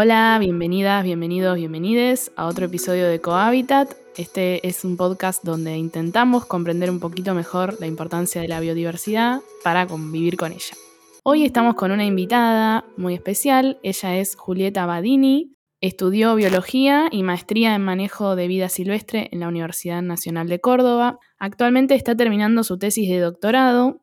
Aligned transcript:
Hola, 0.00 0.36
bienvenidas, 0.38 1.02
bienvenidos, 1.02 1.56
bienvenides 1.56 2.30
a 2.36 2.46
otro 2.46 2.66
episodio 2.66 3.08
de 3.08 3.20
Cohabitat. 3.20 3.94
Este 4.16 4.64
es 4.64 4.84
un 4.84 4.96
podcast 4.96 5.42
donde 5.42 5.76
intentamos 5.76 6.46
comprender 6.46 6.88
un 6.88 7.00
poquito 7.00 7.34
mejor 7.34 7.76
la 7.80 7.88
importancia 7.88 8.40
de 8.40 8.46
la 8.46 8.60
biodiversidad 8.60 9.40
para 9.64 9.88
convivir 9.88 10.36
con 10.36 10.52
ella. 10.52 10.76
Hoy 11.24 11.44
estamos 11.44 11.74
con 11.74 11.90
una 11.90 12.04
invitada 12.04 12.84
muy 12.96 13.14
especial, 13.14 13.80
ella 13.82 14.16
es 14.18 14.36
Julieta 14.36 14.86
Badini, 14.86 15.56
estudió 15.80 16.36
biología 16.36 17.08
y 17.10 17.24
maestría 17.24 17.74
en 17.74 17.82
manejo 17.82 18.36
de 18.36 18.46
vida 18.46 18.68
silvestre 18.68 19.28
en 19.32 19.40
la 19.40 19.48
Universidad 19.48 20.00
Nacional 20.00 20.46
de 20.48 20.60
Córdoba. 20.60 21.18
Actualmente 21.40 21.96
está 21.96 22.14
terminando 22.14 22.62
su 22.62 22.78
tesis 22.78 23.08
de 23.08 23.18
doctorado 23.18 24.00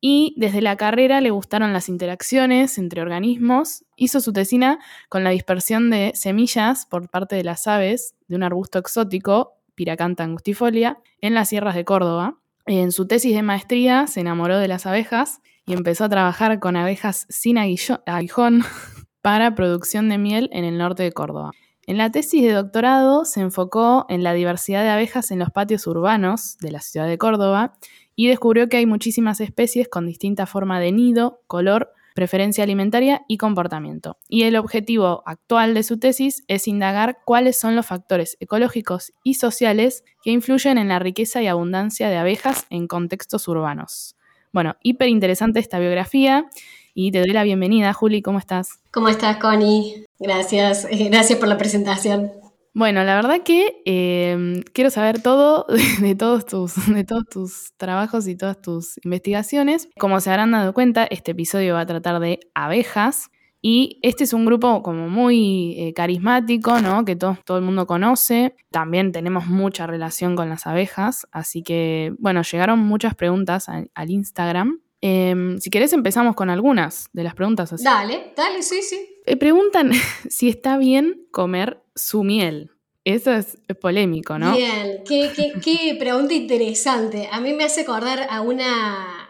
y 0.00 0.34
desde 0.36 0.60
la 0.60 0.76
carrera 0.76 1.20
le 1.20 1.30
gustaron 1.30 1.72
las 1.72 1.88
interacciones 1.88 2.78
entre 2.78 3.00
organismos. 3.00 3.84
Hizo 3.96 4.20
su 4.20 4.32
tesina 4.32 4.78
con 5.08 5.24
la 5.24 5.30
dispersión 5.30 5.90
de 5.90 6.12
semillas 6.14 6.86
por 6.86 7.08
parte 7.08 7.36
de 7.36 7.44
las 7.44 7.66
aves 7.66 8.14
de 8.28 8.36
un 8.36 8.42
arbusto 8.42 8.78
exótico, 8.78 9.54
Piracanta 9.74 10.22
angustifolia, 10.22 10.98
en 11.20 11.34
las 11.34 11.48
sierras 11.48 11.74
de 11.74 11.84
Córdoba. 11.84 12.38
En 12.66 12.92
su 12.92 13.06
tesis 13.06 13.34
de 13.34 13.42
maestría 13.42 14.06
se 14.06 14.20
enamoró 14.20 14.58
de 14.58 14.68
las 14.68 14.86
abejas 14.86 15.40
y 15.66 15.72
empezó 15.72 16.04
a 16.04 16.08
trabajar 16.08 16.60
con 16.60 16.76
abejas 16.76 17.26
sin 17.28 17.58
aguijón 17.58 18.62
para 19.22 19.54
producción 19.54 20.08
de 20.08 20.18
miel 20.18 20.48
en 20.52 20.64
el 20.64 20.78
norte 20.78 21.02
de 21.02 21.12
Córdoba. 21.12 21.52
En 21.86 21.98
la 21.98 22.10
tesis 22.10 22.42
de 22.42 22.52
doctorado 22.52 23.26
se 23.26 23.40
enfocó 23.40 24.06
en 24.08 24.22
la 24.22 24.32
diversidad 24.32 24.82
de 24.82 24.88
abejas 24.88 25.30
en 25.30 25.38
los 25.38 25.50
patios 25.50 25.86
urbanos 25.86 26.56
de 26.58 26.70
la 26.70 26.80
ciudad 26.80 27.06
de 27.06 27.18
Córdoba 27.18 27.74
y 28.16 28.28
descubrió 28.28 28.68
que 28.68 28.78
hay 28.78 28.86
muchísimas 28.86 29.40
especies 29.40 29.88
con 29.88 30.06
distinta 30.06 30.46
forma 30.46 30.80
de 30.80 30.92
nido, 30.92 31.40
color, 31.46 31.92
preferencia 32.14 32.64
alimentaria 32.64 33.22
y 33.28 33.38
comportamiento. 33.38 34.18
Y 34.28 34.44
el 34.44 34.56
objetivo 34.56 35.22
actual 35.26 35.74
de 35.74 35.82
su 35.82 35.98
tesis 35.98 36.44
es 36.46 36.68
indagar 36.68 37.18
cuáles 37.24 37.58
son 37.58 37.74
los 37.76 37.86
factores 37.86 38.36
ecológicos 38.40 39.12
y 39.24 39.34
sociales 39.34 40.04
que 40.22 40.30
influyen 40.30 40.78
en 40.78 40.88
la 40.88 41.00
riqueza 41.00 41.42
y 41.42 41.48
abundancia 41.48 42.08
de 42.08 42.16
abejas 42.16 42.66
en 42.70 42.86
contextos 42.86 43.48
urbanos. 43.48 44.16
Bueno, 44.52 44.76
hiper 44.82 45.08
interesante 45.08 45.58
esta 45.58 45.80
biografía 45.80 46.46
y 46.94 47.10
te 47.10 47.18
doy 47.18 47.30
la 47.30 47.42
bienvenida, 47.42 47.92
Juli, 47.92 48.22
¿cómo 48.22 48.38
estás? 48.38 48.78
¿Cómo 48.92 49.08
estás, 49.08 49.38
Connie? 49.38 50.06
Gracias, 50.20 50.86
gracias 50.90 51.38
por 51.40 51.48
la 51.48 51.58
presentación. 51.58 52.43
Bueno, 52.74 53.04
la 53.04 53.14
verdad 53.14 53.42
que 53.44 53.82
em, 53.84 54.60
quiero 54.72 54.90
saber 54.90 55.22
todo 55.22 55.64
de, 56.00 56.16
todos 56.16 56.44
tus, 56.44 56.92
de 56.92 57.04
todos 57.04 57.24
tus 57.30 57.72
trabajos 57.76 58.26
y 58.26 58.36
todas 58.36 58.60
tus 58.60 58.98
investigaciones. 59.04 59.88
Como 59.96 60.18
se 60.18 60.30
habrán 60.30 60.50
dado 60.50 60.74
cuenta, 60.74 61.04
este 61.04 61.30
episodio 61.30 61.74
va 61.74 61.82
a 61.82 61.86
tratar 61.86 62.20
de 62.20 62.40
abejas. 62.52 63.30
Y 63.66 63.98
este 64.02 64.24
es 64.24 64.34
un 64.34 64.44
grupo 64.44 64.82
como 64.82 65.08
muy 65.08 65.74
eh, 65.78 65.94
carismático, 65.94 66.80
¿no? 66.82 67.06
Que 67.06 67.16
todo, 67.16 67.38
todo 67.46 67.56
el 67.56 67.64
mundo 67.64 67.86
conoce. 67.86 68.56
También 68.70 69.10
tenemos 69.10 69.46
mucha 69.46 69.86
relación 69.86 70.36
con 70.36 70.50
las 70.50 70.66
abejas. 70.66 71.26
Así 71.30 71.62
que, 71.62 72.12
bueno, 72.18 72.42
llegaron 72.42 72.80
muchas 72.80 73.14
preguntas 73.14 73.68
al, 73.68 74.10
Instagram. 74.10 74.80
Em, 75.00 75.58
si 75.60 75.70
querés 75.70 75.94
empezamos 75.94 76.34
con 76.34 76.50
algunas 76.50 77.08
de 77.14 77.22
las 77.22 77.34
preguntas. 77.34 77.72
Así. 77.72 77.84
Dale, 77.84 78.34
dale, 78.36 78.62
sí, 78.62 78.82
sí. 78.82 79.13
Me 79.26 79.36
preguntan 79.36 79.90
si 80.28 80.48
está 80.48 80.76
bien 80.78 81.26
comer 81.30 81.82
su 81.94 82.24
miel. 82.24 82.70
Eso 83.04 83.32
es 83.32 83.58
polémico, 83.82 84.38
¿no? 84.38 84.56
Bien, 84.56 85.02
qué, 85.06 85.30
qué, 85.62 85.94
pregunta 85.98 86.32
interesante. 86.32 87.28
A 87.30 87.38
mí 87.38 87.52
me 87.52 87.64
hace 87.64 87.82
acordar 87.82 88.26
a 88.30 88.40
una, 88.40 89.28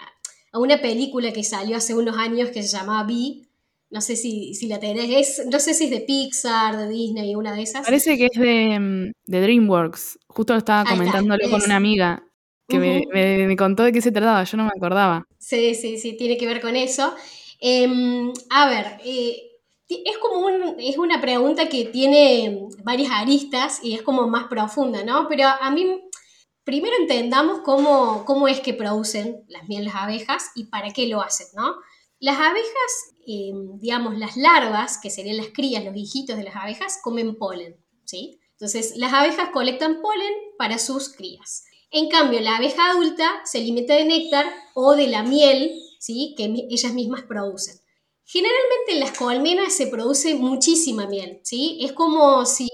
a 0.52 0.58
una 0.60 0.80
película 0.80 1.32
que 1.32 1.42
salió 1.42 1.76
hace 1.76 1.92
unos 1.92 2.16
años 2.16 2.50
que 2.50 2.62
se 2.62 2.76
llamaba 2.76 3.04
Bee. 3.04 3.48
No 3.90 4.00
sé 4.00 4.14
si, 4.14 4.54
si 4.54 4.68
la 4.68 4.78
tenés. 4.78 5.42
no 5.50 5.58
sé 5.58 5.74
si 5.74 5.84
es 5.84 5.90
de 5.90 6.00
Pixar, 6.00 6.76
de 6.76 6.88
Disney, 6.88 7.34
una 7.34 7.52
de 7.52 7.62
esas. 7.62 7.84
Parece 7.84 8.16
que 8.16 8.28
es 8.32 8.40
de, 8.40 8.78
mm, 8.78 9.12
de 9.26 9.40
DreamWorks. 9.40 10.20
Justo 10.28 10.52
lo 10.52 10.58
estaba 10.58 10.88
comentándolo 10.88 11.50
con 11.50 11.62
una 11.62 11.76
amiga 11.76 12.22
que 12.68 12.78
me, 12.78 13.56
contó 13.56 13.82
de 13.82 13.92
qué 13.92 14.00
se 14.00 14.12
trataba. 14.12 14.44
Yo 14.44 14.56
no 14.56 14.64
me 14.64 14.72
acordaba. 14.76 15.26
Sí, 15.38 15.74
sí, 15.74 15.98
sí, 15.98 16.16
tiene 16.16 16.36
que 16.36 16.46
ver 16.46 16.60
con 16.60 16.76
eso. 16.76 17.14
Em, 17.60 18.32
a 18.50 18.68
ver, 18.68 18.98
eh, 19.04 19.53
es 19.88 20.18
como 20.18 20.48
es 20.78 20.98
una 20.98 21.20
pregunta 21.20 21.68
que 21.68 21.84
tiene 21.86 22.68
varias 22.82 23.10
aristas 23.12 23.80
y 23.82 23.94
es 23.94 24.02
como 24.02 24.26
más 24.28 24.44
profunda, 24.48 25.04
¿no? 25.04 25.28
Pero 25.28 25.46
a 25.46 25.70
mí, 25.70 26.02
primero 26.64 26.94
entendamos 26.98 27.60
cómo, 27.60 28.24
cómo 28.24 28.48
es 28.48 28.60
que 28.60 28.74
producen 28.74 29.44
las 29.48 29.68
mieles 29.68 29.92
las 29.92 30.02
abejas 30.02 30.50
y 30.54 30.64
para 30.66 30.90
qué 30.90 31.06
lo 31.06 31.20
hacen, 31.20 31.48
¿no? 31.54 31.74
Las 32.18 32.38
abejas, 32.38 32.92
em, 33.26 33.78
digamos, 33.80 34.16
las 34.18 34.36
larvas, 34.36 34.98
que 34.98 35.10
serían 35.10 35.36
las 35.36 35.48
crías, 35.48 35.84
los 35.84 35.96
hijitos 35.96 36.36
de 36.36 36.44
las 36.44 36.56
abejas, 36.56 36.98
comen 37.02 37.36
polen, 37.36 37.76
¿sí? 38.04 38.40
Entonces, 38.52 38.96
las 38.96 39.12
abejas 39.12 39.50
colectan 39.50 40.00
polen 40.00 40.32
para 40.56 40.78
sus 40.78 41.10
crías. 41.10 41.64
En 41.90 42.08
cambio, 42.08 42.40
la 42.40 42.56
abeja 42.56 42.90
adulta 42.90 43.42
se 43.44 43.58
alimenta 43.58 43.94
de 43.94 44.04
néctar 44.06 44.46
o 44.74 44.94
de 44.94 45.08
la 45.08 45.22
miel, 45.22 45.70
¿sí? 45.98 46.34
Que 46.36 46.44
ellas 46.70 46.94
mismas 46.94 47.22
producen. 47.22 47.83
Generalmente 48.26 48.92
en 48.92 49.00
las 49.00 49.16
colmenas 49.16 49.74
se 49.74 49.86
produce 49.86 50.34
muchísima 50.34 51.06
miel, 51.06 51.40
¿sí? 51.42 51.78
Es 51.82 51.92
como 51.92 52.46
si 52.46 52.68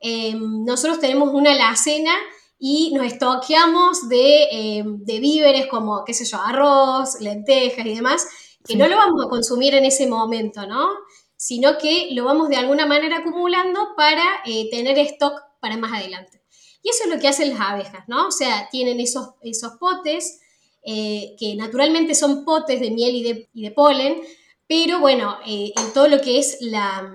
em, 0.00 0.64
nosotros 0.64 1.00
tenemos 1.00 1.30
una 1.32 1.52
alacena 1.52 2.14
y 2.58 2.92
nos 2.94 3.06
estoqueamos 3.06 4.08
de, 4.08 4.48
em, 4.50 5.04
de, 5.04 5.20
víveres 5.20 5.66
como, 5.66 6.04
qué 6.04 6.14
sé 6.14 6.24
yo, 6.24 6.38
arroz, 6.40 7.20
lentejas 7.20 7.84
y 7.84 7.94
demás, 7.94 8.26
que 8.64 8.76
no 8.76 8.88
lo 8.88 8.96
vamos 8.96 9.24
a 9.24 9.28
consumir 9.28 9.74
en 9.74 9.84
ese 9.84 10.06
momento, 10.06 10.66
¿no? 10.66 10.88
Sino 11.36 11.76
que 11.78 12.08
lo 12.12 12.24
vamos 12.24 12.48
de 12.48 12.56
alguna 12.56 12.86
manera 12.86 13.18
acumulando 13.18 13.94
para 13.96 14.24
eh, 14.46 14.68
tener 14.70 14.98
stock 14.98 15.42
para 15.60 15.76
más 15.76 15.92
adelante. 15.92 16.42
Y 16.82 16.88
eso 16.88 17.04
es 17.04 17.10
lo 17.10 17.20
que 17.20 17.28
hacen 17.28 17.50
las 17.50 17.60
abejas, 17.60 18.04
¿no? 18.08 18.28
O 18.28 18.30
sea, 18.30 18.68
tienen 18.70 18.98
esos, 19.00 19.30
esos 19.42 19.72
potes, 19.72 20.40
eh, 20.82 21.36
que 21.38 21.54
naturalmente 21.56 22.14
son 22.14 22.44
potes 22.44 22.80
de 22.80 22.90
miel 22.90 23.14
y 23.16 23.22
de, 23.22 23.48
y 23.52 23.62
de 23.62 23.70
polen, 23.72 24.22
pero 24.68 25.00
bueno, 25.00 25.38
eh, 25.46 25.72
en 25.76 25.92
todo 25.92 26.08
lo 26.08 26.20
que 26.20 26.38
es 26.38 26.58
la 26.60 27.12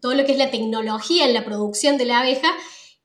todo 0.00 0.14
lo 0.14 0.24
que 0.24 0.32
es 0.32 0.38
la 0.38 0.50
tecnología 0.50 1.24
en 1.26 1.34
la 1.34 1.44
producción 1.44 1.98
de 1.98 2.04
la 2.04 2.20
abeja, 2.20 2.48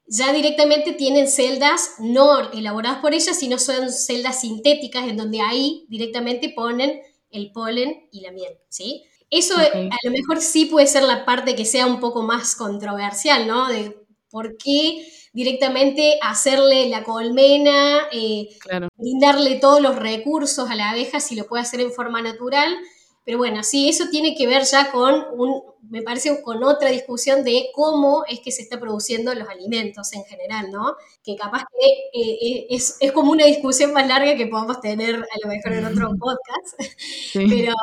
ya 0.05 0.33
directamente 0.33 0.93
tienen 0.93 1.27
celdas 1.27 1.95
no 1.99 2.51
elaboradas 2.51 2.99
por 2.99 3.13
ellas, 3.13 3.39
sino 3.39 3.57
son 3.57 3.91
celdas 3.91 4.41
sintéticas 4.41 5.07
en 5.07 5.17
donde 5.17 5.41
ahí 5.41 5.85
directamente 5.89 6.49
ponen 6.49 7.01
el 7.31 7.51
polen 7.51 8.07
y 8.11 8.21
la 8.21 8.31
miel, 8.31 8.53
¿sí? 8.69 9.03
Eso 9.29 9.57
a 9.57 9.97
lo 10.03 10.11
mejor 10.11 10.39
sí 10.41 10.65
puede 10.65 10.85
ser 10.85 11.03
la 11.03 11.25
parte 11.25 11.55
que 11.55 11.65
sea 11.65 11.87
un 11.87 11.99
poco 11.99 12.21
más 12.21 12.55
controversial, 12.55 13.47
¿no? 13.47 13.67
De 13.67 13.97
por 14.29 14.57
qué 14.57 15.07
directamente 15.31 16.19
hacerle 16.21 16.87
la 16.89 17.03
colmena, 17.03 18.07
eh, 18.11 18.49
brindarle 18.95 19.55
todos 19.55 19.81
los 19.81 19.95
recursos 19.95 20.69
a 20.69 20.75
la 20.75 20.91
abeja 20.91 21.19
si 21.19 21.35
lo 21.35 21.47
puede 21.47 21.63
hacer 21.63 21.81
en 21.81 21.91
forma 21.91 22.21
natural, 22.21 22.77
pero 23.25 23.37
bueno, 23.37 23.63
sí, 23.63 23.89
eso 23.89 24.05
tiene 24.09 24.35
que 24.35 24.47
ver 24.47 24.63
ya 24.63 24.91
con 24.91 25.25
un, 25.37 25.61
me 25.89 26.01
parece, 26.01 26.41
con 26.41 26.63
otra 26.63 26.89
discusión 26.89 27.43
de 27.43 27.69
cómo 27.73 28.23
es 28.27 28.39
que 28.39 28.51
se 28.51 28.61
está 28.63 28.79
produciendo 28.79 29.33
los 29.33 29.47
alimentos 29.47 30.11
en 30.13 30.23
general, 30.25 30.71
¿no? 30.71 30.95
Que 31.23 31.35
capaz 31.35 31.65
que 31.71 32.19
eh, 32.19 32.37
eh, 32.41 32.67
es, 32.69 32.97
como 33.13 33.31
una 33.31 33.45
discusión 33.45 33.93
más 33.93 34.07
larga 34.07 34.35
que 34.35 34.47
podamos 34.47 34.81
tener 34.81 35.15
a 35.15 35.37
lo 35.43 35.47
mejor 35.47 35.73
en 35.73 35.85
otro 35.85 36.09
podcast. 36.19 36.93
Pero, 37.33 37.73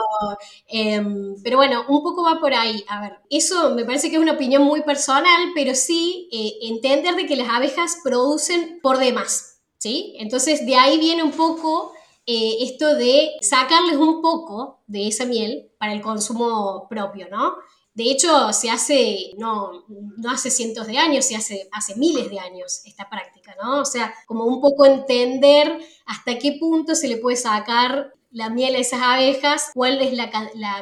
em, 0.67 1.34
pero 1.43 1.57
bueno, 1.57 1.84
un 1.89 2.03
poco 2.03 2.22
va 2.22 2.41
por 2.41 2.53
ahí. 2.53 2.84
A 2.89 3.01
ver, 3.01 3.12
eso 3.31 3.75
me 3.75 3.84
parece 3.84 4.11
que 4.11 4.17
es 4.17 4.22
una 4.22 4.33
opinión 4.33 4.62
muy 4.62 4.83
personal, 4.83 5.53
pero 5.54 5.75
sí 5.75 6.28
eh, 6.33 6.69
entender 6.69 7.15
de 7.16 7.27
que 7.27 7.36
las 7.36 7.48
abejas 7.48 7.98
producen 8.03 8.81
por 8.83 8.98
demás, 8.98 9.60
¿sí? 9.78 10.16
Entonces 10.19 10.66
de 10.66 10.77
ahí 10.77 10.98
viene 10.98 11.22
un 11.22 11.33
poco 11.33 11.93
eh, 12.27 12.59
esto 12.63 12.95
de 12.95 13.33
sacarles 13.41 13.97
un 13.97 14.21
poco 14.21 14.83
de 14.87 15.09
esa 15.09 15.25
miel 15.25 15.71
para 15.78 15.93
el 15.93 16.03
consumo 16.03 16.87
propio, 16.89 17.28
¿no? 17.31 17.55
De 17.95 18.05
hecho, 18.05 18.53
se 18.53 18.71
hace, 18.71 19.33
no, 19.37 19.84
no 19.89 20.31
hace 20.31 20.51
cientos 20.51 20.87
de 20.87 20.97
años, 20.97 21.25
se 21.25 21.37
hace, 21.37 21.69
hace 21.72 21.97
miles 21.97 22.31
de 22.31 22.39
años 22.39 22.83
esta 22.84 23.11
práctica, 23.11 23.57
¿no? 23.61 23.81
O 23.81 23.84
sea, 23.84 24.15
como 24.27 24.45
un 24.45 24.61
poco 24.61 24.87
entender 24.87 25.78
hasta 26.07 26.39
qué 26.39 26.57
punto 26.61 26.95
se 26.95 27.09
le 27.09 27.17
puede 27.17 27.37
sacar 27.37 28.15
la 28.31 28.49
miel 28.49 28.77
a 28.77 28.78
esas 28.78 29.03
abejas, 29.03 29.71
cuál 29.75 30.01
es 30.01 30.13
la, 30.13 30.31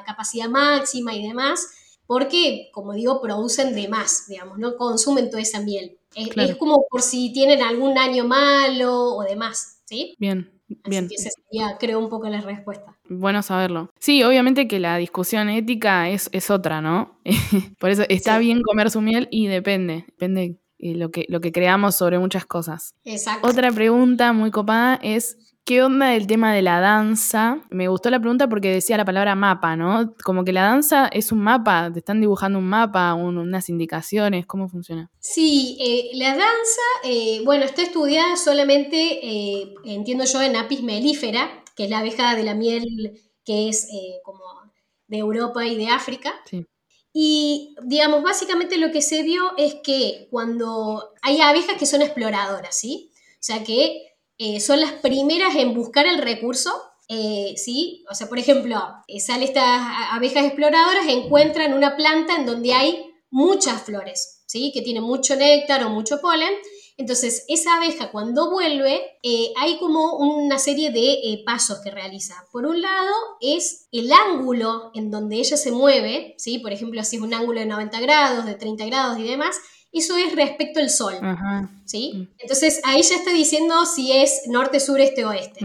capacidad 0.04 0.48
máxima 0.48 1.14
y 1.14 1.26
demás, 1.26 1.66
porque, 2.06 2.70
como 2.72 2.92
digo, 2.92 3.20
producen 3.22 3.74
de 3.74 3.88
más, 3.88 4.26
digamos, 4.28 4.58
no 4.58 4.76
consumen 4.76 5.30
toda 5.30 5.42
esa 5.42 5.60
miel. 5.60 5.98
Es, 6.14 6.28
es 6.36 6.56
como 6.56 6.86
por 6.90 7.02
si 7.02 7.32
tienen 7.32 7.62
algún 7.62 7.96
año 7.96 8.24
malo 8.24 9.14
o 9.16 9.22
demás, 9.22 9.80
¿sí? 9.86 10.14
Bien. 10.18 10.57
Bien. 10.84 11.04
Así 11.06 11.14
que 11.14 11.20
esa 11.20 11.30
sería, 11.30 11.76
creo, 11.78 11.98
un 11.98 12.08
poco 12.08 12.28
la 12.28 12.40
respuesta. 12.40 12.96
Bueno 13.08 13.42
saberlo. 13.42 13.90
Sí, 13.98 14.22
obviamente 14.22 14.68
que 14.68 14.78
la 14.78 14.96
discusión 14.96 15.48
ética 15.48 16.08
es, 16.10 16.28
es 16.32 16.50
otra, 16.50 16.80
¿no? 16.80 17.18
Por 17.78 17.90
eso 17.90 18.04
está 18.08 18.38
bien 18.38 18.62
comer 18.62 18.90
su 18.90 19.00
miel 19.00 19.28
y 19.30 19.46
depende, 19.46 20.04
depende 20.08 20.58
eh, 20.78 20.94
lo 20.94 21.10
que, 21.10 21.26
lo 21.28 21.40
que 21.40 21.52
creamos 21.52 21.96
sobre 21.96 22.18
muchas 22.18 22.46
cosas. 22.46 22.94
Exacto. 23.04 23.48
Otra 23.48 23.72
pregunta 23.72 24.32
muy 24.32 24.50
copada 24.50 24.98
es, 25.02 25.36
¿Qué 25.68 25.82
onda 25.82 26.16
el 26.16 26.26
tema 26.26 26.54
de 26.54 26.62
la 26.62 26.80
danza? 26.80 27.60
Me 27.68 27.88
gustó 27.88 28.08
la 28.08 28.18
pregunta 28.18 28.48
porque 28.48 28.72
decía 28.72 28.96
la 28.96 29.04
palabra 29.04 29.34
mapa, 29.34 29.76
¿no? 29.76 30.14
Como 30.24 30.42
que 30.42 30.54
la 30.54 30.62
danza 30.62 31.08
es 31.08 31.30
un 31.30 31.40
mapa, 31.40 31.90
te 31.92 31.98
están 31.98 32.22
dibujando 32.22 32.58
un 32.58 32.64
mapa, 32.64 33.12
unas 33.12 33.68
indicaciones, 33.68 34.46
¿cómo 34.46 34.70
funciona? 34.70 35.10
Sí, 35.18 35.76
eh, 35.78 36.16
la 36.16 36.30
danza, 36.30 36.80
eh, 37.04 37.42
bueno, 37.44 37.66
está 37.66 37.82
estudiada 37.82 38.36
solamente, 38.36 39.20
eh, 39.22 39.74
entiendo 39.84 40.24
yo, 40.24 40.40
en 40.40 40.56
apis 40.56 40.82
mellifera, 40.82 41.62
que 41.76 41.84
es 41.84 41.90
la 41.90 41.98
abeja 41.98 42.34
de 42.34 42.44
la 42.44 42.54
miel 42.54 43.20
que 43.44 43.68
es 43.68 43.88
como 44.24 44.40
de 45.06 45.18
Europa 45.18 45.66
y 45.66 45.76
de 45.76 45.88
África. 45.88 46.32
Sí. 46.46 46.64
Y, 47.12 47.76
digamos, 47.84 48.22
básicamente 48.22 48.78
lo 48.78 48.90
que 48.90 49.02
se 49.02 49.22
vio 49.22 49.52
es 49.58 49.76
que 49.84 50.28
cuando 50.30 51.10
hay 51.20 51.42
abejas 51.42 51.76
que 51.78 51.84
son 51.84 52.00
exploradoras, 52.00 52.74
¿sí? 52.74 53.10
O 53.34 53.42
sea, 53.42 53.62
que 53.62 54.07
eh, 54.38 54.60
son 54.60 54.80
las 54.80 54.92
primeras 54.92 55.56
en 55.56 55.74
buscar 55.74 56.06
el 56.06 56.18
recurso, 56.18 56.70
eh, 57.08 57.54
¿sí? 57.56 58.04
O 58.08 58.14
sea, 58.14 58.28
por 58.28 58.38
ejemplo, 58.38 58.80
eh, 59.08 59.18
salen 59.18 59.42
estas 59.42 59.82
abejas 60.12 60.44
exploradoras, 60.44 61.08
encuentran 61.08 61.72
una 61.72 61.96
planta 61.96 62.36
en 62.36 62.46
donde 62.46 62.72
hay 62.72 63.04
muchas 63.30 63.82
flores, 63.82 64.44
¿sí? 64.46 64.70
Que 64.72 64.82
tiene 64.82 65.00
mucho 65.00 65.34
néctar 65.34 65.82
o 65.82 65.90
mucho 65.90 66.20
polen. 66.20 66.52
Entonces, 66.96 67.44
esa 67.48 67.76
abeja 67.76 68.10
cuando 68.10 68.50
vuelve, 68.50 69.18
hay 69.56 69.78
como 69.78 70.16
una 70.16 70.58
serie 70.58 70.90
de 70.90 71.42
pasos 71.46 71.78
que 71.82 71.92
realiza. 71.92 72.34
Por 72.50 72.66
un 72.66 72.80
lado, 72.80 73.14
es 73.40 73.86
el 73.92 74.10
ángulo 74.10 74.90
en 74.94 75.10
donde 75.10 75.36
ella 75.36 75.56
se 75.56 75.70
mueve, 75.70 76.34
¿sí? 76.38 76.58
Por 76.58 76.72
ejemplo, 76.72 77.02
si 77.04 77.16
es 77.16 77.22
un 77.22 77.34
ángulo 77.34 77.60
de 77.60 77.66
90 77.66 78.00
grados, 78.00 78.46
de 78.46 78.54
30 78.54 78.86
grados 78.86 79.18
y 79.18 79.22
demás, 79.22 79.56
eso 79.92 80.16
es 80.16 80.34
respecto 80.34 80.80
al 80.80 80.90
sol. 80.90 81.14
¿sí? 81.86 82.12
Mm. 82.14 82.28
Entonces 82.38 82.80
ahí 82.84 83.02
ya 83.02 83.16
está 83.16 83.32
diciendo 83.32 83.86
si 83.86 84.12
es 84.12 84.42
norte, 84.46 84.80
sur, 84.80 85.00
este, 85.00 85.24
oeste. 85.24 85.60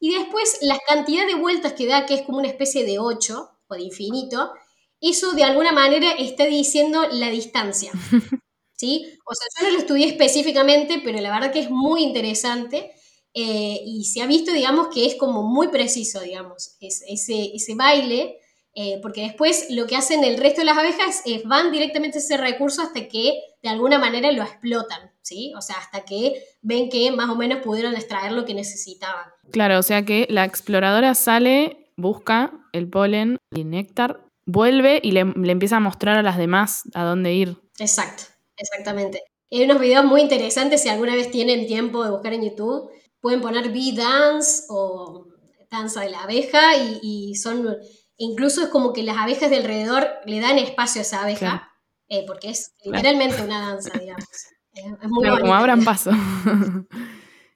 Y 0.00 0.14
después 0.14 0.58
la 0.62 0.78
cantidad 0.88 1.26
de 1.26 1.34
vueltas 1.34 1.74
que 1.74 1.86
da, 1.86 2.06
que 2.06 2.14
es 2.14 2.22
como 2.22 2.38
una 2.38 2.48
especie 2.48 2.84
de 2.84 2.98
8 2.98 3.50
o 3.68 3.74
de 3.74 3.82
infinito, 3.82 4.52
eso 5.00 5.32
de 5.32 5.44
alguna 5.44 5.72
manera 5.72 6.12
está 6.12 6.46
diciendo 6.46 7.06
la 7.10 7.28
distancia. 7.28 7.92
¿sí? 8.80 9.18
O 9.26 9.34
sea, 9.34 9.46
yo 9.58 9.66
no 9.66 9.74
lo 9.74 9.80
estudié 9.80 10.06
específicamente, 10.06 11.00
pero 11.04 11.20
la 11.20 11.30
verdad 11.30 11.52
que 11.52 11.60
es 11.60 11.70
muy 11.70 12.02
interesante. 12.02 12.90
Eh, 13.32 13.80
y 13.84 14.04
se 14.06 14.22
ha 14.22 14.26
visto, 14.26 14.52
digamos, 14.52 14.88
que 14.88 15.06
es 15.06 15.14
como 15.14 15.42
muy 15.44 15.68
preciso, 15.68 16.20
digamos, 16.20 16.76
ese, 16.80 17.54
ese 17.54 17.74
baile 17.76 18.39
eh, 18.74 19.00
porque 19.02 19.22
después 19.22 19.66
lo 19.70 19.86
que 19.86 19.96
hacen 19.96 20.22
el 20.22 20.38
resto 20.38 20.60
de 20.60 20.66
las 20.66 20.78
abejas 20.78 21.22
es 21.26 21.42
van 21.44 21.72
directamente 21.72 22.18
a 22.18 22.20
ese 22.20 22.36
recurso 22.36 22.82
hasta 22.82 23.08
que 23.08 23.40
de 23.62 23.68
alguna 23.68 23.98
manera 23.98 24.30
lo 24.30 24.42
explotan, 24.42 25.10
¿sí? 25.22 25.52
O 25.56 25.60
sea, 25.60 25.76
hasta 25.76 26.04
que 26.04 26.44
ven 26.62 26.88
que 26.88 27.10
más 27.10 27.28
o 27.30 27.34
menos 27.34 27.62
pudieron 27.62 27.94
extraer 27.94 28.32
lo 28.32 28.44
que 28.44 28.54
necesitaban. 28.54 29.24
Claro, 29.50 29.78
o 29.78 29.82
sea 29.82 30.04
que 30.04 30.26
la 30.30 30.44
exploradora 30.44 31.16
sale, 31.16 31.90
busca 31.96 32.52
el 32.72 32.88
polen 32.88 33.38
y 33.50 33.62
el 33.62 33.70
néctar, 33.70 34.20
vuelve 34.46 35.00
y 35.02 35.10
le, 35.12 35.20
empieza 35.20 35.78
a 35.78 35.80
mostrar 35.80 36.16
a 36.16 36.22
las 36.22 36.38
demás 36.38 36.84
a 36.94 37.02
dónde 37.02 37.34
ir. 37.34 37.56
Exacto, 37.78 38.22
exactamente. 38.56 39.24
Hay 39.50 39.64
unos 39.64 39.80
videos 39.80 40.04
muy 40.04 40.20
interesantes, 40.20 40.82
si 40.82 40.88
alguna 40.88 41.16
vez 41.16 41.32
tienen 41.32 41.66
tiempo 41.66 42.04
de 42.04 42.10
buscar 42.12 42.34
en 42.34 42.44
YouTube, 42.44 42.88
pueden 43.20 43.40
poner 43.40 43.70
Bee 43.70 43.96
Dance 43.96 44.66
o 44.68 45.26
Danza 45.68 46.02
de 46.02 46.10
la 46.10 46.22
abeja 46.22 46.76
y 47.02 47.34
son 47.34 47.76
Incluso 48.22 48.62
es 48.62 48.68
como 48.68 48.92
que 48.92 49.02
las 49.02 49.16
abejas 49.16 49.48
de 49.48 49.56
alrededor 49.56 50.06
le 50.26 50.40
dan 50.40 50.58
espacio 50.58 51.00
a 51.00 51.02
esa 51.02 51.22
abeja, 51.22 51.70
eh, 52.06 52.22
porque 52.26 52.50
es 52.50 52.74
literalmente 52.84 53.42
una 53.42 53.60
danza, 53.66 53.98
digamos. 53.98 54.24
Es, 54.72 54.84
muy 55.08 55.28
como 55.28 55.52
abran 55.52 55.82
paso. 55.84 56.12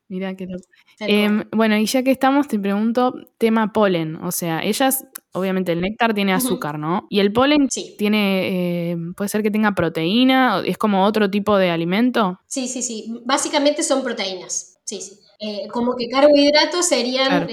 Mira 0.09 0.35
qué 0.35 0.49
eh, 1.01 1.45
bueno, 1.53 1.77
y 1.77 1.87
ya 1.87 2.03
que 2.03 2.11
estamos, 2.11 2.49
te 2.49 2.59
pregunto, 2.59 3.15
tema 3.39 3.73
polen. 3.73 4.17
O 4.17 4.33
sea, 4.33 4.63
ellas, 4.65 5.07
obviamente 5.33 5.73
el 5.73 5.81
néctar 5.81 6.13
tiene 6.13 6.33
azúcar, 6.33 6.79
¿no? 6.79 7.07
Y 7.11 7.21
el 7.21 7.33
polen 7.33 7.69
tiene, 7.99 8.91
eh, 8.93 8.97
puede 9.17 9.29
ser 9.29 9.43
que 9.43 9.51
tenga 9.51 9.75
proteína, 9.75 10.63
es 10.65 10.77
como 10.77 11.05
otro 11.05 11.31
tipo 11.31 11.57
de 11.57 11.71
alimento. 11.71 12.41
Sí, 12.47 12.67
sí, 12.69 12.83
sí. 12.83 13.15
Básicamente 13.25 13.83
son 13.83 14.03
proteínas. 14.03 14.79
Sí, 14.85 15.01
sí. 15.01 15.21
Eh, 15.41 15.69
como 15.69 15.95
que 15.95 16.09
carbohidratos 16.09 16.87
serían 16.87 17.47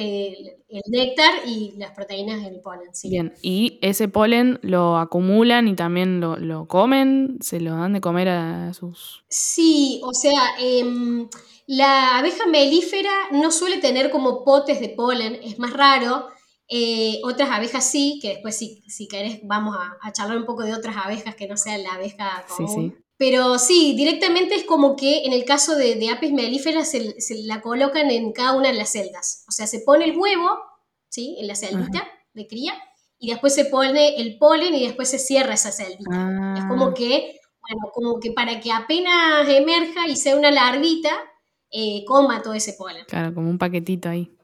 el 0.71 0.81
néctar 0.88 1.31
y 1.45 1.73
las 1.77 1.91
proteínas 1.91 2.44
del 2.44 2.59
polen. 2.62 2.94
Sí. 2.94 3.09
Bien, 3.09 3.33
y 3.41 3.79
ese 3.81 4.07
polen 4.07 4.59
lo 4.62 4.97
acumulan 4.97 5.68
y 5.68 5.75
también 5.75 6.19
lo, 6.21 6.68
comen, 6.68 7.38
se 7.41 7.59
lo 7.59 7.75
dan 7.75 7.94
de 7.94 8.01
comer 8.01 8.29
a 8.29 8.73
sus... 8.73 9.23
Sí, 9.27 10.01
o 10.03 10.13
sea, 10.13 10.56
em, 10.59 11.27
la 11.68 12.18
abeja 12.18 12.45
melífera 12.47 13.12
no 13.31 13.51
suele 13.51 13.77
tener 13.77 14.09
como 14.12 14.44
potes 14.44 14.79
de 14.79 14.89
polen, 14.89 15.35
es 15.44 15.59
más 15.59 15.73
raro. 15.73 16.27
Eh, 16.68 17.19
otras 17.24 17.50
abejas 17.50 17.89
sí, 17.89 18.19
que 18.21 18.29
después 18.29 18.57
si, 18.57 18.81
si 18.88 19.07
querés 19.07 19.41
vamos 19.44 19.75
a, 19.77 20.12
charlar 20.13 20.38
un 20.38 20.45
poco 20.45 20.63
de 20.63 20.74
otras 20.74 20.95
abejas 20.95 21.35
que 21.35 21.47
no 21.47 21.57
sean 21.57 21.83
la 21.83 21.95
abeja 21.95 22.45
común. 22.47 22.69
Sí, 22.69 22.91
sí. 22.95 23.00
Pero 23.21 23.59
sí, 23.59 23.94
directamente 23.95 24.56
es 24.56 24.63
como 24.63 24.95
que 24.95 25.25
en 25.25 25.31
el 25.31 25.45
caso 25.45 25.75
de, 25.75 26.09
apis 26.09 26.31
melíferas 26.31 26.89
se, 26.89 27.13
la 27.44 27.62
colocan 27.62 28.09
en 28.09 28.31
cada 28.31 28.53
una 28.53 28.69
de 28.69 28.73
las 28.73 28.94
celdas. 28.94 29.45
O 29.47 29.51
sea, 29.51 29.68
se 29.68 29.81
pone 29.81 30.06
el 30.06 30.18
huevo, 30.18 30.57
¿sí? 31.07 31.38
En 31.39 31.45
la 31.45 31.53
celdita 31.53 32.03
de 32.33 32.47
cría, 32.47 32.73
y 33.19 33.29
después 33.29 33.53
se 33.53 33.65
pone 33.65 34.15
el 34.15 34.39
polen 34.39 34.73
y 34.73 34.88
después 34.88 35.07
se 35.07 35.19
cierra 35.19 35.53
esa 35.53 35.71
celdita. 35.71 36.56
Es 36.57 36.65
como 36.65 36.85
ah. 36.85 36.94
que, 36.95 37.39
bueno, 37.62 37.91
como 37.94 38.19
que 38.19 38.31
para 38.31 38.59
que 38.59 38.71
apenas 38.71 39.47
emerja 39.47 40.07
y 40.07 40.15
sea 40.15 40.35
una 40.35 40.50
larvita, 40.50 41.12
eh, 41.69 42.03
coma 42.07 42.41
todo 42.41 42.56
ese 42.56 42.74
polen. 42.74 43.06
Claro, 43.07 43.35
como 43.35 43.51
un 43.51 43.59
paquetito 43.59 44.09
ahí. 44.09 44.35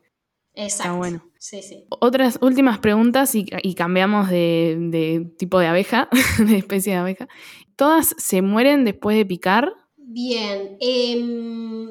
Exacto. 0.53 0.83
Está 0.83 0.97
bueno. 0.97 1.23
Sí, 1.39 1.63
sí. 1.63 1.87
Otras 1.89 2.37
últimas 2.41 2.77
preguntas 2.77 3.33
y, 3.33 3.73
cambiamos 3.73 4.29
de, 4.29 4.75
de, 4.91 5.33
tipo 5.35 5.57
de 5.57 5.65
abeja, 5.65 6.09
de 6.37 6.57
especie 6.57 6.93
de 6.93 6.99
abeja. 6.99 7.27
¿Todas 7.77 8.15
se 8.17 8.41
mueren 8.41 8.85
después 8.85 9.15
de 9.15 9.25
picar? 9.25 9.71
Bien. 9.95 10.77
Em, 10.81 11.89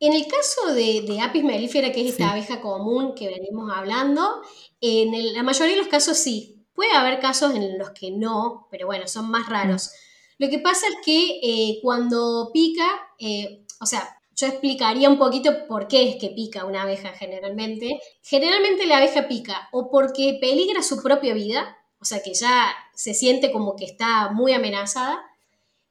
en 0.00 0.12
el 0.12 0.26
caso 0.26 0.74
de, 0.74 1.20
Apis 1.22 1.44
mellifera, 1.44 1.92
que 1.92 2.00
es 2.00 2.12
esta 2.12 2.32
abeja 2.32 2.62
común 2.62 3.14
que 3.14 3.28
venimos 3.28 3.70
hablando, 3.70 4.40
en 4.80 5.34
la 5.34 5.42
mayoría 5.42 5.74
de 5.74 5.82
los 5.82 5.90
casos 5.90 6.16
sí. 6.16 6.66
Puede 6.72 6.92
haber 6.92 7.20
casos 7.20 7.54
en 7.54 7.78
los 7.78 7.90
que 7.90 8.10
no, 8.10 8.66
pero 8.70 8.86
bueno, 8.86 9.06
son 9.06 9.30
más 9.30 9.48
raros. 9.48 9.90
Mm. 9.92 10.44
Lo 10.44 10.50
que 10.50 10.58
pasa 10.58 10.86
es 10.88 10.96
que 11.04 11.38
eh, 11.42 11.78
cuando 11.82 12.50
pica, 12.52 12.88
eh, 13.18 13.64
o 13.80 13.86
sea, 13.86 14.08
yo 14.34 14.46
explicaría 14.46 15.10
un 15.10 15.18
poquito 15.18 15.66
por 15.68 15.86
qué 15.86 16.08
es 16.08 16.16
que 16.16 16.30
pica 16.30 16.64
una 16.64 16.82
abeja 16.82 17.10
generalmente. 17.10 18.00
Generalmente 18.22 18.86
la 18.86 18.96
abeja 18.96 19.28
pica 19.28 19.68
o 19.70 19.90
porque 19.90 20.38
peligra 20.40 20.82
su 20.82 21.02
propia 21.02 21.34
vida, 21.34 21.76
o 22.04 22.06
sea 22.06 22.22
que 22.22 22.34
ya 22.34 22.70
se 22.94 23.14
siente 23.14 23.50
como 23.50 23.76
que 23.76 23.86
está 23.86 24.28
muy 24.30 24.52
amenazada, 24.52 25.22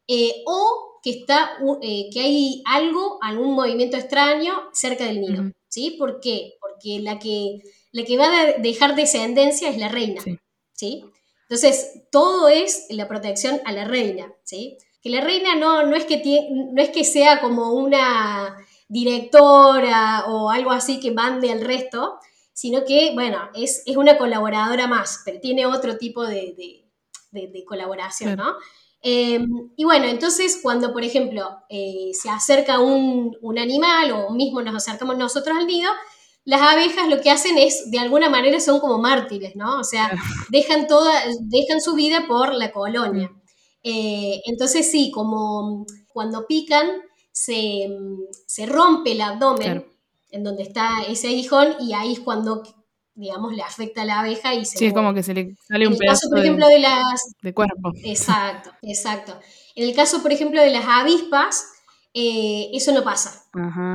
eh, 0.07 0.43
o 0.45 0.99
que, 1.01 1.09
está, 1.09 1.53
eh, 1.81 2.11
que 2.13 2.19
hay 2.19 2.61
algo, 2.67 3.17
algún 3.23 3.55
movimiento 3.55 3.97
extraño 3.97 4.53
cerca 4.73 5.05
del 5.05 5.21
nido. 5.21 5.51
¿sí? 5.69 5.95
¿Por 5.97 6.19
qué? 6.19 6.53
Porque 6.61 6.99
la 6.99 7.17
que, 7.17 7.63
la 7.91 8.03
que 8.03 8.15
va 8.15 8.27
a 8.27 8.53
dejar 8.59 8.95
descendencia 8.95 9.69
es 9.69 9.77
la 9.79 9.89
reina. 9.89 10.21
Sí. 10.73 11.03
Entonces, 11.49 12.03
todo 12.11 12.47
es 12.47 12.85
la 12.91 13.07
protección 13.07 13.59
a 13.65 13.71
la 13.71 13.85
reina. 13.85 14.31
¿sí? 14.43 14.77
Que 15.01 15.09
la 15.09 15.21
reina 15.21 15.55
no, 15.55 15.83
no, 15.83 15.95
es 15.95 16.05
que 16.05 16.21
no 16.51 16.79
es 16.79 16.89
que 16.89 17.05
sea 17.05 17.41
como 17.41 17.73
una 17.73 18.55
directora 18.87 20.25
o 20.27 20.51
algo 20.51 20.69
así 20.69 20.99
que 20.99 21.09
mande 21.09 21.51
al 21.51 21.61
resto, 21.61 22.19
sino 22.53 22.85
que, 22.85 23.11
bueno, 23.13 23.49
es, 23.55 23.83
una 23.97 24.17
colaboradora 24.17 24.87
más, 24.87 25.21
pero 25.25 25.39
tiene 25.39 25.65
otro 25.65 25.97
tipo 25.97 26.25
de, 26.25 26.85
colaboración, 27.67 28.37
¿no? 28.37 28.55
Em, 29.01 29.71
y 29.75 29.83
bueno, 29.83 30.05
entonces 30.05 30.59
cuando, 30.63 30.93
por 30.93 31.03
ejemplo, 31.03 31.57
eh, 31.67 32.11
se 32.13 32.29
acerca 32.29 32.79
un, 32.79 33.35
animal 33.57 34.11
o 34.11 34.29
mismo 34.31 34.61
nos 34.61 34.75
acercamos 34.75 35.17
nosotros 35.17 35.57
al 35.57 35.67
nido, 35.67 35.91
las 36.45 36.61
abejas 36.61 37.09
lo 37.09 37.21
que 37.21 37.29
hacen 37.29 37.57
es, 37.57 37.89
de 37.91 37.99
alguna 37.99 38.29
manera, 38.29 38.59
son 38.59 38.79
como 38.79 38.97
mártires, 38.99 39.55
¿no? 39.55 39.79
O 39.79 39.83
sea, 39.83 40.11
dejan, 40.49 40.87
toda, 40.87 41.21
dejan 41.41 41.81
su 41.81 41.95
vida 41.95 42.25
por 42.27 42.53
la 42.53 42.71
colonia. 42.71 43.29
Mm. 43.29 43.41
Eh, 43.83 44.41
entonces 44.45 44.89
sí, 44.89 45.11
como 45.11 45.85
cuando 46.13 46.45
pican, 46.47 46.89
se, 47.31 47.89
rompe 48.67 49.13
el 49.13 49.21
abdomen 49.21 49.85
en 50.33 50.43
donde 50.43 50.63
está 50.63 51.03
ese 51.07 51.27
aguijón 51.27 51.75
y 51.79 51.93
ahí 51.93 52.13
es 52.13 52.19
cuando, 52.19 52.63
digamos, 53.13 53.53
le 53.53 53.61
afecta 53.61 54.01
a 54.01 54.05
la 54.05 54.19
abeja 54.21 54.55
y 54.55 54.65
se... 54.65 54.79
Sí, 54.79 54.87
es 54.87 54.93
como 54.93 55.13
que 55.13 55.21
se 55.21 55.33
le 55.35 55.55
sale 55.67 55.87
un 55.87 55.95
pedazo 55.95 56.27
por 56.27 56.39
ejemplo, 56.39 56.67
de, 56.67 56.79
las... 56.79 57.35
de 57.41 57.53
cuerpo. 57.53 57.91
Exacto, 58.03 58.71
exacto. 58.81 59.39
En 59.75 59.87
el 59.87 59.95
caso, 59.95 60.23
por 60.23 60.33
ejemplo, 60.33 60.59
de 60.59 60.71
las 60.71 60.85
avispas, 60.87 61.67
eh, 62.15 62.71
eso 62.73 62.91
no 62.93 63.03
pasa. 63.03 63.45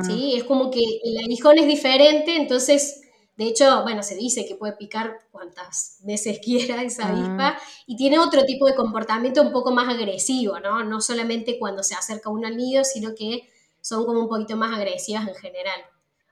¿sí? 0.07 0.35
Es 0.37 0.45
como 0.45 0.71
que 0.71 0.80
el 1.02 1.18
aguijón 1.25 1.59
es 1.59 1.66
diferente, 1.66 2.37
entonces, 2.37 3.00
de 3.37 3.47
hecho, 3.47 3.83
bueno, 3.83 4.04
se 4.04 4.14
dice 4.14 4.47
que 4.47 4.54
puede 4.54 4.75
picar 4.75 5.18
cuantas 5.33 5.99
veces 6.04 6.38
quiera 6.45 6.85
esa 6.85 7.09
ah. 7.09 7.11
avispa 7.11 7.59
y 7.88 7.97
tiene 7.97 8.21
otro 8.21 8.45
tipo 8.45 8.64
de 8.66 8.76
comportamiento 8.76 9.42
un 9.42 9.50
poco 9.50 9.73
más 9.73 9.88
agresivo, 9.88 10.61
¿no? 10.61 10.85
No 10.85 11.00
solamente 11.00 11.59
cuando 11.59 11.83
se 11.83 11.97
acerca 11.97 12.30
uno 12.30 12.47
al 12.47 12.57
nido, 12.57 12.85
sino 12.85 13.16
que 13.16 13.49
son 13.80 14.07
como 14.07 14.21
un 14.21 14.28
poquito 14.28 14.57
más 14.57 14.73
agresivas 14.73 15.26
en 15.26 15.35
general 15.35 15.80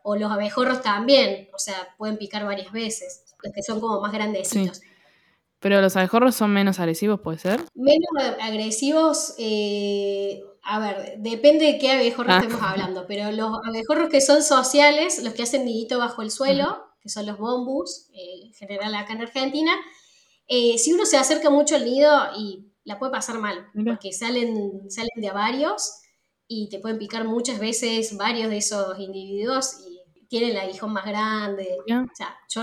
o 0.09 0.15
los 0.15 0.31
abejorros 0.31 0.83
también, 0.83 1.49
o 1.53 1.59
sea, 1.59 1.75
pueden 1.99 2.17
picar 2.17 2.45
varias 2.45 2.71
veces, 2.71 3.25
los 3.43 3.53
que 3.53 3.61
son 3.61 3.81
como 3.81 4.01
más 4.01 4.13
grandecitos. 4.13 4.81
Pero 5.59 5.81
los 5.81 5.97
abejorros 5.97 6.37
son 6.37 6.53
menos 6.53 6.79
agresivos, 6.79 7.19
¿puede 7.19 7.39
ser? 7.39 7.61
Menos 7.75 8.09
agresivos, 8.41 9.35
eh, 9.37 10.45
a 10.63 10.79
ver, 10.79 11.15
depende 11.19 11.65
de 11.65 11.79
qué 11.79 11.91
abejorro 11.91 12.35
ah. 12.35 12.39
estemos 12.41 12.63
hablando, 12.63 13.05
pero 13.09 13.33
los 13.33 13.59
abejorros 13.65 14.09
que 14.09 14.21
son 14.21 14.45
sociales, 14.45 15.21
los 15.25 15.35
que 15.35 15.43
hacen 15.43 15.65
nidito 15.65 15.99
bajo 15.99 16.23
el 16.23 16.31
suelo, 16.31 16.85
que 17.01 17.09
son 17.09 17.27
los 17.27 17.37
bombus, 17.37 18.07
eh, 18.15 18.45
en 18.45 18.53
general 18.53 18.95
acá 18.95 19.13
en 19.13 19.23
Argentina, 19.23 19.73
eh, 20.47 20.79
si 20.79 20.93
uno 20.93 21.05
se 21.05 21.17
acerca 21.17 21.51
mucho 21.51 21.75
al 21.75 21.85
nido 21.85 22.13
y 22.39 22.71
la 22.85 23.01
puede 23.01 23.11
pasar 23.11 23.41
mal, 23.41 23.67
porque 23.85 24.13
salen, 24.13 24.89
salen 24.89 25.11
de 25.17 25.29
a 25.31 25.33
varios 25.33 26.01
y 26.47 26.69
te 26.69 26.79
pueden 26.79 26.99
picar 26.99 27.25
muchas 27.25 27.59
veces 27.59 28.17
varios 28.17 28.51
de 28.51 28.59
esos 28.59 29.01
individuos 29.01 29.81
y 29.89 29.96
tienen 30.29 30.51
el 30.51 30.59
aguijón 30.59 30.93
más 30.93 31.05
grande. 31.05 31.77
O 31.81 32.15
sea, 32.15 32.37
yo 32.49 32.63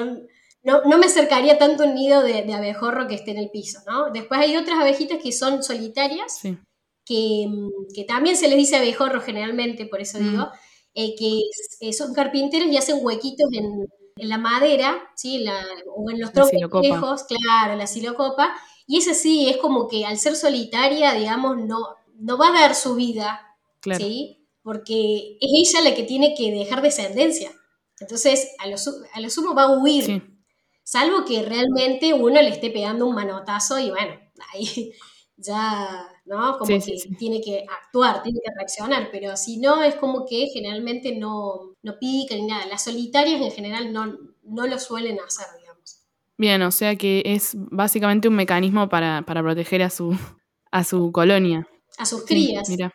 no, 0.63 0.98
me 0.98 1.05
acercaría 1.05 1.58
tanto 1.58 1.84
un 1.84 1.96
nido 1.96 2.24
de, 2.24 2.53
abejorro 2.53 3.08
que 3.08 3.15
esté 3.15 3.32
en 3.32 3.38
el 3.38 3.50
piso, 3.50 3.79
¿no? 3.86 4.12
Después 4.12 4.39
hay 4.39 4.55
otras 4.55 4.79
abejitas 4.79 5.20
que 5.22 5.32
son 5.32 5.62
solitarias, 5.62 6.41
que, 7.05 7.48
también 8.08 8.38
se 8.38 8.48
les 8.48 8.58
dice 8.58 8.77
abejorro 8.77 9.22
generalmente, 9.22 9.86
por 9.86 10.01
eso 10.01 10.20
digo, 10.20 10.48
eh, 10.93 11.15
que 11.15 11.41
eh, 11.82 11.91
son 11.91 12.13
carpinteros 12.13 12.70
y 12.70 12.77
hacen 12.77 13.00
huequitos 13.01 13.50
en, 13.53 13.88
la 14.15 14.38
madera, 14.38 15.01
¿sí? 15.15 15.43
o 15.88 16.10
en 16.12 16.22
los 16.22 16.32
troncos 16.32 16.82
viejos, 16.82 17.24
claro, 17.24 17.75
la 17.75 17.88
silocopa, 17.88 18.53
y 18.86 19.00
esa 19.00 19.13
sí, 19.13 19.50
es 19.50 19.58
como 19.58 19.88
que 19.88 20.05
al 20.05 20.17
ser 20.17 20.36
solitaria, 20.36 21.13
digamos, 21.13 21.58
no, 21.58 21.96
no 22.20 22.38
va 22.38 22.50
a 22.50 22.62
dar 22.62 22.75
su 22.75 22.96
vida, 22.96 23.58
¿sí? 23.98 24.42
Porque 24.63 25.38
es 25.39 25.75
ella 25.75 25.89
la 25.89 25.96
que 25.96 26.03
tiene 26.03 26.34
que 26.36 26.51
dejar 26.51 26.82
descendencia. 26.82 27.51
Entonces, 28.00 28.55
a 28.60 28.67
lo, 28.67 28.77
a 29.13 29.20
lo 29.20 29.29
sumo 29.29 29.53
va 29.53 29.63
a 29.63 29.77
huir. 29.77 30.24
Salvo 30.84 31.25
que 31.25 31.43
realmente 31.43 32.13
uno 32.13 32.41
le 32.41 32.50
esté 32.50 32.70
pegando 32.70 33.05
un 33.05 33.15
manotazo 33.15 33.79
y 33.79 33.89
bueno, 33.89 34.20
ahí 34.53 34.93
ya, 35.38 36.08
¿no? 36.25 36.58
Como 36.58 36.79
que 36.79 36.96
tiene 37.17 37.41
que 37.41 37.65
actuar, 37.70 38.22
tiene 38.24 38.39
que 38.43 38.51
reaccionar, 38.55 39.10
pero 39.12 39.36
si 39.38 39.58
no, 39.58 39.84
es 39.84 39.96
como 39.96 40.25
que 40.25 40.48
generalmente 40.53 41.15
no, 41.15 41.75
no 41.82 42.00
pica 42.00 42.36
ni 42.36 42.43
nada. 42.43 42.65
Las 42.67 42.84
solitarias 42.84 43.41
en 43.41 43.51
general 43.51 43.93
no, 43.93 44.17
no 44.43 44.67
lo 44.67 44.79
suelen 44.79 45.20
hacer, 45.20 45.48
Bien, 46.36 46.62
o 46.63 46.72
sea 46.72 46.96
que 46.96 47.22
es 47.25 47.51
básicamente 47.53 48.27
un 48.27 48.36
mecanismo 48.36 48.89
para, 48.89 49.24
proteger 49.25 49.84
a 49.84 49.89
su, 49.89 50.17
a 50.72 50.84
su 50.84 51.12
colonia. 51.12 51.67
A 51.98 52.05
sus 52.05 52.25
crías. 52.25 52.67
mira. 52.70 52.91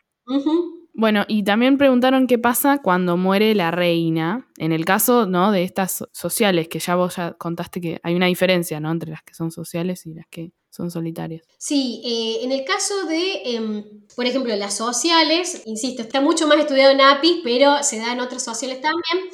Bueno, 0.98 1.24
y 1.28 1.44
también 1.44 1.78
preguntaron 1.78 2.26
qué 2.26 2.38
pasa 2.38 2.80
cuando 2.82 3.16
muere 3.16 3.54
la 3.54 3.70
reina. 3.70 4.48
En 4.56 4.72
el 4.72 4.84
caso, 4.84 5.26
¿no? 5.26 5.52
De 5.52 5.62
estas 5.62 6.04
sociales, 6.10 6.66
que 6.66 6.80
ya 6.80 6.96
vos 6.96 7.14
ya 7.14 7.34
contaste 7.34 7.80
que 7.80 8.00
hay 8.02 8.16
una 8.16 8.26
diferencia, 8.26 8.80
¿no? 8.80 8.90
Entre 8.90 9.08
las 9.08 9.22
que 9.22 9.32
son 9.32 9.52
sociales 9.52 10.06
y 10.06 10.14
las 10.14 10.26
que 10.28 10.50
son 10.70 10.90
solitarias. 10.90 11.46
Sí, 11.56 12.02
eh, 12.04 12.44
en 12.44 12.50
el 12.50 12.64
caso 12.64 13.04
de, 13.06 13.42
em, 13.44 13.84
por 14.16 14.26
ejemplo, 14.26 14.56
las 14.56 14.76
sociales, 14.76 15.62
insisto, 15.66 16.02
está 16.02 16.20
mucho 16.20 16.48
más 16.48 16.58
estudiado 16.58 16.90
en 16.90 17.00
API, 17.00 17.42
pero 17.44 17.80
se 17.84 17.98
da 17.98 18.12
en 18.12 18.18
otras 18.18 18.42
sociales 18.42 18.80
también. 18.80 19.30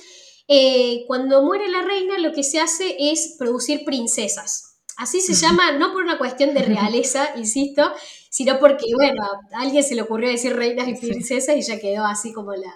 Eh, 0.46 1.04
cuando 1.06 1.42
muere 1.42 1.68
la 1.68 1.80
reina, 1.80 2.18
lo 2.18 2.32
que 2.34 2.42
se 2.42 2.60
hace 2.60 2.94
es 2.98 3.36
producir 3.38 3.86
princesas. 3.86 4.73
Así 4.96 5.20
se 5.20 5.34
llama, 5.34 5.72
no 5.72 5.92
por 5.92 6.04
una 6.04 6.18
cuestión 6.18 6.54
de 6.54 6.62
realeza, 6.62 7.30
insisto, 7.36 7.92
sino 8.30 8.58
porque, 8.58 8.86
bueno, 8.94 9.22
a 9.52 9.60
alguien 9.60 9.82
se 9.82 9.94
le 9.94 10.02
ocurrió 10.02 10.28
decir 10.28 10.54
reinas 10.54 10.88
y 10.88 10.94
princesas 10.94 11.56
y 11.56 11.62
ya 11.62 11.80
quedó 11.80 12.04
así 12.04 12.32
como 12.32 12.52
la, 12.54 12.72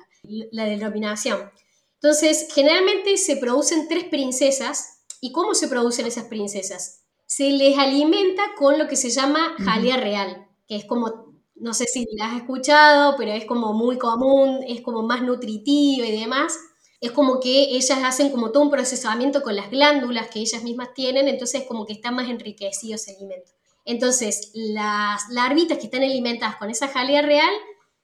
la 0.51 0.65
denominación. 0.65 1.51
Entonces, 1.95 2.49
generalmente 2.55 3.17
se 3.17 3.37
producen 3.37 3.89
tres 3.89 4.05
princesas. 4.05 4.95
¿Y 5.21 5.33
cómo 5.33 5.55
se 5.55 5.67
producen 5.67 6.07
esas 6.07 6.25
princesas? 6.25 7.03
Se 7.27 7.51
les 7.51 7.77
alimenta 7.77 8.43
con 8.57 8.79
lo 8.79 8.87
que 8.87 8.95
se 8.95 9.11
llama 9.11 9.57
jalea 9.59 9.97
real, 9.97 10.47
que 10.69 10.77
es 10.77 10.85
como, 10.85 11.35
no 11.57 11.75
sé 11.75 11.87
si 11.87 12.07
la 12.17 12.31
has 12.31 12.37
escuchado, 12.37 13.17
pero 13.19 13.33
es 13.33 13.45
como 13.45 13.73
muy 13.73 13.99
común, 13.99 14.61
es 14.67 14.81
como 14.81 15.03
más 15.03 15.23
nutritiva 15.23 16.07
y 16.07 16.21
demás 16.21 16.57
es 17.01 17.13
como 17.13 17.41
que 17.41 17.77
ellas 17.77 17.99
hacen 18.05 18.31
como 18.31 18.51
todo 18.51 18.65
un 18.65 18.71
procesamiento 18.71 19.43
con 19.43 19.55
las 19.55 19.71
glándulas 19.71 20.29
que 20.29 20.41
ellas 20.41 20.63
mismas 20.63 20.95
tienen, 20.95 21.29
entonces 21.29 21.65
como 21.67 21.87
que 21.87 21.93
está 21.93 22.11
más 22.11 22.29
enriquecido 22.29 22.97
ese 22.97 23.17
alimento. 23.17 23.53
Entonces, 23.85 24.51
las 24.55 25.29
larvitas 25.31 25.79
que 25.79 25.85
están 25.85 26.03
alimentadas 26.03 26.57
con 26.57 26.71
esa 26.71 26.89
jalea 26.89 27.23
real 27.23 27.53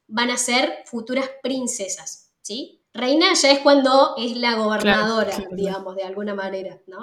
van 0.07 0.31
a 0.31 0.37
ser 0.37 0.85
futuras 0.87 1.29
princesas, 1.43 2.33
¿sí? 2.43 2.81
Reina 2.93 3.35
ya 3.35 3.51
es 3.51 3.59
cuando 3.59 4.15
es 4.17 4.37
la 4.37 4.55
gobernadora, 4.55 5.37
digamos, 5.51 5.97
de 5.97 6.05
alguna 6.05 6.35
manera, 6.35 6.81
¿no? 6.87 6.99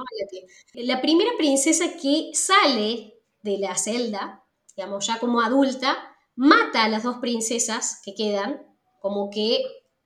La 0.74 1.02
primera 1.02 1.32
princesa 1.38 1.98
que 2.02 2.32
sale 2.34 3.20
de 3.42 3.58
la 3.58 3.76
celda, 3.76 4.46
digamos, 4.76 5.06
ya 5.06 5.20
como 5.20 5.42
adulta, 5.42 5.98
mata 6.36 6.86
a 6.86 6.90
las 6.90 7.04
dos 7.04 7.18
princesas 7.18 8.02
que 8.06 8.16
quedan, 8.16 8.66
como 9.02 9.30
que 9.30 9.64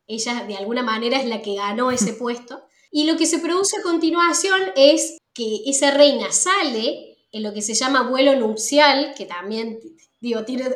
ella 0.08 0.46
de 0.48 0.56
alguna 0.56 0.84
manera 0.84 1.20
es 1.20 1.28
la 1.28 1.42
que 1.42 1.56
ganó 1.56 1.92
ese 1.92 2.14
puesto. 2.20 2.64
Y 2.92 3.06
lo 3.06 3.18
que 3.18 3.26
se 3.26 3.40
produce 3.40 3.78
a 3.78 3.84
continuación 3.84 4.62
es 4.76 5.18
que 5.34 5.62
esa 5.66 5.92
reina 5.92 6.32
sale 6.32 7.18
en 7.32 7.44
lo 7.44 7.54
que 7.54 7.62
se 7.62 7.74
llama 7.74 8.10
vuelo 8.10 8.36
nupcial, 8.36 9.14
que 9.18 9.26
también, 9.26 9.80
digo, 10.22 10.46
tiene, 10.46 10.74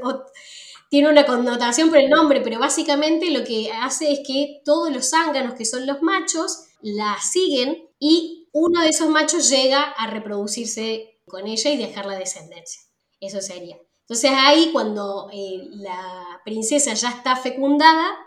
tiene 0.90 1.10
una 1.10 1.26
connotación 1.26 1.90
por 1.90 2.00
el 2.00 2.10
nombre, 2.10 2.42
pero 2.42 2.60
básicamente 2.60 3.30
lo 3.30 3.46
que 3.46 3.72
hace 3.72 4.12
es 4.12 4.20
que 4.28 4.62
todos 4.66 4.92
los 4.92 5.10
zánganos, 5.10 5.54
que 5.54 5.64
son 5.64 5.86
los 5.86 6.02
machos, 6.02 6.66
la 6.82 7.18
siguen 7.22 7.88
y 8.00 8.50
uno 8.52 8.82
de 8.82 8.90
esos 8.90 9.10
machos 9.10 9.50
llega 9.50 9.82
a 9.82 10.08
reproducirse 10.08 11.22
con 11.26 11.48
ella 11.48 11.72
y 11.72 11.78
dejar 11.78 12.06
la 12.06 12.18
descendencia. 12.18 12.82
Eso 13.22 13.42
sería. 13.42 13.78
Entonces 14.02 14.32
ahí 14.34 14.72
cuando 14.72 15.30
eh, 15.32 15.68
la 15.72 16.42
princesa 16.44 16.94
ya 16.94 17.10
está 17.10 17.36
fecundada, 17.36 18.18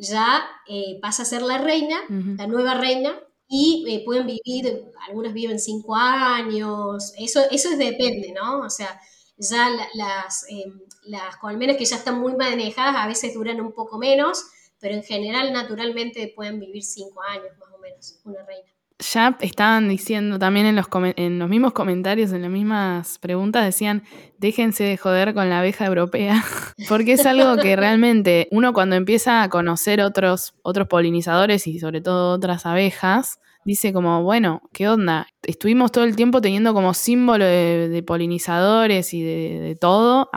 ya 0.00 0.42
eh, 0.66 0.98
pasa 1.00 1.22
a 1.22 1.26
ser 1.26 1.42
la 1.42 1.58
reina, 1.58 1.98
la 2.08 2.46
nueva 2.46 2.74
reina, 2.74 3.20
y 3.48 3.84
eh, 3.88 4.02
pueden 4.04 4.26
vivir, 4.26 4.84
algunos 5.06 5.32
viven 5.32 5.58
cinco 5.58 5.94
años, 5.94 7.12
eso, 7.18 7.40
eso 7.50 7.70
es 7.70 7.78
depende, 7.78 8.32
¿no? 8.32 8.60
O 8.60 8.70
sea, 8.70 9.00
ya 9.36 9.68
las, 9.94 10.46
eh, 10.48 10.72
las 11.04 11.36
colmenas 11.36 11.76
que 11.76 11.84
ya 11.84 11.96
están 11.96 12.20
muy 12.20 12.34
manejadas 12.36 12.96
a 12.96 13.06
veces 13.06 13.34
duran 13.34 13.60
un 13.60 13.72
poco 13.72 13.98
menos, 13.98 14.44
pero 14.78 14.94
en 14.94 15.02
general 15.02 15.52
naturalmente 15.52 16.32
pueden 16.34 16.60
vivir 16.60 16.84
cinco 16.84 17.22
años 17.22 17.56
más 17.58 17.68
o 17.74 17.78
menos, 17.78 18.20
una 18.24 18.44
reina 18.44 18.70
ya 19.00 19.36
estaban 19.40 19.88
diciendo 19.88 20.38
también 20.38 20.66
en 20.66 20.76
los, 20.76 20.86
en 21.16 21.38
los 21.38 21.48
mismos 21.48 21.72
comentarios, 21.72 22.32
en 22.32 22.42
las 22.42 22.50
mismas 22.50 23.18
preguntas, 23.18 23.64
decían, 23.64 24.04
déjense 24.38 24.84
de 24.84 24.96
joder 24.96 25.34
con 25.34 25.48
la 25.48 25.60
abeja 25.60 25.86
europea, 25.86 26.44
porque 26.88 27.12
es 27.12 27.26
algo 27.26 27.56
que 27.56 27.76
realmente 27.76 28.48
uno 28.50 28.72
cuando 28.72 28.96
empieza 28.96 29.42
a 29.42 29.48
conocer 29.48 30.00
otros, 30.02 30.54
otros 30.62 30.86
polinizadores 30.88 31.66
y 31.66 31.78
sobre 31.78 32.00
todo 32.00 32.34
otras 32.34 32.66
abejas, 32.66 33.40
dice 33.64 33.92
como, 33.92 34.22
bueno, 34.22 34.62
¿qué 34.72 34.88
onda? 34.88 35.26
Estuvimos 35.42 35.92
todo 35.92 36.04
el 36.04 36.16
tiempo 36.16 36.40
teniendo 36.40 36.74
como 36.74 36.94
símbolo 36.94 37.44
de, 37.44 38.02
polinizadores 38.06 39.14
y 39.14 39.22
de, 39.22 39.76
todo, 39.80 40.30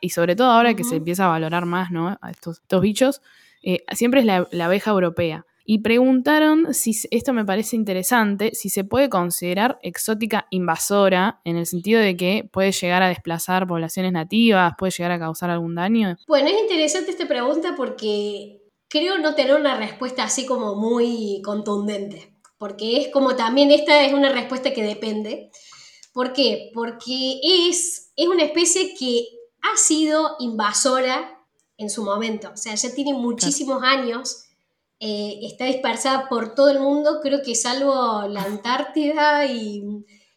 y 0.00 0.10
sobre 0.10 0.36
todo 0.36 0.50
ahora 0.50 0.74
que 0.74 0.84
se 0.84 0.96
empieza 0.96 1.24
a 1.24 1.28
valorar 1.28 1.66
más, 1.66 1.90
¿no? 1.90 2.18
A 2.20 2.30
estos, 2.30 2.60
estos 2.60 2.80
bichos, 2.80 3.22
eh, 3.62 3.84
siempre 3.92 4.20
es 4.20 4.26
la 4.26 4.64
abeja 4.64 4.90
europea 4.90 5.44
y 5.72 5.78
preguntaron 5.78 6.74
si, 6.74 6.90
esto 7.12 7.32
me 7.32 7.44
parece 7.44 7.76
interesante, 7.76 8.56
si 8.56 8.70
se 8.70 8.82
puede 8.82 9.08
considerar 9.08 9.78
exótica 9.82 10.48
invasora, 10.50 11.40
en 11.44 11.56
el 11.56 11.64
sentido 11.64 12.00
de 12.00 12.16
que 12.16 12.50
puede 12.52 12.72
llegar 12.72 13.04
a 13.04 13.08
desplazar 13.08 13.68
poblaciones 13.68 14.10
nativas, 14.10 14.72
puede 14.76 14.90
llegar 14.90 15.12
a 15.12 15.20
causar 15.20 15.48
algún 15.48 15.76
daño. 15.76 16.16
Bueno, 16.26 16.48
es 16.48 16.60
interesante 16.60 17.12
esta 17.12 17.28
pregunta 17.28 17.74
porque 17.76 18.62
creo 18.88 19.18
no 19.18 19.36
tener 19.36 19.54
una 19.54 19.76
respuesta 19.76 20.24
así 20.24 20.44
como 20.44 20.74
muy 20.74 21.40
contundente, 21.44 22.34
porque 22.58 23.00
es 23.00 23.06
como 23.12 23.36
también 23.36 23.70
esta 23.70 24.04
es 24.04 24.12
una 24.12 24.32
respuesta 24.32 24.72
que 24.72 24.82
depende. 24.82 25.52
¿Por 26.12 26.32
qué? 26.32 26.72
Porque 26.74 27.38
es, 27.44 28.10
es 28.16 28.26
una 28.26 28.42
especie 28.42 28.96
que 28.98 29.24
ha 29.62 29.76
sido 29.76 30.34
invasora 30.40 31.46
en 31.78 31.90
su 31.90 32.02
momento, 32.02 32.50
o 32.52 32.56
sea, 32.56 32.74
ya 32.74 32.92
tiene 32.92 33.14
muchísimos 33.14 33.84
años 33.84 34.48
eh, 35.02 35.40
está 35.44 35.64
dispersada 35.64 36.28
por 36.28 36.54
todo 36.54 36.68
el 36.68 36.78
mundo, 36.78 37.20
creo 37.22 37.40
que 37.42 37.54
salvo 37.54 38.28
la 38.28 38.42
Antártida 38.42 39.46
y 39.46 39.82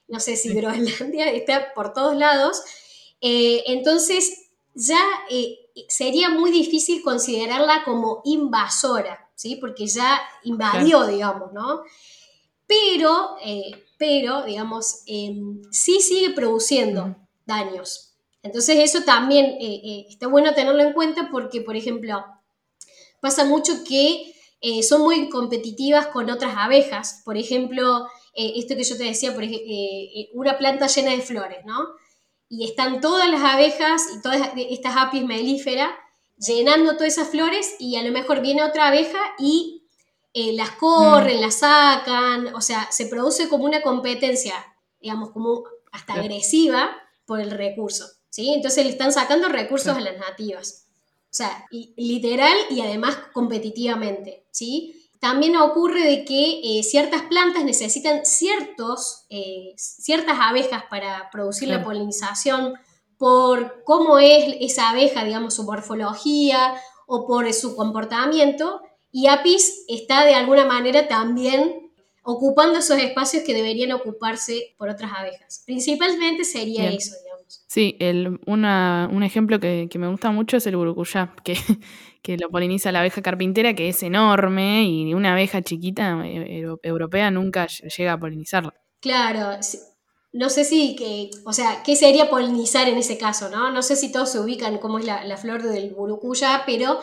no 0.07 0.19
sé 0.21 0.37
si 0.37 0.53
Groenlandia, 0.53 1.29
está 1.31 1.73
por 1.73 1.91
todos 1.91 2.15
lados. 2.15 2.61
Eh, 3.19 3.63
entonces 3.67 4.51
ya 4.73 5.01
eh, 5.29 5.57
sería 5.89 6.29
muy 6.29 6.49
difícil 6.49 7.03
considerarla 7.03 7.83
como 7.83 8.21
invasora, 8.23 9.29
¿sí? 9.35 9.57
porque 9.57 9.85
ya 9.85 10.21
invadió, 10.43 11.07
digamos, 11.07 11.51
¿no? 11.51 11.81
Pero, 12.65 13.35
pero 13.97 14.43
digamos, 14.43 15.03
em, 15.05 15.61
sí 15.71 15.99
sigue 15.99 16.29
produciendo 16.29 17.17
daños. 17.45 18.13
Entonces 18.41 18.77
eso 18.79 19.03
también 19.03 19.57
está 19.59 20.27
bueno 20.27 20.53
tenerlo 20.53 20.81
en 20.81 20.93
cuenta 20.93 21.29
porque, 21.29 21.59
por 21.59 21.75
ejemplo, 21.75 22.25
pasa 23.19 23.43
mucho 23.43 23.83
que 23.83 24.32
eh, 24.65 24.81
son 24.81 25.01
muy 25.01 25.27
competitivas 25.27 26.07
con 26.07 26.29
otras 26.29 26.55
abejas. 26.57 27.21
Por 27.25 27.37
ejemplo, 27.37 28.07
eh, 28.33 28.53
esto 28.55 28.77
que 28.77 28.85
yo 28.85 28.95
te 28.95 29.03
decía, 29.03 29.33
por 29.33 29.43
ejemplo, 29.43 29.65
eh, 29.67 30.29
una 30.33 30.57
planta 30.57 30.87
llena 30.87 31.11
de 31.11 31.21
flores, 31.21 31.65
¿no? 31.65 31.89
Y 32.47 32.63
están 32.63 33.01
todas 33.01 33.29
las 33.29 33.41
abejas 33.41 34.03
y 34.15 34.21
todas 34.21 34.51
estas 34.55 34.95
apis 34.95 35.25
melíferas 35.25 35.89
llenando 36.37 36.93
todas 36.93 37.11
esas 37.11 37.27
flores 37.27 37.75
y 37.77 37.97
a 37.97 38.03
lo 38.03 38.11
mejor 38.13 38.39
viene 38.39 38.63
otra 38.63 38.87
abeja 38.87 39.19
y 39.37 39.83
las 40.33 40.71
corren, 40.71 41.37
mm. 41.37 41.41
las 41.41 41.55
sacan, 41.55 42.55
o 42.55 42.61
sea, 42.61 42.89
se 42.89 43.07
produce 43.07 43.49
como 43.49 43.65
una 43.65 43.81
competencia, 43.81 44.55
digamos, 45.01 45.31
como 45.31 45.65
hasta 45.91 46.13
agresiva 46.13 46.89
por 47.25 47.41
el 47.41 47.51
recurso, 47.51 48.07
¿sí? 48.29 48.53
Entonces 48.53 48.85
le 48.85 48.91
están 48.91 49.11
sacando 49.11 49.49
recursos 49.49 49.95
a 49.95 49.99
las 49.99 50.17
nativas. 50.17 50.82
O 51.33 51.35
sea, 51.35 51.65
literal 51.97 52.55
y 52.69 52.81
además 52.81 53.17
competitivamente, 53.33 54.45
¿sí? 54.51 55.09
También 55.19 55.57
ocurre 55.57 56.03
de 56.03 56.25
que 56.25 56.59
eh, 56.63 56.83
ciertas 56.83 57.23
plantas 57.23 57.63
necesitan 57.63 58.23
ciertos, 58.23 59.25
eh, 59.31 59.73
ciertas 59.75 60.37
abejas 60.39 60.83
para 60.91 61.31
producir 61.31 61.69
la 61.69 61.83
polinización 61.83 62.75
por 63.17 63.83
cómo 63.83 64.19
es 64.19 64.57
esa 64.59 64.91
abeja, 64.91 65.23
digamos, 65.23 65.55
su 65.55 65.63
morfología 65.63 66.75
o 67.07 67.25
por 67.25 67.51
su 67.51 67.75
comportamiento, 67.75 68.81
y 69.11 69.25
Apis 69.25 69.85
está 69.87 70.25
de 70.25 70.35
alguna 70.35 70.65
manera 70.65 71.07
también 71.07 71.82
ocupando 72.23 72.79
esos 72.79 72.97
espacios 72.97 73.43
que 73.43 73.53
deberían 73.53 73.91
ocuparse 73.91 74.73
por 74.77 74.89
otras 74.89 75.11
abejas. 75.15 75.63
Principalmente 75.65 76.43
sería 76.45 76.89
eso, 76.89 77.15
digamos. 77.23 77.65
Sí, 77.67 77.97
el, 77.99 78.39
un 78.45 79.23
ejemplo 79.23 79.59
que, 79.59 79.89
me 79.95 80.07
gusta 80.07 80.31
mucho 80.31 80.57
es 80.57 80.67
el 80.67 80.75
burucuyá, 80.75 81.35
que, 81.43 81.55
que 82.23 82.37
lo 82.37 82.49
poliniza 82.49 82.91
la 82.91 82.99
abeja 82.99 83.21
carpintera, 83.21 83.75
que 83.75 83.89
es 83.89 84.01
enorme 84.01 84.83
y 84.83 85.13
una 85.13 85.33
abeja 85.33 85.61
chiquita 85.61 86.21
eh, 86.25 86.65
europea 86.81 87.29
nunca 87.29 87.67
llega 87.67 88.13
a 88.13 88.19
polinizarla. 88.19 88.73
Claro, 89.01 89.59
no 90.33 90.49
sé 90.49 90.63
si, 90.63 90.95
que, 90.95 91.29
o 91.45 91.53
sea, 91.53 91.83
¿qué 91.83 91.95
sería 91.95 92.29
polinizar 92.29 92.89
en 92.89 92.97
ese 92.97 93.19
caso? 93.19 93.49
No, 93.49 93.71
no 93.71 93.83
sé 93.83 93.95
si 93.95 94.11
todos 94.11 94.31
se 94.31 94.39
ubican 94.39 94.79
cómo 94.79 94.97
es 94.97 95.05
la, 95.05 95.37
flor 95.37 95.61
del 95.61 95.93
burucuyá, 95.93 96.63
pero 96.65 96.99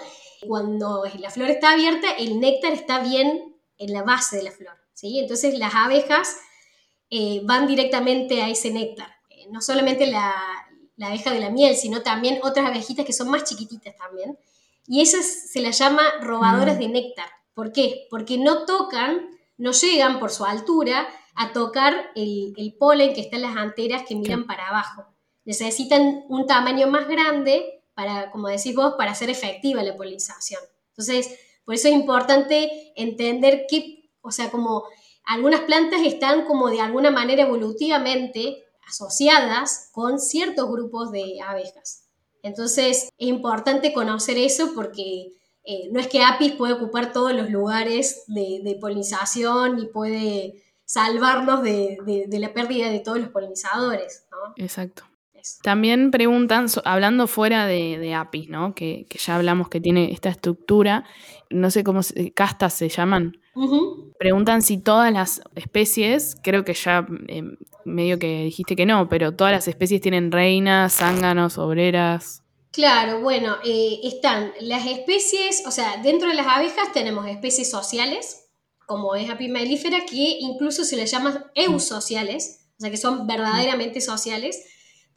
cuando 0.49 1.05
la 1.19 1.31
flor 1.31 1.50
está 1.50 1.73
abierta, 1.73 2.11
el 2.19 2.41
néctar 2.41 2.73
está 2.73 2.99
bien 2.99 3.57
en 3.79 3.93
la 3.93 4.03
base 4.03 4.39
de 4.39 4.43
la 4.43 4.50
flor, 4.50 4.77
¿sí? 5.00 5.19
Entonces 5.19 5.59
las 5.59 5.75
abejas 5.75 6.37
eh, 7.11 7.40
van 7.45 7.66
directamente 7.66 8.42
a 8.42 8.49
ese 8.49 8.71
néctar 8.71 9.21
no 9.50 9.61
solamente 9.61 10.07
la, 10.07 10.35
abeja 11.02 11.33
de 11.33 11.40
la 11.40 11.50
miel, 11.50 11.76
sino 11.76 12.02
también 12.02 12.40
otras 12.42 12.66
abejitas 12.66 13.07
que 13.07 13.12
son 13.12 13.30
más 13.30 13.45
chiquititas 13.45 13.97
también. 13.97 14.38
Y 14.87 15.00
esas 15.00 15.25
se 15.50 15.61
las 15.61 15.78
llama 15.78 16.02
robadoras 16.21 16.76
mm. 16.76 16.80
de 16.80 16.88
néctar. 16.88 17.28
¿Por 17.54 17.73
qué? 17.73 18.07
Porque 18.11 18.38
no 18.38 18.64
tocan, 18.66 19.28
no 19.57 19.73
llegan 19.73 20.19
por 20.19 20.30
su 20.30 20.45
altura 20.45 21.09
a 21.35 21.52
tocar 21.52 22.11
el, 22.14 22.75
polen 22.78 23.14
que 23.14 23.21
está 23.21 23.37
en 23.37 23.42
las 23.42 23.57
anteras 23.57 24.02
que 24.07 24.14
miran 24.14 24.47
para 24.47 24.69
abajo. 24.69 25.07
Necesitan 25.45 26.25
un 26.28 26.47
tamaño 26.47 26.87
más 26.88 27.09
grande 27.09 27.83
para, 27.95 28.30
como 28.30 28.49
decís 28.49 28.75
vos, 28.75 28.95
para 28.99 29.12
hacer 29.12 29.30
efectiva 29.30 29.83
la 29.83 29.97
polinización. 29.97 30.61
Entonces, 30.88 31.38
por 31.64 31.75
eso 31.75 31.88
es 31.88 31.95
importante 31.95 32.92
entender 32.95 33.66
que, 33.69 34.00
o 34.23 34.31
sea, 34.31 34.50
como 34.50 34.85
algunas 35.25 35.61
plantas 35.61 36.00
están 36.05 36.45
como 36.45 36.69
de 36.69 36.81
alguna 36.81 37.11
manera 37.11 37.43
evolutivamente 37.43 38.65
asociadas 38.87 39.91
con 39.93 40.19
ciertos 40.19 40.69
grupos 40.71 41.12
de 41.12 41.41
abejas. 41.41 42.09
Entonces 42.43 43.05
es 43.05 43.29
importante 43.29 43.93
conocer 43.93 44.39
eso 44.39 44.73
porque 44.75 45.33
eh, 45.65 45.89
no 45.93 46.00
es 46.00 46.09
que 46.09 46.23
Apis 46.23 46.53
puede 46.53 46.73
ocupar 46.73 47.12
todos 47.12 47.33
los 47.33 47.50
lugares 47.50 48.25
de, 48.26 48.76
polinización 48.80 49.78
y 49.78 49.87
puede 49.87 50.65
salvarnos 50.85 51.63
de, 51.63 52.26
la 52.30 52.52
pérdida 52.52 52.91
de 52.91 53.00
todos 53.00 53.19
los 53.19 53.28
polinizadores. 53.28 54.25
Exacto. 54.56 55.04
También 55.63 56.11
preguntan, 56.11 56.67
hablando 56.85 57.26
fuera 57.26 57.67
de, 57.67 58.15
Apis, 58.15 58.49
¿no? 58.49 58.75
Que, 58.75 59.07
ya 59.11 59.37
hablamos 59.37 59.69
que 59.69 59.81
tiene 59.81 60.13
esta 60.13 60.29
estructura, 60.29 61.05
no 61.50 61.71
sé 61.71 61.85
cómo 61.85 62.00
castas 62.35 62.75
se 62.75 62.89
llaman. 62.89 63.37
Preguntan 64.19 64.63
si 64.63 64.79
todas 64.79 65.13
las 65.13 65.43
especies, 65.55 66.37
creo 66.43 66.65
que 66.65 66.75
ya 66.75 67.07
em, 67.29 67.57
medio 67.85 68.19
que 68.19 68.45
dijiste 68.45 68.76
que 68.76 68.87
no, 68.87 69.09
pero 69.09 69.35
todas 69.35 69.53
las 69.53 69.69
especies 69.69 70.00
tienen 70.00 70.33
reinas, 70.33 70.95
zánganos, 70.95 71.59
obreras. 71.59 72.43
Claro, 72.73 73.21
bueno, 73.21 73.57
eh, 73.65 74.00
están 74.05 74.53
las 74.61 74.87
especies, 74.87 75.65
o 75.67 75.71
sea, 75.71 75.97
dentro 76.03 76.29
de 76.29 76.35
las 76.35 76.47
abejas 76.47 76.93
tenemos 76.93 77.26
especies 77.26 77.69
sociales, 77.69 78.49
como 78.87 79.15
es 79.17 79.29
Apis 79.29 79.50
mellifera, 79.50 80.05
que 80.07 80.39
incluso 80.41 80.85
se 80.85 80.97
les 80.97 81.11
llama 81.11 81.50
eusociales, 81.55 82.69
o 82.79 82.81
sea, 82.81 82.91
que 82.91 82.97
son 82.97 83.26
verdaderamente 83.26 84.00
sociales 84.00 84.65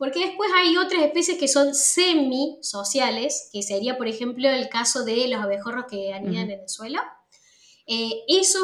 porque 0.04 0.20
después 0.20 0.52
hay 0.54 0.76
otras 0.76 1.02
especies 1.02 1.38
que 1.38 1.48
son 1.48 1.74
semisociales, 1.74 3.48
que 3.54 3.63
sería, 3.63 3.98
por 3.98 4.10
ejemplo, 4.10 4.50
el 4.50 4.68
caso 4.68 5.06
de 5.06 5.30
los 5.30 5.42
abejorros 5.42 5.86
que 5.89 6.12
anidan 6.12 6.52
en 6.52 6.60
el 6.60 6.68
suelo. 6.68 7.00
Eh, 7.88 8.26
esos 8.28 8.63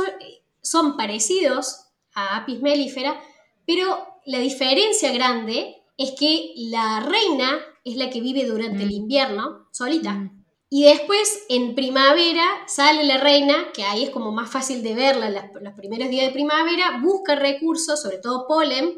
son 0.62 0.98
parecidos 0.98 1.86
a 2.14 2.36
Apis 2.36 2.60
mellifera, 2.60 3.22
pero 3.66 4.06
la 4.26 4.40
diferencia 4.40 5.14
grande 5.14 5.78
es 5.98 6.12
que 6.20 6.52
la 6.58 7.00
reina 7.00 7.58
es 7.86 7.96
la 7.96 8.10
que 8.10 8.20
vive 8.20 8.44
durante 8.44 8.84
el 8.84 8.92
invierno 8.92 9.70
solita. 9.72 10.30
Y 10.70 10.84
después, 10.84 11.46
en 11.48 11.74
primavera, 11.74 12.44
sale 12.68 13.06
la 13.06 13.18
reina, 13.18 13.72
que 13.74 13.86
ahí 13.86 14.04
es 14.04 14.10
como 14.10 14.34
más 14.34 14.52
fácil 14.52 14.84
de 14.84 14.94
verla 14.94 15.30
los 15.30 15.74
primeros 15.76 16.10
días 16.10 16.26
de 16.28 16.34
primavera, 16.34 17.00
busca 17.02 17.36
recursos, 17.36 18.02
sobre 18.02 18.18
todo 18.18 18.46
polen, 18.46 18.98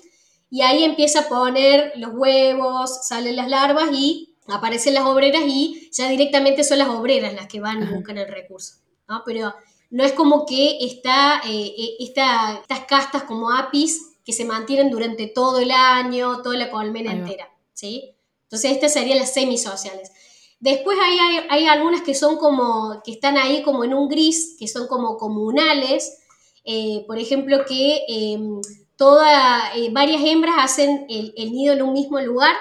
y 0.51 0.61
ahí 0.61 0.83
empieza 0.83 1.21
a 1.21 1.29
poner 1.29 1.93
los 1.95 2.11
huevos, 2.13 3.07
salen 3.07 3.37
las 3.37 3.47
larvas 3.47 3.89
y 3.93 4.35
aparecen 4.47 4.93
las 4.93 5.05
obreras 5.05 5.43
y 5.47 5.89
ya 5.93 6.09
directamente 6.09 6.65
son 6.65 6.79
las 6.79 6.89
obreras 6.89 7.33
las 7.33 7.47
que 7.47 7.61
van 7.61 7.81
y 7.81 7.85
buscan 7.85 8.17
el 8.17 8.27
recurso, 8.27 8.75
¿no? 9.07 9.23
Pero 9.25 9.55
no 9.89 10.03
es 10.03 10.11
como 10.11 10.45
que 10.45 10.77
está, 10.81 11.41
eh, 11.47 11.73
eh, 11.77 11.95
estas 11.99 12.81
castas 12.85 13.23
como 13.23 13.49
apis 13.49 14.17
que 14.25 14.33
se 14.33 14.43
mantienen 14.43 14.91
durante 14.91 15.27
todo 15.27 15.59
el 15.59 15.71
año, 15.71 16.41
toda 16.41 16.57
la 16.57 16.69
colmena 16.69 17.13
entera, 17.13 17.49
¿sí? 17.73 18.13
Entonces 18.43 18.71
estas 18.71 18.91
serían 18.91 19.19
las 19.19 19.33
semisociales. 19.33 20.11
Después 20.59 20.97
hay, 21.01 21.39
hay, 21.49 21.65
algunas 21.65 22.01
que 22.01 22.13
son 22.13 22.37
como, 22.37 23.01
que 23.05 23.13
están 23.13 23.37
ahí 23.37 23.63
como 23.63 23.85
en 23.85 23.93
un 23.93 24.09
gris, 24.09 24.57
que 24.59 24.67
son 24.67 24.87
como 24.87 25.17
comunales, 25.17 26.19
eh, 26.65 27.03
por 27.07 27.17
ejemplo, 27.17 27.65
que 27.65 28.03
em, 28.07 28.61
toda, 29.01 29.75
eh, 29.75 29.89
varias 29.91 30.21
hembras 30.23 30.53
hacen 30.59 31.07
el, 31.09 31.51
nido 31.51 31.73
en 31.73 31.81
un 31.81 31.91
mismo 31.91 32.19
lugar 32.19 32.55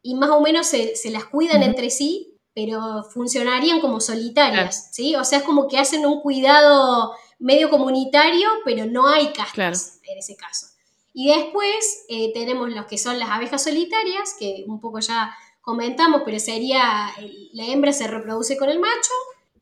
y 0.00 0.14
más 0.14 0.30
o 0.30 0.40
menos 0.40 0.66
se, 0.66 0.94
las 1.10 1.26
cuidan 1.26 1.62
entre 1.62 1.90
sí, 1.90 2.38
pero 2.54 3.04
funcionarían 3.12 3.82
como 3.82 4.00
solitarias, 4.00 4.88
¿sí? 4.92 5.14
O 5.14 5.24
sea, 5.26 5.40
es 5.40 5.44
como 5.44 5.68
que 5.68 5.76
hacen 5.76 6.06
un 6.06 6.22
cuidado 6.22 7.12
medio 7.38 7.68
comunitario, 7.68 8.48
pero 8.64 8.86
no 8.86 9.08
hay 9.08 9.34
castas 9.34 10.00
en 10.04 10.16
ese 10.16 10.36
caso. 10.36 10.68
Y 11.12 11.28
después 11.28 12.06
eh, 12.08 12.32
tenemos 12.32 12.70
los 12.70 12.86
que 12.86 12.96
son 12.96 13.18
las 13.18 13.28
abejas 13.28 13.62
solitarias, 13.62 14.36
que 14.38 14.64
un 14.66 14.80
poco 14.80 15.00
ya 15.00 15.36
comentamos, 15.60 16.22
pero 16.24 16.38
sería, 16.38 17.12
la 17.52 17.66
hembra 17.66 17.92
se 17.92 18.06
reproduce 18.06 18.56
con 18.56 18.70
el 18.70 18.80
macho 18.80 19.12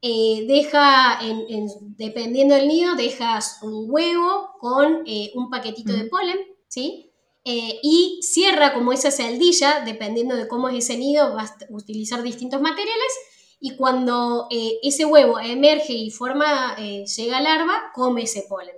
eh, 0.04 0.46
deja, 0.48 1.20
en, 1.22 1.68
dependiendo 1.96 2.56
del 2.56 2.66
nido, 2.66 2.96
dejas 2.96 3.60
un 3.62 3.86
huevo 3.88 4.50
con 4.58 5.04
eh, 5.06 5.30
un 5.36 5.48
paquetito 5.48 5.92
de 5.92 6.06
polen, 6.06 6.38
¿sí? 6.66 7.12
Eh, 7.44 7.78
y 7.84 8.18
cierra 8.20 8.74
como 8.74 8.92
esa 8.92 9.12
celdilla, 9.12 9.84
dependiendo 9.84 10.34
de 10.34 10.48
cómo 10.48 10.68
es 10.68 10.84
ese 10.84 10.98
nido, 10.98 11.34
vas 11.34 11.52
a 11.52 11.66
utilizar 11.70 12.20
distintos 12.22 12.60
materiales 12.60 13.12
y 13.60 13.76
cuando 13.76 14.48
ese 14.82 15.04
huevo 15.04 15.38
emerge 15.38 15.92
y 15.92 16.10
forma, 16.10 16.76
llega 16.76 17.40
larva, 17.40 17.92
come 17.94 18.24
ese 18.24 18.44
polen. 18.48 18.74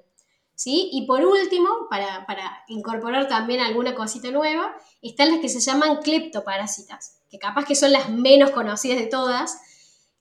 ¿sí? 0.55 0.91
Y 0.93 1.07
por 1.07 1.25
último, 1.25 1.69
para, 1.89 2.27
para, 2.27 2.65
incorporar 2.69 3.29
también 3.29 3.61
alguna 3.61 3.95
cosita 3.95 4.31
nueva, 4.31 4.75
están 5.01 5.31
las 5.31 5.41
que 5.41 5.49
se 5.49 5.61
llaman 5.61 6.03
cleptoparásitas, 6.03 7.23
que 7.31 7.39
capaz 7.39 7.65
que 7.65 7.75
son 7.75 7.93
las 7.93 8.11
menos 8.11 8.51
conocidas 8.51 8.99
de 8.99 9.07
todas, 9.07 9.59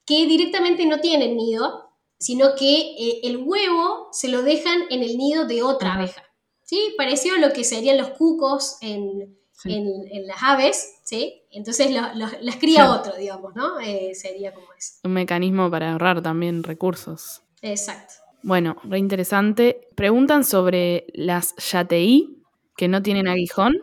que 0.05 0.25
directamente 0.25 0.85
no 0.85 0.99
tienen 0.99 1.37
nido, 1.37 1.91
sino 2.19 2.55
que 2.55 2.95
eh, 2.97 3.21
el 3.23 3.37
huevo 3.37 4.09
se 4.11 4.29
lo 4.29 4.41
dejan 4.41 4.83
en 4.89 5.03
el 5.03 5.17
nido 5.17 5.45
de 5.45 5.63
otra 5.63 5.95
abeja. 5.95 6.23
¿sí? 6.63 6.93
Parecido 6.97 7.35
a 7.35 7.39
lo 7.39 7.53
que 7.53 7.63
serían 7.63 7.97
los 7.97 8.09
cucos 8.09 8.77
en, 8.81 9.37
las 9.65 10.43
aves, 10.43 10.99
¿sí? 11.03 11.43
Entonces 11.51 11.91
las 11.91 12.55
cría 12.57 12.91
otro, 12.91 13.15
digamos, 13.15 13.55
¿no? 13.55 13.79
Eh, 13.79 14.13
sería 14.13 14.53
como 14.53 14.67
eso. 14.77 14.95
Un 15.03 15.13
mecanismo 15.13 15.69
para 15.71 15.93
ahorrar 15.93 16.21
también 16.21 16.63
recursos. 16.63 17.43
Exacto. 17.61 18.15
Bueno, 18.41 18.75
re 18.83 18.99
interesante. 18.99 19.87
Preguntan 19.95 20.43
sobre 20.43 21.05
las 21.13 21.55
yateí 21.55 22.43
que 22.75 22.89
no 22.89 23.01
tienen 23.01 23.27
aguijón. 23.27 23.73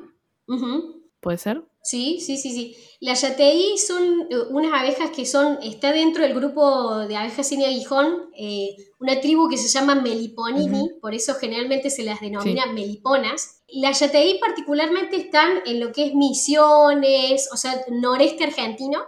¿Puede 1.21 1.39
ser? 1.39 1.63
Sí, 1.83 2.21
sí, 2.21 2.37
sí, 2.37 2.51
sí. 2.51 2.77
Las 3.01 3.23
yateí 3.23 3.79
son 3.79 4.27
eh, 4.31 4.37
unas 4.51 4.73
abejas 4.79 5.11
que 5.11 5.25
son, 5.25 5.59
está 5.63 5.93
dentro 5.93 6.23
del 6.23 6.35
grupo 6.35 6.99
de 7.07 7.17
abejas 7.17 7.49
sin 7.49 7.65
aguijón, 7.65 8.31
eh, 8.37 8.77
una 8.99 9.21
tribu 9.21 9.49
que 9.49 9.57
se 9.57 9.69
llama 9.69 9.95
Meliponini, 9.95 10.91
por 11.01 11.15
eso 11.15 11.35
generalmente 11.35 11.89
se 11.89 12.03
las 12.03 12.21
denomina 12.21 12.67
meliponas. 12.67 13.63
Las 13.69 14.01
yateí 14.01 14.39
particularmente 14.39 15.17
están 15.17 15.63
en 15.65 15.81
lo 15.81 15.93
que 15.93 16.07
es 16.07 16.15
Misiones, 16.15 17.49
o 17.53 17.57
sea, 17.57 17.83
noreste 17.91 18.45
argentino, 18.45 19.03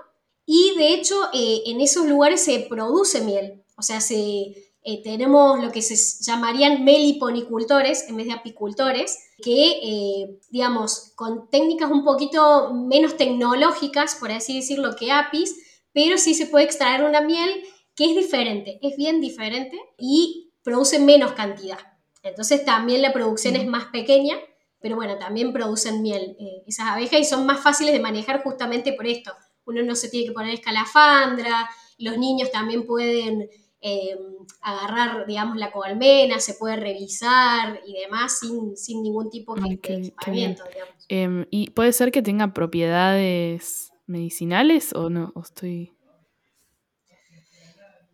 y 0.46 0.74
de 0.78 0.94
hecho 0.94 1.14
eh, 1.34 1.62
en 1.66 1.82
esos 1.82 2.06
lugares 2.06 2.42
se 2.42 2.60
produce 2.60 3.20
miel, 3.20 3.62
o 3.76 3.82
sea, 3.82 4.00
se, 4.00 4.54
eh, 4.84 5.00
tenemos 5.02 5.62
lo 5.62 5.70
que 5.70 5.80
se 5.80 5.96
llamarían 6.24 6.84
meliponicultores 6.84 8.08
en 8.08 8.16
vez 8.16 8.26
de 8.26 8.32
apicultores, 8.32 9.16
que, 9.40 9.78
eh, 9.82 10.40
digamos, 10.50 11.12
con 11.14 11.48
técnicas 11.50 11.90
un 11.90 12.04
poquito 12.04 12.72
menos 12.74 13.16
tecnológicas, 13.16 14.16
por 14.16 14.32
así 14.32 14.56
decirlo, 14.56 14.96
que 14.96 15.12
apis, 15.12 15.56
pero 15.92 16.18
sí 16.18 16.34
se 16.34 16.46
puede 16.46 16.64
extraer 16.64 17.04
una 17.04 17.20
miel 17.20 17.62
que 17.94 18.06
es 18.06 18.16
diferente, 18.16 18.78
es 18.82 18.96
bien 18.96 19.20
diferente 19.20 19.78
y 19.98 20.52
produce 20.64 20.98
menos 20.98 21.32
cantidad. 21.32 21.78
Entonces 22.22 22.64
también 22.64 23.02
la 23.02 23.12
producción 23.12 23.54
es 23.56 23.66
más 23.66 23.86
pequeña, 23.86 24.36
pero 24.80 24.96
bueno, 24.96 25.16
también 25.16 25.52
producen 25.52 26.02
miel 26.02 26.36
eh, 26.40 26.64
esas 26.66 26.88
abejas 26.88 27.20
y 27.20 27.24
son 27.24 27.46
más 27.46 27.60
fáciles 27.60 27.92
de 27.92 28.00
manejar 28.00 28.42
justamente 28.42 28.92
por 28.94 29.06
esto. 29.06 29.32
Uno 29.64 29.82
no 29.82 29.94
se 29.94 30.08
tiene 30.08 30.26
que 30.26 30.32
poner 30.32 30.54
escalafandra, 30.54 31.70
los 31.98 32.18
niños 32.18 32.50
también 32.50 32.84
pueden 32.84 33.48
Em, 33.84 34.46
agarrar, 34.60 35.26
digamos, 35.26 35.56
la 35.56 35.72
colmena, 35.72 36.38
se 36.38 36.54
puede 36.54 36.76
revisar 36.76 37.80
y 37.84 37.94
demás 37.94 38.38
sin, 38.38 39.02
ningún 39.02 39.28
tipo 39.28 39.56
de, 39.56 39.72
equipamiento, 39.72 40.62
em, 41.08 41.46
¿Y 41.50 41.70
puede 41.70 41.92
ser 41.92 42.12
que 42.12 42.22
tenga 42.22 42.54
propiedades 42.54 43.90
medicinales 44.06 44.92
o 44.92 45.10
no? 45.10 45.32
estoy... 45.42 45.92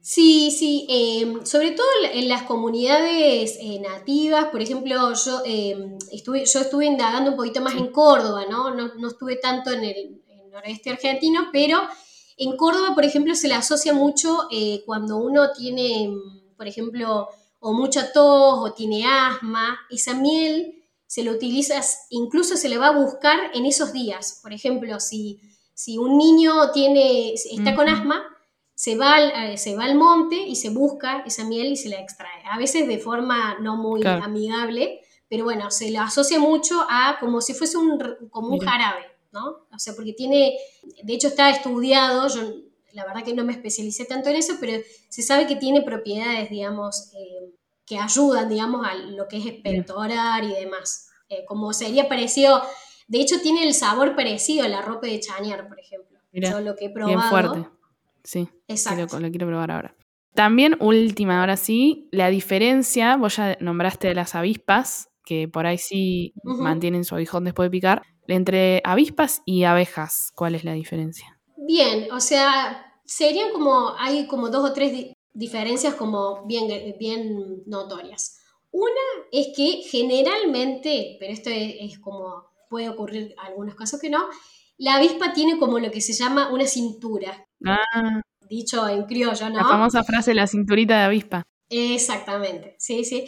Sí, 0.01 0.51
sí, 0.51 0.87
em, 0.89 1.45
sobre 1.45 1.73
todo 1.73 1.87
en 2.15 2.31
las 2.31 2.45
comunidades 2.45 3.59
eh, 3.61 3.79
nativas, 3.79 4.47
por 4.47 4.63
ejemplo, 4.63 5.13
yo, 5.13 5.43
estuve, 6.11 6.47
yo 6.47 6.61
estuve 6.61 6.87
indagando 6.87 7.33
un 7.33 7.37
poquito 7.37 7.61
más 7.61 7.75
en 7.75 7.89
Córdoba, 7.89 8.47
¿no? 8.49 8.75
¿no? 8.75 9.07
estuve 9.07 9.37
tanto 9.37 9.71
en 9.71 9.85
el, 9.85 10.23
en 10.29 10.41
el 10.41 10.51
noreste 10.51 10.89
argentino, 10.89 11.51
pero 11.53 11.79
en 12.39 12.57
Córdoba, 12.57 12.95
por 12.95 13.05
ejemplo, 13.05 13.35
se 13.35 13.49
le 13.49 13.55
asocia 13.55 13.93
mucho 13.93 14.49
eh, 14.51 14.83
cuando 14.87 15.17
uno 15.17 15.53
tiene, 15.53 16.11
por 16.57 16.69
ejemplo, 16.69 17.29
o 17.61 17.73
mucha 17.73 18.13
tos 18.13 18.59
o 18.61 18.73
tiene 18.73 19.05
asma, 19.07 19.79
esa 19.91 20.15
miel 20.15 20.85
se 21.07 21.25
lo 21.25 21.33
utiliza, 21.33 21.81
incluso 22.11 22.57
se 22.57 22.69
le 22.69 22.79
va 22.79 22.89
a 22.89 22.99
buscar 22.99 23.39
en 23.55 23.67
esos 23.67 23.93
días. 23.93 24.41
Por 24.43 24.53
ejemplo, 24.53 25.01
si, 25.01 25.41
si 25.75 25.99
un 25.99 26.17
niño 26.17 26.71
tiene, 26.73 27.33
está 27.33 27.75
con 27.75 27.89
asma, 27.89 28.23
se 28.75 28.95
va, 28.97 29.15
al, 29.15 29.33
eh, 29.53 29.59
se 29.59 29.75
va 29.75 29.85
al 29.85 29.97
monte 29.97 30.37
y 30.37 30.55
se 30.55 30.71
busca 30.71 31.25
esa 31.27 31.45
miel 31.45 31.73
y 31.73 31.77
se 31.77 31.89
la 31.89 32.01
extrae. 32.01 32.45
A 32.49 32.59
veces 32.59 32.87
de 32.87 32.99
forma 32.99 33.59
no 33.61 33.77
muy 33.77 34.07
amigable, 34.07 35.01
pero 35.29 35.45
bueno, 35.45 35.71
se 35.71 35.91
lo 35.91 36.03
asocia 36.03 36.39
mucho 36.39 36.87
a 36.89 37.17
como 37.19 37.41
si 37.41 37.55
fuese 37.55 37.77
un, 37.79 37.99
como 38.31 38.49
un 38.51 38.61
jarabe. 38.61 39.18
¿No? 39.33 39.67
O 39.73 39.79
sea, 39.79 39.95
porque 39.95 40.13
tiene, 40.13 40.57
de 41.03 41.13
hecho 41.13 41.29
está 41.29 41.51
estudiado, 41.51 42.29
yo 42.29 42.41
la 42.93 43.05
verdad 43.05 43.25
que 43.25 43.35
no 43.35 43.45
me 43.45 43.53
especialicé 43.53 44.05
tanto 44.05 44.31
en 44.31 44.37
eso, 44.37 44.55
pero 44.61 44.83
se 45.09 45.23
sabe 45.23 45.47
que 45.47 45.57
tiene 45.57 45.83
propiedades, 45.83 46.51
digamos, 46.51 47.13
eh, 47.15 47.55
que 47.87 47.99
ayudan, 47.99 48.49
digamos, 48.49 48.87
a 48.87 48.95
lo 48.95 49.29
que 49.29 49.39
es 49.39 49.47
expectorar 49.47 50.45
y 50.45 50.55
demás. 50.55 51.11
Eh, 51.29 51.45
como 51.47 51.73
sería 51.73 52.09
parecido, 52.09 52.63
de 53.07 53.21
hecho 53.21 53.41
tiene 53.43 53.67
el 53.67 53.75
sabor 53.75 54.17
parecido 54.17 54.65
a 54.65 54.69
la 54.69 54.83
ropa 54.83 55.07
de 55.07 55.21
chañar, 55.21 55.69
por 55.69 55.79
ejemplo. 55.79 56.19
yo 56.33 56.61
lo 56.61 56.75
que 56.75 56.87
he 56.87 56.91
probado. 56.91 57.19
Bien 57.19 57.31
fuerte. 57.31 57.69
Sí. 58.25 58.49
Exacto. 58.67 59.21
Lo, 59.21 59.31
quiero 59.31 59.47
probar 59.47 59.71
ahora. 59.71 59.97
También, 60.35 60.77
última, 60.81 61.41
ahora 61.41 61.57
sí, 61.57 62.09
la 62.13 62.29
diferencia, 62.29 63.17
vos 63.17 63.37
ya 63.37 63.57
nombraste 63.61 64.09
de 64.09 64.15
las 64.15 64.35
avispas, 64.35 65.11
que 65.25 65.49
por 65.49 65.67
ahí 65.67 65.79
sí 65.79 66.33
mantienen 66.43 67.05
su 67.05 67.15
aguijón 67.15 67.45
después 67.45 67.67
de 67.67 67.71
picar, 67.71 68.03
entre 68.29 68.81
avispas 68.85 69.43
y 69.45 69.65
abejas, 69.65 70.31
¿cuál 70.35 70.55
es 70.55 70.65
la 70.65 70.73
diferencia? 70.73 71.41
Bien, 71.57 72.09
o 72.13 72.21
sea, 72.21 72.93
serían 73.05 73.53
como, 73.53 73.95
hay 73.99 74.27
como 74.27 74.51
dos 74.51 74.71
o 74.71 74.73
tres 74.73 75.13
diferencias 75.33 75.95
como 75.95 76.47
bien, 76.47 76.69
bien 76.99 77.63
notorias. 77.67 78.39
Una 78.71 78.91
es 79.33 79.49
que 79.57 79.83
generalmente, 79.89 81.17
pero 81.19 81.33
esto 81.33 81.51
es, 81.51 81.99
como, 81.99 82.45
puede 82.69 82.89
ocurrir 82.89 83.33
en 83.33 83.39
algunos 83.39 83.75
casos 83.75 84.01
que 84.01 84.11
no, 84.11 84.29
la 84.77 84.97
avispa 84.97 85.33
tiene 85.33 85.59
como 85.59 85.79
lo 85.79 85.91
que 85.91 86.01
se 86.01 86.13
llama 86.13 86.51
una 86.53 86.67
cintura. 86.67 87.47
Ah. 87.65 88.21
Dicho 88.49 88.89
en 88.89 89.05
criollo, 89.05 89.49
¿no? 89.51 89.57
La 89.57 89.65
famosa 89.65 90.05
frase 90.05 90.35
la 90.35 90.47
cinturita 90.47 90.99
de 90.99 91.05
avispa. 91.05 91.43
Exactamente, 91.71 92.77
sí, 92.79 93.05
sí. 93.05 93.27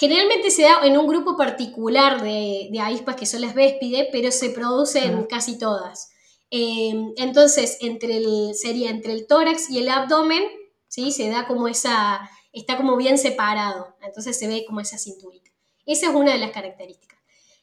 Generalmente 0.00 0.50
se 0.50 0.62
da 0.62 0.80
en 0.82 0.96
un 0.96 1.06
grupo 1.06 1.36
particular 1.36 2.22
de, 2.22 2.70
avispas 2.80 3.16
que 3.16 3.26
son 3.26 3.42
las 3.42 3.54
véspide, 3.54 4.08
pero 4.10 4.32
se 4.32 4.48
producen 4.48 5.24
casi 5.24 5.58
todas. 5.58 6.10
Em, 6.48 7.12
entonces, 7.18 7.76
entre 7.82 8.16
el, 8.16 8.54
sería 8.54 8.88
entre 8.88 9.12
el 9.12 9.26
tórax 9.26 9.68
y 9.68 9.78
el 9.78 9.90
abdomen, 9.90 10.42
¿sí? 10.88 11.12
Se 11.12 11.28
da 11.28 11.46
como 11.46 11.68
esa, 11.68 12.30
está 12.54 12.78
como 12.78 12.96
bien 12.96 13.18
separado, 13.18 13.94
entonces 14.00 14.38
se 14.38 14.48
ve 14.48 14.64
como 14.66 14.80
esa 14.80 14.96
cinturita. 14.96 15.50
Esa 15.84 16.06
es 16.06 16.14
una 16.14 16.32
de 16.32 16.38
las 16.38 16.52
características. 16.52 17.18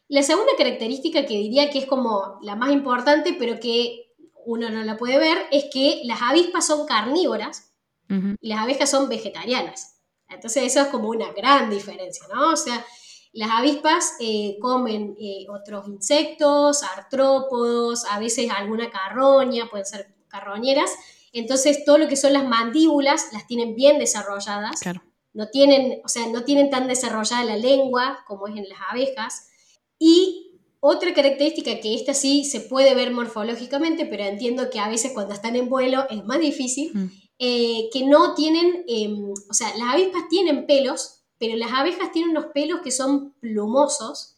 La 0.08 0.22
segunda 0.22 0.52
característica 0.60 1.26
que 1.26 1.34
diría 1.34 1.72
que 1.72 1.80
es 1.80 1.88
como 1.88 2.38
la 2.44 2.56
más 2.56 2.72
importante, 2.72 3.36
pero 3.40 3.60
que 3.60 4.14
uno 4.46 4.70
no 4.70 4.84
la 4.84 4.96
puede 4.96 5.18
ver, 5.18 5.40
es 5.52 5.66
que 5.74 6.02
las 6.04 6.22
avispas 6.22 6.68
son 6.68 6.86
carnívoras 6.86 7.74
y 8.40 8.48
las 8.48 8.60
abejas 8.60 8.92
son 8.92 9.10
vegetarianas. 9.10 9.97
Entonces 10.30 10.64
eso 10.64 10.82
es 10.82 10.88
como 10.88 11.10
una 11.10 11.32
gran 11.32 11.70
diferencia, 11.70 12.26
¿no? 12.34 12.52
O 12.54 12.58
sea, 12.58 12.86
las 13.34 13.50
avispas 13.52 14.14
eh, 14.20 14.58
comen 14.60 15.16
eh, 15.20 15.46
otros 15.50 15.88
insectos, 15.88 16.84
artrópodos, 16.84 18.06
a 18.06 18.20
veces 18.20 18.50
alguna 18.50 18.90
carroña, 18.90 19.70
pueden 19.70 19.86
ser 19.86 20.14
carroñeras. 20.28 20.92
Entonces 21.34 21.86
todo 21.86 21.98
lo 21.98 22.08
que 22.08 22.16
son 22.16 22.34
las 22.34 22.46
mandíbulas 22.46 23.32
las 23.34 23.48
tienen 23.48 23.76
bien 23.76 24.00
desarrolladas. 24.00 24.80
Claro. 24.82 25.04
No 25.34 25.50
tienen, 25.50 26.02
o 26.04 26.08
sea, 26.08 26.28
no 26.28 26.44
tienen 26.44 26.70
tan 26.70 26.88
desarrollada 26.88 27.44
la 27.44 27.58
lengua 27.58 28.24
como 28.28 28.48
es 28.48 28.56
en 28.56 28.68
las 28.68 28.80
abejas. 28.90 29.50
Y 30.00 30.48
otra 30.80 31.14
característica 31.14 31.80
que 31.80 31.96
esta 31.96 32.14
sí 32.14 32.44
se 32.44 32.62
puede 32.62 32.96
ver 32.96 33.12
morfológicamente, 33.12 34.06
pero 34.06 34.24
entiendo 34.24 34.70
que 34.70 34.80
a 34.80 34.90
veces 34.90 35.12
cuando 35.14 35.34
están 35.34 35.56
en 35.56 35.70
vuelo 35.70 36.08
es 36.10 36.24
más 36.26 36.40
difícil, 36.40 36.92
mm. 36.94 37.12
Eh, 37.40 37.90
que 37.94 38.04
no 38.06 38.34
tienen, 38.34 38.84
em, 38.88 39.32
o 39.32 39.54
sea, 39.54 39.76
las 39.78 39.94
avispas 39.94 40.28
tienen 40.28 40.66
pelos, 40.66 41.24
pero 41.38 41.56
las 41.56 41.72
abejas 41.72 42.12
tienen 42.12 42.32
unos 42.32 42.48
pelos 42.54 42.82
que 42.82 42.92
son 42.92 43.34
plumosos, 43.34 44.38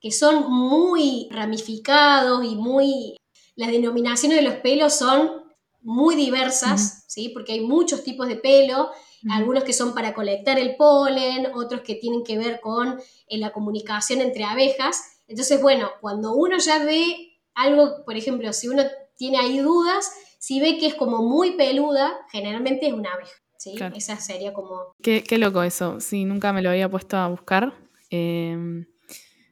que 0.00 0.10
son 0.10 0.50
muy 0.50 1.28
ramificados 1.30 2.44
y 2.44 2.56
muy... 2.56 3.16
Las 3.54 3.70
denominaciones 3.70 4.38
de 4.38 4.44
los 4.44 4.54
pelos 4.56 4.94
son 4.94 5.48
muy 5.82 6.14
diversas, 6.14 7.04
¿sí? 7.06 7.30
Porque 7.30 7.52
hay 7.52 7.60
muchos 7.60 8.02
tipos 8.04 8.28
de 8.28 8.36
pelo, 8.36 8.90
algunos 9.30 9.64
que 9.64 9.72
son 9.72 9.94
para 9.94 10.14
colectar 10.14 10.58
el 10.58 10.76
polen, 10.76 11.48
otros 11.54 11.80
que 11.82 11.96
tienen 11.96 12.22
que 12.22 12.38
ver 12.38 12.60
con 12.60 13.00
eh, 13.26 13.38
la 13.38 13.52
comunicación 13.52 14.20
entre 14.20 14.44
abejas. 14.44 15.02
Entonces, 15.26 15.60
bueno, 15.60 15.90
cuando 16.00 16.34
uno 16.34 16.56
ya 16.58 16.84
ve 16.84 17.38
algo, 17.54 18.04
por 18.04 18.16
ejemplo, 18.16 18.52
si 18.52 18.68
uno 18.68 18.84
tiene 19.16 19.38
ahí 19.38 19.58
dudas, 19.58 20.10
si 20.38 20.60
ve 20.60 20.78
que 20.78 20.86
es 20.86 20.94
como 20.94 21.22
muy 21.22 21.52
peluda, 21.52 22.12
generalmente 22.30 22.86
es 22.86 22.92
una 22.92 23.12
abeja. 23.12 23.32
¿sí? 23.58 23.74
Esa 23.94 24.16
sería 24.16 24.52
como... 24.52 24.94
Qué, 25.02 25.24
loco 25.38 25.62
eso, 25.62 26.00
sí, 26.00 26.24
nunca 26.24 26.52
me 26.52 26.62
lo 26.62 26.70
había 26.70 26.88
puesto 26.88 27.16
a 27.16 27.28
buscar. 27.28 27.74
Em, 28.10 28.86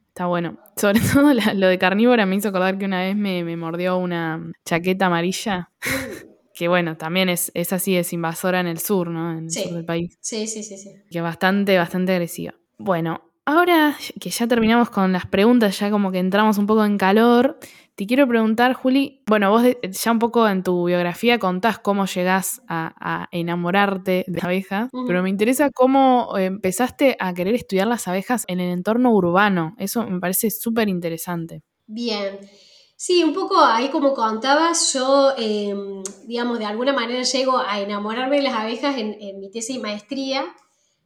está 0.07 0.25
bueno. 0.25 0.57
Sobre 0.77 0.99
todo 0.99 1.33
lo 1.33 1.67
de 1.67 1.77
carnívora 1.77 2.25
me 2.25 2.35
hizo 2.35 2.49
acordar 2.49 2.77
que 2.77 2.85
una 2.85 3.01
vez 3.01 3.15
me, 3.15 3.55
mordió 3.55 3.97
una 3.97 4.51
chaqueta 4.65 5.07
amarilla. 5.07 5.71
que 6.53 6.67
bueno, 6.67 6.97
también 6.97 7.29
es, 7.29 7.51
es, 7.53 7.73
así, 7.73 7.95
es 7.95 8.13
invasora 8.13 8.59
en 8.59 8.67
el 8.67 8.79
sur, 8.79 9.09
¿no? 9.09 9.31
En 9.31 9.45
el 9.45 9.51
sur 9.51 9.73
del 9.73 9.85
país. 9.85 10.17
Sí, 10.21 10.47
sí, 10.47 10.63
sí, 10.63 10.77
sí. 10.77 10.89
Que 11.11 11.21
bastante, 11.21 11.77
bastante 11.77 12.13
agresiva. 12.13 12.55
Bueno, 12.77 13.21
ahora 13.45 13.95
que 14.19 14.29
ya 14.29 14.47
terminamos 14.47 14.89
con 14.89 15.13
las 15.13 15.25
preguntas, 15.27 15.79
ya 15.79 15.91
como 15.91 16.11
que 16.11 16.19
entramos 16.19 16.57
un 16.57 16.65
poco 16.65 16.85
en 16.85 16.97
calor, 16.97 17.59
te 17.97 18.05
quiero 18.05 18.27
preguntar, 18.27 18.73
Juli, 18.73 19.23
bueno, 19.25 19.49
vos 19.49 19.63
ya 19.81 20.11
un 20.11 20.19
poco 20.19 20.47
en 20.47 20.61
tu 20.61 20.85
biografía 20.85 21.39
contás 21.39 21.79
cómo 21.79 22.05
llegás 22.05 22.61
a, 22.67 23.27
enamorarte 23.31 24.23
de 24.27 24.35
las 24.35 24.43
abejas, 24.43 24.89
pero 25.07 25.23
me 25.23 25.31
interesa 25.31 25.71
cómo 25.71 26.37
empezaste 26.37 27.17
a 27.19 27.33
querer 27.33 27.55
estudiar 27.55 27.87
las 27.87 28.07
abejas 28.07 28.43
en 28.47 28.59
el 28.59 28.69
entorno 28.71 29.11
urbano. 29.11 29.73
Eso 29.79 30.05
me 30.05 30.19
parece 30.19 30.51
súper 30.51 30.89
interesante. 30.89 31.63
Bien. 31.87 32.37
Sí, 32.95 33.23
un 33.23 33.33
poco 33.33 33.59
ahí 33.59 33.89
como 33.89 34.13
contabas, 34.13 34.93
yo, 34.93 35.33
em, 35.35 36.03
digamos, 36.27 36.59
de 36.59 36.65
alguna 36.65 36.93
manera 36.93 37.23
llego 37.23 37.57
a 37.57 37.79
enamorarme 37.79 38.37
de 38.37 38.43
las 38.43 38.53
abejas 38.53 38.95
en, 38.97 39.39
mi 39.39 39.49
tesis 39.49 39.75
y 39.75 39.79
maestría. 39.79 40.45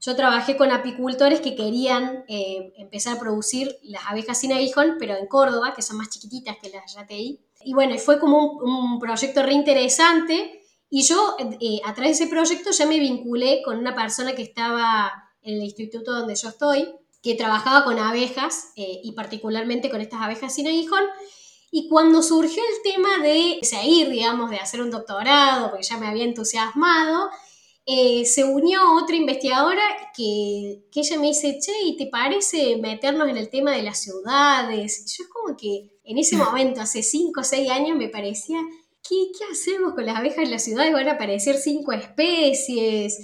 Yo 0.01 0.15
trabajé 0.15 0.57
con 0.57 0.71
apicultores 0.71 1.41
que 1.41 1.55
querían 1.55 2.25
eh, 2.27 2.73
empezar 2.77 3.17
a 3.17 3.19
producir 3.19 3.77
las 3.83 4.01
abejas 4.07 4.39
sin 4.39 4.51
aguijón, 4.51 4.95
pero 4.97 5.15
en 5.15 5.27
Córdoba, 5.27 5.73
que 5.75 5.83
son 5.83 5.97
más 5.97 6.09
chiquititas 6.09 6.57
que 6.59 6.71
las 6.71 6.97
RTI. 6.99 7.39
Y 7.63 7.73
bueno, 7.75 7.95
fue 7.99 8.19
como 8.19 8.53
un, 8.53 8.99
proyecto 8.99 9.43
re 9.43 9.53
interesante. 9.53 10.63
Y 10.89 11.03
yo, 11.03 11.35
eh, 11.39 11.79
a 11.85 11.93
través 11.93 12.17
de 12.17 12.23
ese 12.23 12.33
proyecto, 12.33 12.71
ya 12.71 12.87
me 12.87 12.99
vinculé 12.99 13.61
con 13.63 13.77
una 13.77 13.93
persona 13.93 14.33
que 14.33 14.41
estaba 14.41 15.11
en 15.43 15.57
el 15.57 15.63
instituto 15.63 16.13
donde 16.13 16.33
yo 16.33 16.49
estoy, 16.49 16.91
que 17.21 17.35
trabajaba 17.35 17.85
con 17.85 17.99
abejas 17.99 18.71
eh, 18.75 19.01
y 19.03 19.11
particularmente 19.11 19.91
con 19.91 20.01
estas 20.01 20.21
abejas 20.21 20.55
sin 20.55 20.67
aguijón. 20.67 21.03
Y 21.69 21.87
cuando 21.87 22.23
surgió 22.23 22.63
el 22.63 22.91
tema 22.91 23.19
de 23.23 23.59
seguir, 23.61 24.09
digamos, 24.09 24.49
de 24.49 24.57
hacer 24.57 24.81
un 24.81 24.89
doctorado, 24.89 25.69
porque 25.69 25.83
ya 25.83 25.97
me 25.97 26.07
había 26.07 26.23
entusiasmado, 26.23 27.29
eh, 27.86 28.26
se 28.26 28.44
unió 28.44 28.80
otra 28.96 29.15
investigadora 29.15 29.82
que, 30.15 30.84
ella 30.94 31.20
me 31.20 31.28
dice, 31.28 31.58
che, 31.60 31.74
¿y 31.84 31.98
te 31.98 32.08
parece 32.08 32.78
meternos 32.78 33.28
en 33.28 33.38
el 33.38 33.50
tema 33.50 33.72
de 33.72 33.84
las 33.84 34.00
ciudades? 34.02 35.06
Yo 35.17 35.24
es 35.24 35.30
como 35.30 35.58
que 35.58 35.89
en 36.04 36.17
ese 36.17 36.38
momento, 36.38 36.82
hace 36.82 37.04
5 37.04 37.39
o 37.39 37.44
6 37.44 37.70
años, 37.72 37.98
me 37.98 38.10
parecía, 38.10 38.60
¿qué, 39.08 39.32
¿qué, 39.38 39.46
hacemos 39.52 39.94
con 39.94 40.06
las 40.06 40.17
abejas 40.17 40.46
en 40.46 40.52
las 40.52 40.63
ciudades? 40.63 40.94
Van 40.94 41.08
a 41.08 41.13
aparecer 41.13 41.56
cinco 41.56 41.91
especies, 41.91 43.17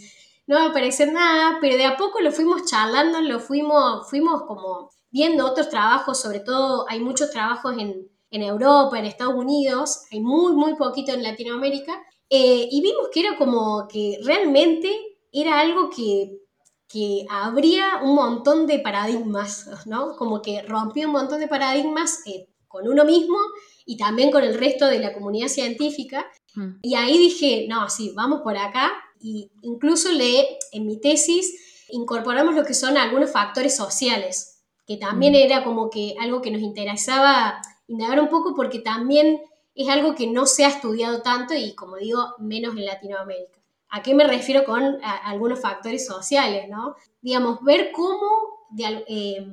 no 0.48 0.56
va 0.56 0.65
a 0.65 0.70
aparecer 0.70 1.12
nada, 1.12 1.58
pero 1.62 1.78
de 1.78 1.86
a 1.86 1.98
poco 1.98 2.22
lo 2.22 2.32
fuimos 2.32 2.65
charlando, 2.65 3.22
lo 3.22 3.39
fuimos, 3.39 4.10
fuimos 4.10 4.43
como 4.43 4.89
viendo 5.12 5.46
otros 5.46 5.70
trabajos, 5.70 6.20
sobre 6.20 6.39
todo 6.39 6.86
hay 6.89 7.00
muchos 7.00 7.32
trabajos 7.32 7.76
en, 7.78 8.10
en 8.32 8.41
Europa, 8.41 8.98
en 8.98 9.06
Estados 9.06 9.36
Unidos, 9.36 10.06
hay 10.12 10.20
muy, 10.20 10.54
muy 10.54 10.76
poquito 10.76 11.12
en 11.12 11.24
Latinoamérica, 11.24 12.02
eh, 12.29 12.67
y 12.69 12.81
vimos 12.81 13.07
que 13.13 13.21
era 13.21 13.37
como 13.37 13.87
que 13.87 14.19
realmente 14.23 14.91
era 15.31 15.59
algo 15.59 15.89
que, 15.89 16.39
que 16.87 17.25
abría 17.29 18.01
un 18.03 18.15
montón 18.15 18.67
de 18.67 18.79
paradigmas, 18.79 19.69
¿no? 19.85 20.15
Como 20.15 20.41
que 20.41 20.61
rompía 20.63 21.07
un 21.07 21.13
montón 21.13 21.39
de 21.39 21.47
paradigmas 21.47 22.21
eh, 22.25 22.47
con 22.67 22.87
uno 22.87 23.05
mismo 23.05 23.37
y 23.85 23.97
también 23.97 24.31
con 24.31 24.43
el 24.43 24.57
resto 24.57 24.87
de 24.87 24.99
la 24.99 25.13
comunidad 25.13 25.47
científica. 25.47 26.25
Mm. 26.55 26.79
Y 26.81 26.95
ahí 26.95 27.17
dije, 27.17 27.65
no, 27.69 27.89
sí, 27.89 28.11
vamos 28.15 28.41
por 28.41 28.57
acá. 28.57 28.91
Y 29.21 29.49
incluso 29.61 30.11
le, 30.11 30.57
en 30.71 30.85
mi 30.85 30.99
tesis 30.99 31.85
incorporamos 31.89 32.55
lo 32.55 32.65
que 32.65 32.73
son 32.73 32.97
algunos 32.97 33.31
factores 33.31 33.75
sociales, 33.75 34.63
que 34.85 34.97
también 34.97 35.33
mm. 35.33 35.37
era 35.37 35.63
como 35.63 35.89
que 35.89 36.15
algo 36.19 36.41
que 36.41 36.51
nos 36.51 36.61
interesaba 36.61 37.61
indagar 37.87 38.19
un 38.19 38.27
poco 38.27 38.53
porque 38.53 38.79
también 38.79 39.39
es 39.77 39.87
algo 39.89 40.15
que 40.15 40.25
no 40.25 40.47
se 40.47 40.65
ha 40.65 40.69
estudiado 40.69 41.21
tanto 41.21 41.53
y, 41.53 41.75
como 41.75 41.97
digo, 41.97 42.33
menos 42.39 42.75
en 42.75 42.85
Latinoamérica. 42.85 43.59
¿A 43.89 44.01
qué 44.01 44.15
me 44.15 44.25
refiero 44.25 44.65
con 44.65 44.97
algunos 45.03 45.61
factores 45.61 46.05
sociales? 46.05 46.67
¿no? 46.67 46.95
Digamos, 47.21 47.61
ver 47.61 47.91
cómo 47.91 48.67
eh, 49.07 49.47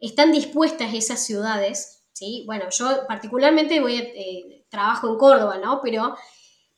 están 0.00 0.32
dispuestas 0.32 0.92
esas 0.92 1.24
ciudades. 1.24 2.02
¿sí? 2.12 2.42
Bueno, 2.44 2.64
yo 2.70 3.06
particularmente 3.06 3.76
eh, 3.76 4.66
trabajo 4.68 5.08
en 5.08 5.16
Córdoba, 5.16 5.58
¿no? 5.58 5.80
pero 5.80 6.16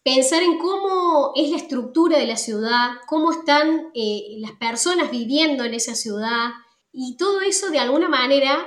pensar 0.04 0.42
en 0.42 0.58
cómo 0.58 1.32
es 1.34 1.50
la 1.50 1.56
estructura 1.56 2.18
de 2.18 2.26
la 2.26 2.36
ciudad, 2.36 2.90
cómo 3.06 3.32
están 3.32 3.90
eh, 3.94 4.36
las 4.40 4.52
personas 4.52 5.10
viviendo 5.10 5.64
en 5.64 5.72
esa 5.72 5.94
ciudad 5.94 6.50
y 6.92 7.16
todo 7.16 7.40
eso 7.40 7.70
de 7.70 7.78
alguna 7.78 8.10
manera 8.10 8.58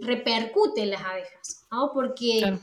repercute 0.00 0.82
en 0.82 0.90
las 0.90 1.02
abejas, 1.02 1.66
¿no? 1.72 1.90
Porque 1.92 2.58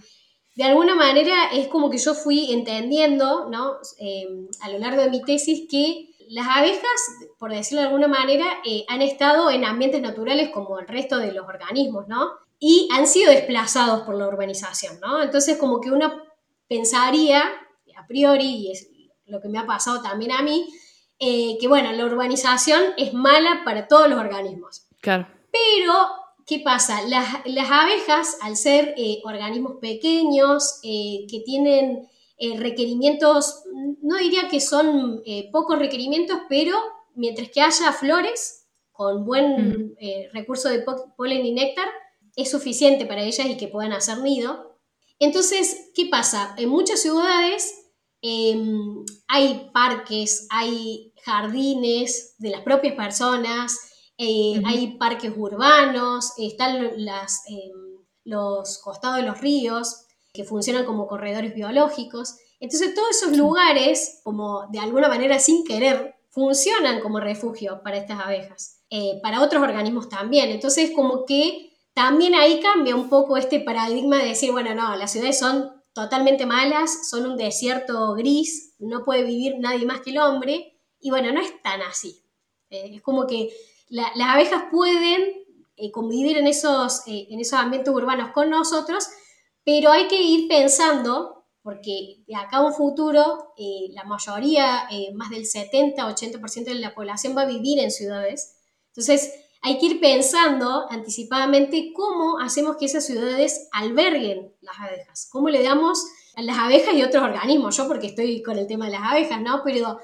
de 0.58 0.63
alguna 0.63 0.96
manera 0.96 1.52
es 1.54 1.67
como 1.67 1.91
que 1.91 2.00
yo 2.00 2.15
fui 2.15 2.52
entendiendo, 2.52 3.48
¿no? 3.48 3.78
Em, 4.00 4.48
a 4.62 4.70
lo 4.70 4.80
largo 4.80 5.04
de 5.04 5.12
mi 5.12 5.22
tesis 5.22 5.67
que 5.70 6.10
las 6.30 6.48
abejas, 6.48 7.00
por 7.38 7.52
decirlo 7.52 7.82
de 7.82 7.89
alguna 7.89 8.08
manera, 8.08 8.43
eh, 8.65 8.84
han 8.88 9.04
estado 9.04 9.52
en 9.52 9.63
ambientes 9.65 10.02
naturales 10.02 10.50
como 10.50 10.80
el 10.80 10.88
resto 10.88 11.20
de 11.20 11.32
los 11.32 11.48
organismos, 11.48 12.08
¿no? 12.08 12.32
Y 12.58 12.89
han 12.91 13.06
sido 13.06 13.30
desplazados 13.30 14.02
por 14.02 14.15
la 14.15 14.28
urbanización, 14.28 15.00
¿no? 15.00 15.22
Entonces 15.22 15.60
como 15.60 15.80
que 15.80 15.91
uno 15.91 16.24
pensaría, 16.67 17.43
a 17.96 18.08
priori, 18.08 18.48
y 18.48 18.72
es 18.72 18.89
lo 19.28 19.39
que 19.39 19.50
me 19.50 19.60
ha 19.60 19.67
pasado 19.67 20.02
también 20.02 20.32
a 20.32 20.41
mí, 20.41 20.67
eh, 21.20 21.60
que 21.62 21.67
bueno, 21.67 21.91
la 21.91 22.04
urbanización 22.04 22.82
es 22.98 23.13
mala 23.13 23.62
para 23.63 23.88
todos 23.88 24.10
los 24.10 24.20
organismos. 24.20 24.88
Claro. 25.02 25.28
Pero 25.52 25.93
¿Qué 26.47 26.60
pasa? 26.60 27.01
Las, 27.01 27.69
abejas, 27.69 28.38
al 28.41 28.55
ser 28.55 28.93
eh, 28.95 29.19
organismos 29.25 29.79
pequeños, 29.81 30.79
eh, 30.81 31.27
que 31.29 31.41
tienen 31.41 32.07
eh, 32.38 32.57
requerimientos, 32.57 33.63
no 34.01 34.15
diría 34.15 34.47
que 34.47 34.62
son 34.62 35.21
pocos 35.51 35.77
requerimientos, 35.77 36.39
pero 36.47 36.77
mientras 37.15 37.49
que 37.49 37.60
haya 37.60 37.91
flores 37.91 38.65
con 38.93 39.25
buen 39.25 39.97
recurso 40.31 40.69
de 40.69 40.86
polen 41.17 41.45
y 41.45 41.51
néctar, 41.51 41.88
es 42.38 42.49
suficiente 42.49 43.05
para 43.05 43.23
ellas 43.23 43.45
y 43.45 43.57
que 43.57 43.67
puedan 43.67 43.91
hacer 43.91 44.19
nido. 44.19 44.79
Entonces, 45.19 45.89
¿qué 45.93 46.05
pasa? 46.05 46.55
En 46.57 46.69
muchas 46.69 47.01
ciudades 47.01 47.91
em, 48.21 49.03
hay 49.27 49.69
parques, 49.73 50.47
hay 50.49 51.12
jardines 51.23 52.36
de 52.38 52.51
las 52.51 52.62
propias 52.62 52.93
personas, 52.95 53.87
eh, 54.17 54.62
hay 54.65 54.97
parques 54.97 55.32
urbanos, 55.36 56.34
están 56.38 57.06
las, 57.06 57.43
eh, 57.49 57.71
los 58.23 58.80
costados 58.80 59.17
de 59.17 59.23
los 59.23 59.39
ríos 59.39 60.06
que 60.34 60.43
funcionan 60.43 60.86
como 60.86 61.08
corredores 61.08 61.53
biológicos. 61.53 62.36
Entonces 62.60 62.95
todos 62.95 63.10
esos 63.12 63.38
lugares, 63.38 64.21
como 64.23 64.67
de 64.71 64.80
alguna 64.80 65.08
manera 65.08 65.39
sin 65.39 65.63
querer, 65.63 66.15
funcionan 66.30 66.99
como 67.01 67.19
refugio 67.19 67.82
para 67.84 67.97
estas 67.97 68.19
abejas, 68.19 68.84
eh, 68.89 69.19
para 69.21 69.41
otros 69.41 69.62
organismos 69.62 70.10
también. 70.10 70.49
Entonces 70.49 70.91
como 70.95 71.25
que 71.25 71.71
también 71.93 72.34
ahí 72.36 72.60
cambia 72.60 72.95
un 72.95 73.10
poco 73.10 73.38
este 73.38 73.60
paradigma 73.60 74.17
de 74.17 74.30
decir, 74.30 74.51
bueno, 74.51 74.73
no, 74.73 74.95
las 74.95 75.12
ciudades 75.12 75.38
son 75.38 75.71
totalmente 75.93 76.45
malas, 76.45 77.10
son 77.10 77.25
un 77.25 77.38
desierto 77.38 78.13
gris, 78.13 78.75
no 78.80 79.03
puede 79.03 79.23
vivir 79.23 79.56
nadie 79.60 79.86
más 79.86 80.01
que 80.01 80.12
el 80.12 80.19
hombre, 80.19 80.80
y 80.99 81.10
bueno, 81.10 81.32
no 81.32 81.41
es 81.41 81.62
tan 81.62 81.82
así. 81.82 82.23
es 82.69 83.01
como 83.01 83.25
que 83.25 83.49
las 83.89 84.30
abejas 84.30 84.63
pueden 84.71 85.47
eh, 85.80 85.91
convivir 85.91 86.38
en 86.39 86.47
esos, 86.47 87.04
eh, 87.08 87.28
en 87.30 87.39
esos 87.39 87.60
ambientes 87.60 87.93
urbanos 87.93 88.32
con 88.32 88.50
nosotros, 88.50 89.08
pero 89.63 89.91
hay 89.91 90.08
que 90.08 90.19
ir 90.19 90.47
pensando, 90.47 91.45
porque 91.62 92.23
de 92.26 92.36
acá 92.36 92.58
a 92.58 92.65
un 92.65 92.73
futuro 92.73 93.54
eh, 93.58 93.89
la 93.91 94.04
mayoría, 94.04 94.88
más 95.13 95.30
del 95.30 95.43
70-80% 95.43 96.63
de 96.63 96.76
la 96.76 96.95
población 96.95 97.38
va 97.38 97.43
a 97.43 97.45
vivir 97.45 97.78
en 97.78 97.91
ciudades. 97.91 98.56
Entonces, 98.88 99.32
hay 99.62 99.78
que 99.78 99.86
ir 99.86 100.00
pensando 100.00 100.86
anticipadamente 100.89 101.91
cómo 101.93 102.39
hacemos 102.39 102.78
que 102.78 102.86
esas 102.86 103.06
ciudades 103.06 103.67
alberguen 103.71 104.56
las 104.62 104.80
abejas, 104.80 105.28
cómo 105.32 105.50
le 105.50 105.62
damos 105.62 106.04
a 106.36 106.41
las 106.41 106.58
abejas 106.58 106.95
y 106.95 107.04
otros 107.04 107.23
organismos, 107.23 107.78
yo 107.78 107.88
porque 107.88 108.08
estoy 108.08 108.41
con 108.41 108.58
el 108.58 108.65
tema 108.65 108.86
de 108.86 108.93
las 108.93 109.12
abejas, 109.12 109.41
¿no? 109.41 109.62
Pero 109.63 110.00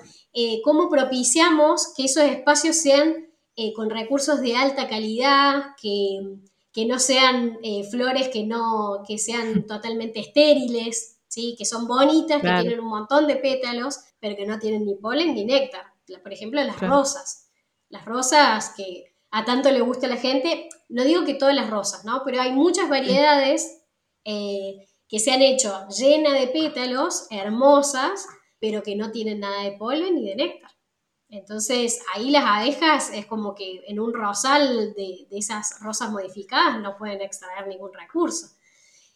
cómo 0.63 0.89
propiciamos 0.89 1.93
que 1.95 2.05
esos 2.05 2.23
espacios 2.23 2.75
sean 2.75 3.32
eh, 3.55 3.73
con 3.73 3.89
recursos 3.89 4.41
de 4.41 4.55
alta 4.55 4.87
calidad, 4.87 5.75
que, 5.81 6.39
no 6.87 6.99
sean 6.99 7.59
eh, 7.63 7.83
flores 7.89 8.29
que, 8.29 8.43
no, 8.45 9.03
que 9.07 9.17
sean 9.17 9.65
totalmente 9.67 10.19
estériles, 10.19 11.19
¿sí? 11.27 11.55
que 11.57 11.65
son 11.65 11.87
bonitas, 11.87 12.41
que 12.41 12.47
tienen 12.47 12.79
un 12.79 12.89
montón 12.89 13.27
de 13.27 13.35
pétalos, 13.35 13.99
pero 14.19 14.35
que 14.35 14.45
no 14.45 14.59
tienen 14.59 14.85
ni 14.85 14.95
polen 14.95 15.35
ni 15.35 15.45
néctar. 15.45 15.85
Por 16.21 16.33
ejemplo, 16.33 16.63
las 16.63 16.79
rosas. 16.79 17.49
Las 17.89 18.05
rosas 18.05 18.73
que 18.75 19.13
a 19.29 19.45
tanto 19.45 19.71
le 19.71 19.81
gusta 19.81 20.07
a 20.07 20.09
la 20.09 20.17
gente, 20.17 20.69
no 20.89 21.03
digo 21.03 21.25
que 21.25 21.33
todas 21.33 21.55
las 21.55 21.69
rosas, 21.69 22.05
¿no? 22.05 22.21
pero 22.23 22.39
hay 22.39 22.51
muchas 22.51 22.87
variedades 22.87 23.81
eh, 24.25 24.87
que 25.07 25.19
se 25.19 25.31
han 25.31 25.41
hecho 25.41 25.87
llenas 25.89 26.39
de 26.39 26.47
pétalos, 26.47 27.27
hermosas, 27.31 28.27
pero 28.59 28.83
que 28.83 28.95
no 28.95 29.11
tienen 29.11 29.39
nada 29.39 29.63
de 29.63 29.71
polen 29.73 30.15
ni 30.15 30.25
de 30.25 30.35
néctar. 30.35 30.71
Entonces 31.33 31.99
ahí 32.13 32.29
las 32.29 32.45
abejas 32.45 33.09
es 33.11 33.25
como 33.25 33.55
que 33.55 33.81
en 33.87 33.99
un 33.99 34.13
rosal 34.13 34.93
de, 34.93 35.27
esas 35.31 35.79
rosas 35.81 36.11
modificadas 36.11 36.79
no 36.79 36.95
pueden 36.95 37.21
extraer 37.21 37.67
ningún 37.67 37.91
recurso. 37.91 38.47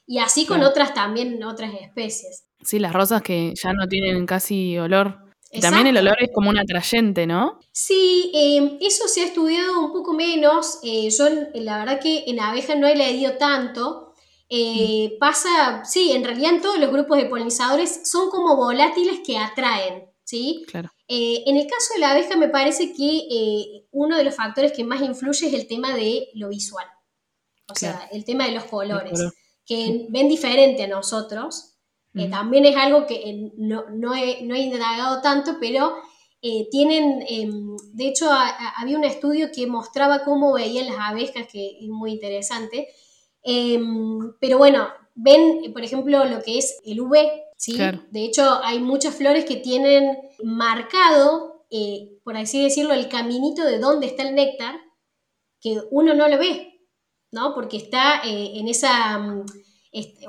Y 0.08 0.18
así 0.20 0.46
con 0.46 0.64
otras 0.64 0.94
también, 0.94 1.44
otras 1.44 1.74
especies. 1.80 2.46
Sí, 2.64 2.80
las 2.80 2.94
rosas 2.94 3.22
que 3.22 3.54
ya 3.56 3.72
no 3.74 3.88
tienen 3.88 4.26
casi 4.26 4.78
olor. 4.80 5.20
Y 5.52 5.62
también 5.62 5.88
el 5.88 5.98
olor 5.98 6.18
es 6.20 6.30
como 6.34 6.50
un 6.50 6.58
atrayente, 6.58 7.28
¿no? 7.28 7.60
Sí, 7.72 8.32
em, 8.34 8.78
eso 8.82 9.08
se 9.08 9.22
ha 9.22 9.26
estudiado 9.26 9.80
un 9.80 9.92
poco 9.92 10.14
menos. 10.14 10.80
Eh, 10.84 11.10
yo 11.10 11.26
la 11.54 11.80
verdad 11.80 12.00
que 12.02 12.24
en 12.26 12.40
abejas 12.40 12.78
no 12.78 12.88
he 12.88 12.96
leído 12.96 13.38
tanto. 13.38 14.14
Eh, 14.50 15.12
mm. 15.14 15.20
Pasa, 15.20 15.86
sí, 15.86 16.14
en 16.14 16.24
realidad 16.24 16.56
en 16.56 16.62
todos 16.62 16.80
los 16.80 16.92
grupos 16.92 17.18
de 17.18 17.26
polinizadores 17.26 18.10
son 18.10 18.30
como 18.30 18.56
volátiles 18.56 19.20
que 19.26 19.38
atraen, 19.38 20.10
¿sí? 20.28 20.66
Claro. 20.68 20.92
Eh, 21.08 21.44
en 21.46 21.56
el 21.56 21.68
caso 21.68 21.94
de 21.94 22.02
la 22.02 22.12
abeja 22.12 22.36
me 22.36 22.50
parece 22.50 22.92
que 22.92 23.28
eh, 23.32 23.88
uno 23.92 24.18
de 24.18 24.26
los 24.26 24.36
factores 24.36 24.74
que 24.74 24.84
más 24.84 25.02
influye 25.02 25.48
es 25.48 25.54
el 25.54 25.68
tema 25.68 25.96
de 25.96 26.28
lo 26.34 26.50
visual, 26.50 26.86
o 27.70 27.76
sea, 27.76 28.10
el 28.12 28.26
tema 28.26 28.46
de 28.46 28.52
los 28.52 28.66
colores, 28.66 29.20
que 29.66 30.08
ven 30.10 30.28
diferente 30.28 30.84
a 30.84 30.88
nosotros. 30.88 31.76
también 32.30 32.66
es 32.66 32.76
algo 32.76 33.06
que 33.06 33.52
no, 33.58 34.16
he, 34.16 34.40
indagado 34.42 35.22
tanto, 35.22 35.58
pero 35.62 35.96
eh, 36.42 36.68
tienen, 36.72 37.24
em, 37.28 37.78
de 37.94 38.08
hecho, 38.08 38.30
había 38.76 38.98
un 38.98 39.06
estudio 39.06 39.50
que 39.54 39.66
mostraba 39.66 40.26
cómo 40.26 40.54
veían 40.54 40.88
las 40.88 41.00
abejas, 41.00 41.48
que 41.50 41.78
es 41.80 41.88
muy 41.88 42.12
interesante. 42.12 42.90
Em, 43.44 44.34
pero 44.42 44.58
bueno, 44.58 44.88
ven, 45.16 45.72
por 45.72 45.84
ejemplo, 45.84 46.26
lo 46.26 46.42
que 46.42 46.58
es 46.58 46.80
el 46.86 47.00
UV, 47.00 47.16
¿sí? 47.58 47.78
De 48.12 48.24
hecho, 48.24 48.64
hay 48.64 48.80
muchas 48.80 49.16
flores 49.16 49.46
que 49.46 49.58
tienen 49.58 50.18
marcado, 50.44 51.66
eh, 51.70 52.18
por 52.24 52.38
así 52.38 52.64
decirlo, 52.64 52.94
el 52.94 53.10
caminito 53.10 53.66
de 53.66 53.80
dónde 53.80 54.08
está 54.08 54.24
el 54.24 54.36
néctar, 54.36 54.76
que 55.60 55.82
uno 55.92 56.14
no 56.14 56.28
lo 56.30 56.38
ve, 56.38 56.88
¿no? 57.32 57.54
Porque 57.54 57.78
está 57.78 58.22
eh, 58.24 58.60
en 58.60 58.70
esa, 58.70 59.18
mm, 59.18 59.46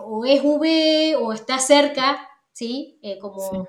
o 0.01 0.25
es 0.25 0.41
UV 0.43 1.23
o 1.23 1.33
está 1.33 1.59
cerca, 1.59 2.29
¿sí? 2.53 3.01
como 3.21 3.69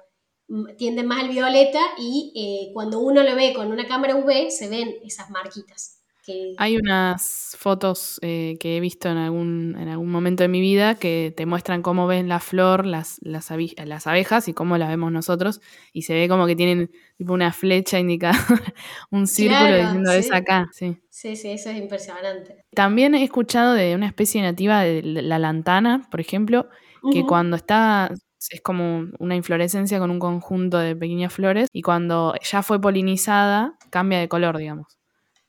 tiende 0.78 1.04
más 1.04 1.24
al 1.24 1.30
violeta 1.30 1.80
y 1.98 2.34
eh, 2.36 2.74
cuando 2.74 3.00
uno 3.00 3.22
lo 3.22 3.36
ve 3.36 3.54
con 3.54 3.72
una 3.72 3.88
cámara 3.88 4.16
UV 4.16 4.50
se 4.50 4.68
ven 4.68 4.96
esas 5.04 5.30
marquitas. 5.30 5.99
Hay 6.58 6.78
unas 6.78 7.56
fotos 7.58 8.20
eh, 8.22 8.58
que 8.60 8.78
he 8.78 8.80
visto 8.80 9.10
en 9.10 9.18
algún, 9.18 9.76
en 9.80 9.88
algún 9.88 10.12
momento 10.12 10.44
de 10.44 10.48
mi 10.48 10.62
vida 10.62 10.96
que 10.96 11.34
te 11.36 11.46
muestran 11.46 11.82
cómo 11.82 12.08
ven 12.08 12.28
la 12.28 12.40
flor, 12.40 12.86
las, 12.86 13.18
las, 13.22 13.52
las 13.86 14.08
abejas 14.08 14.48
y 14.48 14.54
cómo 14.54 14.78
la 14.78 14.88
vemos 14.88 15.12
nosotros. 15.12 15.62
Y 15.94 16.04
se 16.04 16.14
ve 16.14 16.28
como 16.28 16.48
que 16.48 16.56
tienen 16.56 16.92
tipo 17.18 17.34
una 17.34 17.52
flecha 17.52 18.00
indicada, 18.00 18.38
un 19.12 19.28
círculo 19.28 19.76
diciendo 19.76 20.12
es 20.12 20.32
acá. 20.32 20.70
Sí. 20.72 20.98
sí, 21.10 21.36
sí, 21.36 21.52
eso 21.52 21.70
es 21.70 21.78
impresionante. 21.78 22.66
También 22.74 23.16
he 23.16 23.24
escuchado 23.24 23.74
de 23.74 23.96
una 23.96 24.08
especie 24.08 24.42
nativa 24.42 24.84
de 24.84 25.02
la 25.04 25.40
lantana, 25.40 26.08
por 26.10 26.20
ejemplo, 26.20 26.70
que 27.12 27.26
cuando 27.26 27.56
está 27.56 28.12
es 28.50 28.62
como 28.62 29.08
una 29.20 29.36
inflorescencia 29.36 30.00
con 30.00 30.12
un 30.12 30.20
conjunto 30.20 30.78
de 30.78 30.96
pequeñas 30.96 31.34
flores 31.34 31.68
y 31.74 31.82
cuando 31.82 32.34
ya 32.42 32.64
fue 32.64 32.80
polinizada 32.80 33.76
cambia 33.90 34.20
de 34.20 34.30
color, 34.30 34.58
digamos. 34.58 34.99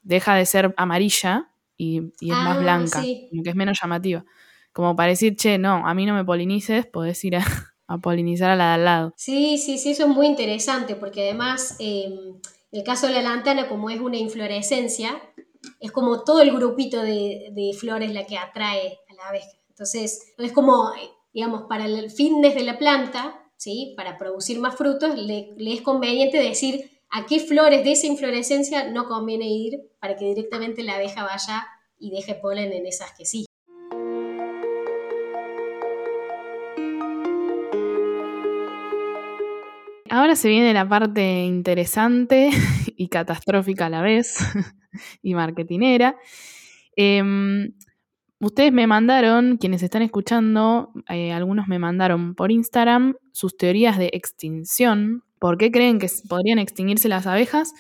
Deja 0.03 0.35
de 0.35 0.47
ser 0.47 0.75
amarilla 0.77 1.51
y, 1.77 1.99
es 2.21 2.29
más 2.29 2.57
ah, 2.57 2.61
blanca, 2.61 3.03
que 3.03 3.29
es 3.45 3.55
menos 3.55 3.79
llamativa. 3.81 4.25
Como 4.73 4.95
para 4.97 5.11
decir, 5.11 5.37
che, 5.37 5.59
no, 5.59 5.87
a 5.87 5.95
mí 5.95 6.07
no 6.07 6.15
me 6.15 6.25
polinices, 6.25 6.87
podés 6.87 7.25
ir 7.25 7.37
a, 7.87 7.99
polinizar 7.99 8.51
a 8.51 8.57
la 8.57 8.69
de 8.69 8.75
al 8.75 8.85
lado. 8.85 9.15
Sí, 9.17 9.59
sí, 9.59 9.79
sí, 9.79 9.91
eso 9.91 10.05
es 10.05 10.09
muy 10.09 10.27
interesante 10.27 10.95
porque 10.95 11.25
además 11.25 11.77
em, 11.79 12.41
el 12.73 12.85
caso 12.85 13.07
de 13.07 13.15
la 13.15 13.23
lantana, 13.23 13.69
como 13.69 13.91
es 13.91 14.01
una 14.01 14.17
inflorescencia, 14.17 15.21
es 15.81 15.91
como 15.93 16.23
todo 16.25 16.41
el 16.41 16.53
grupito 16.53 17.03
de, 17.03 17.49
de 17.53 17.73
flores 17.79 18.13
la 18.13 18.25
que 18.27 18.39
atrae 18.39 18.99
a 19.09 19.15
la 19.15 19.29
abeja. 19.29 19.51
Entonces, 19.69 20.35
es 20.39 20.53
como 20.53 20.93
digamos, 21.33 21.63
para 21.69 21.87
el 21.87 22.11
fitness 22.11 22.55
de 22.55 22.63
la 22.63 22.79
planta, 22.79 23.41
¿sí? 23.57 23.95
para 23.97 24.19
producir 24.19 24.59
más 24.59 24.77
frutos, 24.77 25.17
le, 25.17 25.55
es 25.59 25.83
conveniente 25.83 26.39
decir 26.39 27.00
a 27.11 27.27
qué 27.27 27.41
flores 27.41 27.85
de 27.85 27.93
esa 27.93 28.07
inflorescencia 28.07 28.91
no 28.91 29.07
conviene 29.07 29.49
ir 29.49 29.81
para 30.01 30.17
que 30.17 30.27
directamente 30.27 30.83
la 30.83 30.95
abeja 30.95 31.25
vaya 31.25 31.67
y 31.99 32.11
deje 32.11 32.35
polen 32.35 32.73
en 32.73 32.87
esas 32.87 33.13
que 33.17 33.25
sí. 33.25 33.47
Ahora 40.09 40.35
se 40.35 40.49
viene 40.49 40.73
la 40.73 40.89
parte 40.89 41.45
interesante 41.45 42.51
y 42.97 43.09
catastrófica 43.09 43.87
a 43.87 43.91
la 43.91 44.03
vez 44.03 44.39
y 45.23 45.35
marketinera. 45.35 46.17
Em, 46.97 47.73
Ustedes 48.43 48.73
me 48.73 48.87
mandaron, 48.87 49.59
quienes 49.59 49.83
están 49.83 50.01
escuchando, 50.01 50.93
eh, 51.11 51.31
algunos 51.31 51.69
me 51.69 51.79
mandaron 51.79 52.35
por 52.35 52.51
Instagram 52.51 53.17
sus 53.33 53.55
teorías 53.59 53.99
de 53.99 54.09
extinción. 54.15 55.25
¿Por 55.41 55.59
qué 55.59 55.73
creen 55.73 55.99
que 55.99 56.09
podrían 56.29 56.61
extinguirse 56.61 57.09
las 57.09 57.27
abejas? 57.27 57.73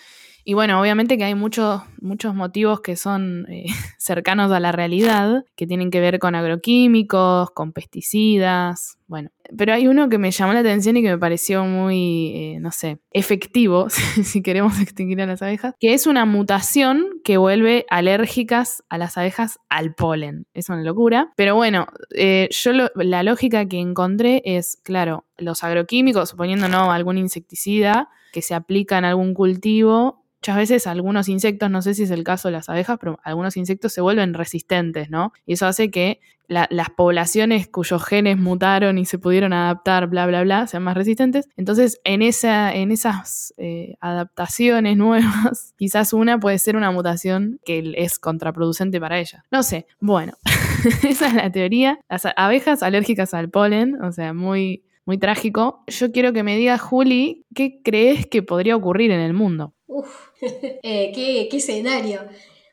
Y 0.44 0.54
bueno, 0.54 0.80
obviamente 0.80 1.18
que 1.18 1.24
hay 1.24 1.34
muchos, 1.34 1.82
muchos 2.00 2.34
motivos 2.34 2.80
que 2.80 2.96
son 2.96 3.46
eh, 3.50 3.66
cercanos 3.98 4.50
a 4.50 4.58
la 4.58 4.72
realidad, 4.72 5.44
que 5.54 5.66
tienen 5.66 5.90
que 5.90 6.00
ver 6.00 6.18
con 6.18 6.34
agroquímicos, 6.34 7.50
con 7.52 7.72
pesticidas, 7.72 8.98
bueno. 9.06 9.30
Pero 9.56 9.72
hay 9.72 9.86
uno 9.86 10.08
que 10.08 10.18
me 10.18 10.30
llamó 10.30 10.52
la 10.52 10.60
atención 10.60 10.96
y 10.96 11.02
que 11.02 11.10
me 11.10 11.18
pareció 11.18 11.64
muy, 11.64 12.32
eh, 12.34 12.58
no 12.60 12.70
sé, 12.72 12.98
efectivo, 13.10 13.88
si 14.22 14.42
queremos 14.42 14.80
extinguir 14.80 15.20
a 15.20 15.26
las 15.26 15.42
abejas, 15.42 15.74
que 15.78 15.94
es 15.94 16.06
una 16.06 16.24
mutación 16.24 17.20
que 17.24 17.36
vuelve 17.36 17.86
alérgicas 17.90 18.82
a 18.88 18.98
las 18.98 19.16
abejas 19.18 19.58
al 19.68 19.94
polen. 19.94 20.46
Es 20.54 20.68
una 20.68 20.82
locura. 20.82 21.32
Pero 21.36 21.54
bueno, 21.54 21.86
eh, 22.14 22.48
yo 22.50 22.72
la 22.94 23.22
lógica 23.22 23.66
que 23.66 23.78
encontré 23.78 24.42
es, 24.44 24.78
claro, 24.82 25.26
los 25.38 25.64
agroquímicos, 25.64 26.30
suponiendo 26.30 26.68
no 26.68 26.92
algún 26.92 27.18
insecticida, 27.18 28.08
que 28.32 28.42
se 28.42 28.54
aplica 28.54 28.98
en 28.98 29.04
algún 29.04 29.34
cultivo, 29.34 30.20
Muchas 30.42 30.56
veces 30.56 30.86
algunos 30.86 31.28
insectos, 31.28 31.70
no 31.70 31.82
sé 31.82 31.92
si 31.92 32.04
es 32.04 32.10
el 32.10 32.24
caso 32.24 32.48
de 32.48 32.52
las 32.52 32.70
abejas, 32.70 32.96
pero 32.98 33.20
algunos 33.24 33.58
insectos 33.58 33.92
se 33.92 34.00
vuelven 34.00 34.32
resistentes, 34.32 35.10
¿no? 35.10 35.34
Y 35.44 35.52
eso 35.52 35.66
hace 35.66 35.90
que 35.90 36.20
las 36.50 36.90
poblaciones 36.90 37.68
cuyos 37.68 38.04
genes 38.04 38.36
mutaron 38.36 38.98
y 38.98 39.04
se 39.04 39.18
pudieron 39.18 39.52
adaptar, 39.52 40.08
bla, 40.08 40.26
bla, 40.26 40.42
bla, 40.42 40.66
sean 40.66 40.82
más 40.82 40.96
resistentes. 40.96 41.48
Entonces, 41.56 42.00
en, 42.02 42.22
esa, 42.22 42.74
en 42.74 42.90
esas 42.90 43.54
eh, 43.56 43.94
adaptaciones 44.00 44.96
nuevas, 44.96 45.74
quizás 45.78 46.12
una 46.12 46.40
puede 46.40 46.58
ser 46.58 46.76
una 46.76 46.90
mutación 46.90 47.60
que 47.64 47.94
es 47.96 48.18
contraproducente 48.18 49.00
para 49.00 49.20
ella. 49.20 49.44
No 49.50 49.62
sé, 49.62 49.86
bueno, 50.00 50.32
esa 51.08 51.28
es 51.28 51.34
la 51.34 51.52
teoría. 51.52 52.00
Las 52.08 52.26
abejas 52.36 52.82
alérgicas 52.82 53.32
al 53.32 53.48
polen, 53.48 54.02
o 54.02 54.10
sea, 54.10 54.34
muy, 54.34 54.84
muy 55.04 55.18
trágico. 55.18 55.84
Yo 55.86 56.10
quiero 56.10 56.32
que 56.32 56.42
me 56.42 56.56
diga, 56.56 56.78
Juli, 56.78 57.46
¿qué 57.54 57.80
crees 57.82 58.26
que 58.26 58.42
podría 58.42 58.76
ocurrir 58.76 59.12
en 59.12 59.20
el 59.20 59.34
mundo? 59.34 59.74
Uf, 59.86 60.30
eh, 60.40 61.12
¿qué, 61.14 61.48
escenario. 61.52 62.22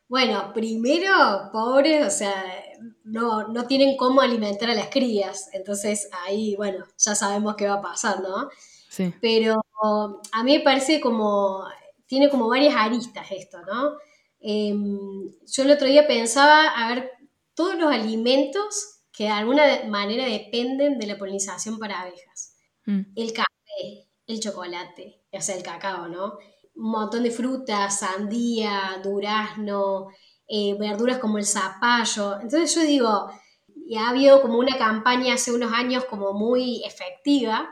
Bueno, 0.10 0.52
primero, 0.54 1.12
pobres, 1.52 2.08
o 2.08 2.10
sea, 2.10 2.34
no, 3.04 3.48
no 3.48 3.68
tienen 3.68 3.98
cómo 3.98 4.22
alimentar 4.22 4.70
a 4.70 4.76
las 4.76 4.90
crías. 4.90 5.50
Entonces 5.54 6.10
ahí, 6.26 6.56
bueno, 6.56 6.86
ya 6.98 7.16
sabemos 7.16 7.56
qué 7.56 7.68
va 7.68 7.76
a 7.76 7.82
pasar, 7.82 8.22
¿no? 8.22 8.50
Sí. 8.90 9.14
Pero 9.22 9.62
a 10.32 10.44
mí 10.44 10.58
me 10.58 10.64
parece 10.64 11.00
como, 11.00 11.64
tiene 12.06 12.30
como 12.30 12.48
varias 12.48 12.76
aristas 12.76 13.28
esto, 13.32 13.60
¿no? 13.62 13.98
Em, 14.40 15.30
yo 15.46 15.64
el 15.64 15.72
otro 15.72 15.88
día 15.88 16.08
pensaba, 16.08 16.68
a 16.70 16.90
ver, 16.90 17.12
todos 17.54 17.76
los 17.76 17.92
alimentos 17.92 19.02
que 19.12 19.26
de 19.26 19.30
alguna 19.30 19.84
manera 19.88 20.26
dependen 20.26 21.00
de 21.00 21.08
la 21.08 21.18
polinización 21.18 21.80
para 21.80 22.02
abejas. 22.02 22.56
Mm. 22.86 23.02
El 23.16 23.34
café, 23.34 24.08
el 24.28 24.40
chocolate, 24.40 25.22
o 25.32 25.42
sea, 25.42 25.56
el 25.56 25.64
cacao, 25.64 26.08
¿no? 26.08 26.38
un 26.78 26.92
montón 26.92 27.24
de 27.24 27.32
frutas, 27.32 28.00
sandía, 28.00 29.02
durazno, 29.04 30.08
eh, 30.48 30.76
verduras 30.80 31.20
como 31.20 31.38
el 31.38 31.46
zapallo. 31.46 32.40
Entonces 32.40 32.74
yo 32.74 32.82
digo, 32.82 33.30
y 33.88 33.96
ha 33.98 34.10
habido 34.10 34.42
como 34.42 34.60
una 34.60 34.78
campaña 34.78 35.34
hace 35.34 35.52
unos 35.54 35.72
años 35.74 36.06
como 36.06 36.34
muy 36.34 36.84
efectiva, 36.84 37.70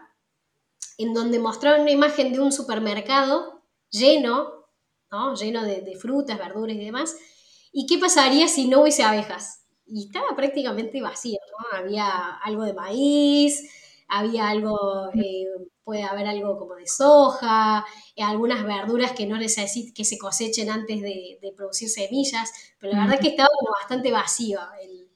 en 0.98 1.14
donde 1.14 1.40
mostraron 1.40 1.82
una 1.82 1.92
imagen 1.92 2.32
de 2.32 2.40
un 2.40 2.52
supermercado 2.52 3.64
lleno, 3.90 4.66
¿no? 5.12 5.36
lleno 5.36 5.64
de, 5.64 5.98
frutas, 6.00 6.38
verduras 6.38 6.76
y 6.76 6.86
demás. 6.86 7.18
¿Y 7.72 7.86
qué 7.86 7.98
pasaría 7.98 8.48
si 8.48 8.68
no 8.68 8.82
hubiese 8.82 9.04
abejas? 9.04 9.66
Y 9.86 10.06
estaba 10.08 10.36
prácticamente 10.36 11.02
vacío, 11.02 11.40
¿no? 11.52 11.78
Había 11.78 12.38
algo 12.44 12.64
de 12.64 12.74
maíz, 12.74 13.70
había 14.08 14.48
algo, 14.50 15.10
eh, 15.14 15.46
puede 15.86 16.04
haber 16.04 16.28
algo 16.28 16.58
como 16.58 16.76
de 16.76 16.88
soja, 16.88 17.86
eh, 18.16 18.24
algunas 18.24 18.66
verduras 18.66 19.14
que 19.14 19.28
no 19.28 19.38
necesitan 19.38 19.94
que 19.94 20.04
se 20.04 20.18
cosechen 20.18 20.70
antes 20.70 21.02
de, 21.02 21.40
producir 21.56 21.88
semillas, 21.88 22.52
pero 22.80 22.94
la 22.94 23.02
verdad 23.02 23.16
es 23.16 23.22
que 23.22 23.30
estaba 23.30 23.50
como 23.58 23.72
bastante 23.80 24.12
vacío 24.12 24.60
el, 24.82 25.08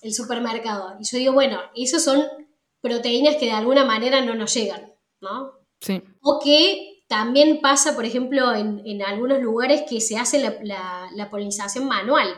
el, 0.00 0.14
supermercado. 0.14 0.96
Y 0.98 1.04
yo 1.04 1.18
digo, 1.18 1.32
bueno, 1.34 1.60
esos 1.76 2.02
son 2.02 2.24
proteínas 2.80 3.36
que 3.36 3.46
de 3.46 3.52
alguna 3.52 3.84
manera 3.84 4.24
no 4.24 4.34
nos 4.34 4.52
llegan, 4.54 4.92
¿no? 5.20 5.52
Sí. 5.80 6.02
O 6.22 6.40
que 6.42 7.04
también 7.08 7.60
pasa, 7.60 7.94
por 7.94 8.04
ejemplo, 8.04 8.54
en, 8.54 9.02
algunos 9.02 9.40
lugares 9.40 9.84
que 9.88 10.00
se 10.00 10.16
hace 10.16 10.40
la, 10.40 11.08
la, 11.14 11.30
polinización 11.30 11.86
manual. 11.86 12.34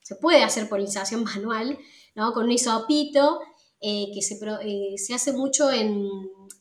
Se 0.00 0.14
puede 0.16 0.44
hacer 0.44 0.68
polinización 0.68 1.24
manual, 1.34 1.78
¿no? 2.14 2.32
Con 2.32 2.44
un 2.44 2.52
hisopito 2.52 3.40
eh, 3.88 4.10
que 4.12 4.20
se, 4.20 4.34
eh, 4.62 4.98
se, 4.98 5.14
hace 5.14 5.32
mucho 5.32 5.70
en, 5.70 6.08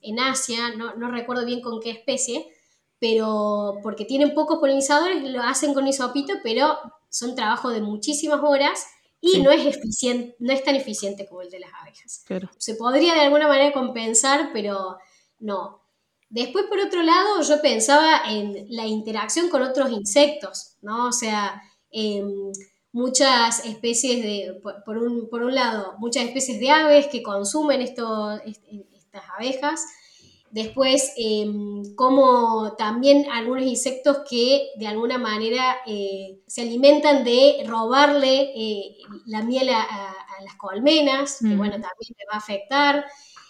en 0.03 0.19
Asia, 0.19 0.75
no, 0.77 0.93
no, 0.93 1.09
recuerdo 1.09 1.43
bien 1.43 1.59
con 1.59 1.79
qué 1.79 1.89
especie, 1.89 2.45
pero 2.99 3.79
porque 3.81 4.05
tienen 4.05 4.35
pocos 4.35 4.59
polinizadores, 4.59 5.23
lo 5.23 5.41
hacen 5.41 5.73
con 5.73 5.87
isopito, 5.87 6.33
pero 6.43 6.77
son 7.09 7.33
trabajos 7.33 7.73
de 7.73 7.81
muchísimas 7.81 8.41
horas 8.43 8.85
y 9.19 9.41
no, 9.41 9.49
es 9.49 9.65
eficiente, 9.65 10.35
no 10.37 10.53
es 10.53 10.63
tan 10.63 10.75
eficiente 10.75 11.25
como 11.25 11.41
el 11.41 11.49
de 11.49 11.61
las 11.61 11.71
abejas. 11.81 12.23
Se 12.59 12.75
podría 12.75 13.15
de 13.15 13.21
alguna 13.21 13.47
manera 13.47 13.73
compensar, 13.73 14.51
pero 14.53 14.97
no. 15.39 15.81
Después, 16.29 16.65
por 16.65 16.79
otro 16.79 17.01
lado, 17.01 17.41
yo 17.41 17.59
pensaba 17.59 18.21
en 18.29 18.67
la 18.69 18.85
interacción 18.85 19.49
con 19.49 19.63
otros 19.63 19.89
insectos, 19.89 20.75
¿no? 20.83 21.07
O 21.07 21.11
sea, 21.11 21.59
em, 21.89 22.51
muchas 22.95 23.65
especies 23.65 24.23
de, 24.23 24.61
por, 24.63 24.97
un, 24.97 25.27
por, 25.29 25.43
un, 25.43 25.53
lado, 25.53 25.95
muchas 25.97 26.23
especies 26.23 26.61
de 26.61 26.71
aves 26.71 27.07
que 27.07 27.21
consumen 27.21 27.81
esto, 27.81 28.31
estas 28.45 29.21
abejas. 29.37 29.85
Después, 30.49 31.11
em, 31.17 31.93
como 31.95 32.73
también 32.77 33.29
algunos 33.29 33.65
insectos 33.65 34.19
que 34.29 34.69
de 34.77 34.87
alguna 34.87 35.17
manera 35.17 35.75
eh, 35.85 36.39
se 36.47 36.61
alimentan 36.61 37.25
de 37.25 37.65
robarle 37.67 38.53
eh, 38.55 38.95
la 39.25 39.41
miel 39.41 39.69
a, 39.71 40.15
las 40.43 40.55
colmenas, 40.55 41.39
que 41.39 41.55
bueno, 41.55 41.73
también 41.73 42.13
le 42.17 42.25
va 42.31 42.35
a 42.35 42.37
afectar. 42.37 43.05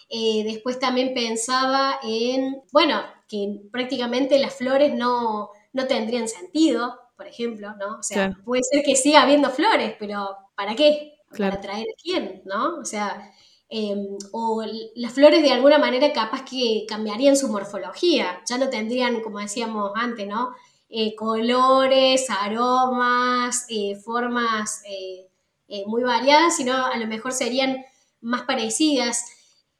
Eh, 0.09 0.43
después 0.43 0.79
también 0.79 1.13
pensaba 1.13 1.99
en, 2.03 2.63
bueno, 2.71 3.01
que 3.27 3.61
prácticamente 3.71 4.39
las 4.39 4.55
flores 4.55 4.93
no, 4.93 5.49
no 5.73 5.87
tendrían 5.87 6.27
sentido, 6.27 6.95
por 7.15 7.27
ejemplo, 7.27 7.73
¿no? 7.79 7.99
O 7.99 8.03
sea, 8.03 8.37
puede 8.43 8.63
ser 8.63 8.83
que 8.83 8.95
siga 8.95 9.23
habiendo 9.23 9.49
flores, 9.49 9.95
pero 9.99 10.37
¿para 10.55 10.75
qué? 10.75 11.13
¿Para 11.29 11.55
atraer 11.55 11.85
a 11.87 12.01
quién? 12.01 12.41
¿No? 12.45 12.77
O 12.77 12.85
sea, 12.85 13.31
Em, 13.67 14.17
o 14.31 14.63
las 14.95 15.13
flores 15.13 15.41
de 15.41 15.51
alguna 15.51 15.79
manera 15.79 16.13
capaz 16.13 16.45
que 16.45 16.85
cambiarían 16.87 17.35
su 17.35 17.49
morfología, 17.49 18.41
ya 18.47 18.57
no 18.57 18.69
tendrían, 18.69 19.21
como 19.21 19.39
decíamos 19.39 19.91
antes, 19.95 20.27
¿no? 20.27 20.53
Eh, 20.89 21.15
colores, 21.15 22.29
aromas, 22.29 23.65
eh, 23.69 23.95
formas 23.95 24.83
eh, 24.87 25.83
muy 25.87 26.03
variadas, 26.03 26.55
sino 26.55 26.73
a 26.85 26.95
lo 26.97 27.07
mejor 27.07 27.33
serían 27.33 27.83
más 28.21 28.43
parecidas. 28.43 29.25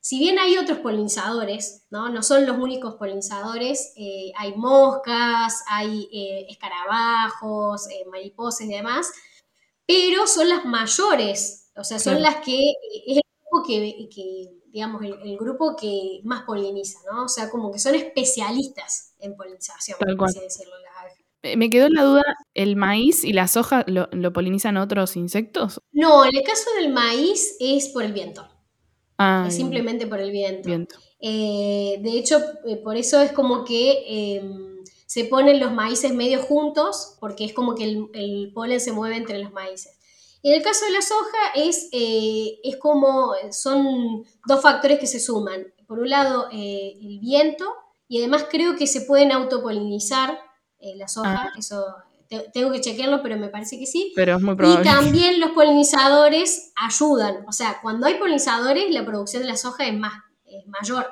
Si 0.06 0.20
bien 0.20 0.38
hay 0.38 0.56
otros 0.60 0.78
polinizadores, 0.78 1.88
¿no? 1.90 2.10
No 2.10 2.22
son 2.22 2.46
los 2.46 2.60
únicos 2.60 2.94
polinizadores, 2.94 3.92
hay 4.38 4.54
moscas, 4.56 5.64
hay 5.68 6.08
escarabajos, 6.48 7.88
mariposas 8.12 8.68
y 8.68 8.70
demás, 8.70 9.12
pero 9.88 10.28
son 10.28 10.48
las 10.48 10.64
mayores, 10.64 11.72
o 11.76 11.84
sea, 11.84 11.98
son 11.98 12.22
las 12.22 12.36
que 12.36 12.62
que, 13.64 14.52
digamos, 14.68 15.02
el, 15.02 15.38
grupo 15.38 15.76
que 15.76 16.20
más 16.24 16.44
poliniza, 16.44 17.00
¿no? 17.12 17.24
O 17.24 17.28
sea, 17.28 17.50
como 17.50 17.72
que 17.72 17.80
son 17.80 17.96
especialistas 17.96 19.16
en 19.18 19.36
polinización, 19.36 19.98
por 19.98 20.28
así 20.28 20.40
decirlo, 20.40 20.74
Me 21.56 21.72
quedó 21.72 21.90
la 21.90 22.04
duda, 22.04 22.24
¿el 22.54 22.76
maíz 22.76 23.24
y 23.24 23.34
la 23.34 23.48
soja 23.48 23.86
lo, 23.88 24.34
polinizan 24.34 24.78
otros 24.78 25.16
insectos? 25.16 25.82
No, 25.92 26.26
en 26.26 26.36
el 26.36 26.44
caso 26.44 26.70
del 26.78 26.94
maíz 26.94 27.56
es 27.60 27.90
por 27.90 28.04
el 28.04 28.14
viento. 28.14 28.48
Ah, 29.18 29.46
es 29.48 29.56
simplemente 29.56 30.08
por 30.08 30.20
el 30.20 30.32
viento. 30.32 30.70
Eh, 31.20 32.00
de 32.02 32.12
hecho, 32.12 32.40
eh, 32.66 32.78
por 32.78 32.98
eso 32.98 33.22
es 33.22 33.32
como 33.32 33.64
que 33.64 34.36
em, 34.38 34.84
se 35.06 35.26
ponen 35.26 35.60
los 35.60 35.72
maíces 35.72 36.14
medio 36.14 36.42
juntos, 36.42 37.16
porque 37.20 37.46
es 37.46 37.54
como 37.54 37.76
que 37.76 37.86
el, 37.86 38.10
el 38.14 38.52
polen 38.54 38.80
se 38.80 38.92
mueve 38.92 39.18
entre 39.18 39.40
los 39.40 39.52
maíces. 39.52 39.96
En 40.46 40.54
el 40.54 40.62
caso 40.62 40.86
de 40.86 40.92
la 40.92 41.02
soja 41.02 41.54
es, 41.56 41.90
eh, 41.92 42.60
es 42.64 42.78
como, 42.78 43.34
son 43.50 44.24
dos 44.46 44.62
factores 44.62 45.00
que 45.00 45.08
se 45.08 45.20
suman. 45.20 45.74
Por 45.88 45.98
un 45.98 46.08
lado, 46.08 46.50
eh, 46.52 46.94
el 47.02 47.20
viento, 47.20 47.66
y 48.08 48.20
además 48.20 48.46
creo 48.52 48.76
que 48.76 48.86
se 48.86 49.02
pueden 49.02 49.32
autopolinizar 49.32 50.40
eh, 50.78 50.96
la 50.98 51.08
soja, 51.08 51.46
ah. 51.46 51.54
eso 51.58 51.84
tengo 52.54 52.72
que 52.72 52.82
chequearlo, 52.82 53.22
pero 53.22 53.38
me 53.38 53.50
parece 53.50 53.78
que 53.78 53.86
sí. 53.86 54.14
Pero 54.16 54.38
es 54.38 54.42
muy 54.42 54.56
probable. 54.56 54.82
Y 54.82 54.84
también 54.84 55.40
los 55.40 55.52
polinizadores 55.52 56.72
ayudan, 56.76 57.46
o 57.48 57.52
sea, 57.52 57.80
cuando 57.82 58.08
hay 58.08 58.16
polinizadores, 58.16 58.92
la 58.92 59.06
producción 59.06 59.44
de 59.44 59.50
la 59.50 59.58
soja 59.58 59.88
es, 59.88 59.98
más, 59.98 60.14
mayor, 60.68 61.08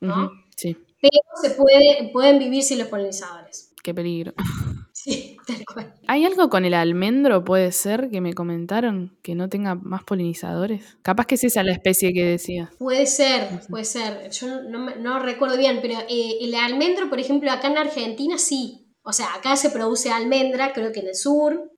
¿no? 0.00 0.30
sí. 0.56 0.76
Pero 1.00 1.20
se 1.42 1.50
puede, 1.50 2.10
pueden 2.14 2.38
vivir 2.38 2.62
sin 2.62 2.78
los 2.78 2.88
polinizadores. 2.88 3.72
Qué 3.82 3.92
peligro. 3.92 4.32
¿Hay 6.06 6.24
algo 6.24 6.48
con 6.48 6.64
el 6.64 6.74
almendro, 6.74 7.44
puede 7.44 7.72
ser, 7.72 8.08
que 8.10 8.20
me 8.20 8.32
comentaron, 8.32 9.16
que 9.22 9.34
no 9.34 9.48
tenga 9.48 9.74
más 9.74 10.02
polinizadores? 10.04 10.96
Capaz 11.02 11.26
que 11.26 11.34
es 11.34 11.44
esa 11.44 11.62
la 11.62 11.72
especie 11.72 12.12
que 12.12 12.24
decía. 12.24 12.70
Puede 12.78 13.06
ser, 13.06 13.60
puede 13.68 13.84
ser. 13.84 14.30
Yo 14.30 14.62
no, 14.62 15.18
recuerdo 15.18 15.58
bien, 15.58 15.80
pero 15.82 15.98
eh, 16.08 16.38
el 16.40 16.54
almendro, 16.54 17.10
por 17.10 17.20
ejemplo, 17.20 17.50
acá 17.50 17.68
en 17.68 17.78
Argentina 17.78 18.38
sí. 18.38 18.83
O 19.04 19.12
sea, 19.12 19.34
acá 19.34 19.54
se 19.56 19.70
produce 19.70 20.10
almendra, 20.10 20.72
creo 20.72 20.90
que 20.90 21.00
en 21.00 21.08
el 21.08 21.14
sur. 21.14 21.70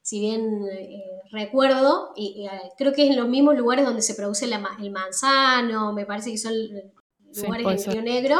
Si 0.00 0.20
bien 0.20 0.62
eh, 0.70 1.02
recuerdo, 1.32 2.12
y, 2.14 2.46
eh, 2.46 2.70
creo 2.78 2.92
que 2.92 3.04
es 3.04 3.10
en 3.10 3.16
los 3.16 3.28
mismos 3.28 3.56
lugares 3.56 3.84
donde 3.84 4.02
se 4.02 4.14
produce 4.14 4.44
el 4.44 4.90
manzano, 4.92 5.92
me 5.92 6.06
parece 6.06 6.30
que 6.30 6.38
son 6.38 6.54
lugares 7.34 7.86
en 7.86 7.92
Río 7.92 8.02
Negro, 8.02 8.36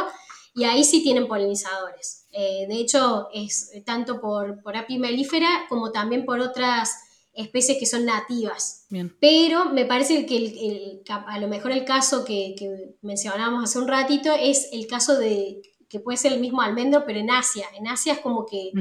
y 0.53 0.63
ahí 0.63 0.85
sí 0.85 1.03
tienen 1.03 1.27
polinizadores. 1.27 2.27
Eh, 2.31 2.65
de 2.69 2.75
hecho, 2.75 3.27
es 3.33 3.71
tanto 3.85 4.21
por, 4.21 4.61
por 4.63 4.77
api 4.77 4.97
melífera 4.97 5.65
como 5.67 5.91
también 5.91 6.23
por 6.23 6.39
otras 6.39 6.93
especies 7.33 7.77
que 7.77 7.85
son 7.85 8.05
nativas. 8.05 8.87
Pero 9.19 9.65
me 9.65 9.85
parece 9.85 10.25
que 10.25 10.37
el, 10.37 11.01
a 11.07 11.39
lo 11.39 11.49
mejor 11.49 11.73
el 11.73 11.83
caso 11.83 12.23
que, 12.23 12.55
que, 12.57 12.95
mencionábamos 13.01 13.65
hace 13.65 13.79
un 13.79 13.89
ratito 13.89 14.31
es 14.31 14.69
el 14.71 14.87
caso 14.87 15.19
de 15.19 15.61
que 15.89 15.99
puede 15.99 16.17
ser 16.17 16.33
el 16.33 16.39
mismo 16.39 16.61
almendro, 16.61 17.03
pero 17.05 17.19
en 17.19 17.31
Asia. 17.31 17.67
En 17.77 17.87
Asia 17.87 18.13
es 18.13 18.19
como 18.19 18.45
que, 18.45 18.71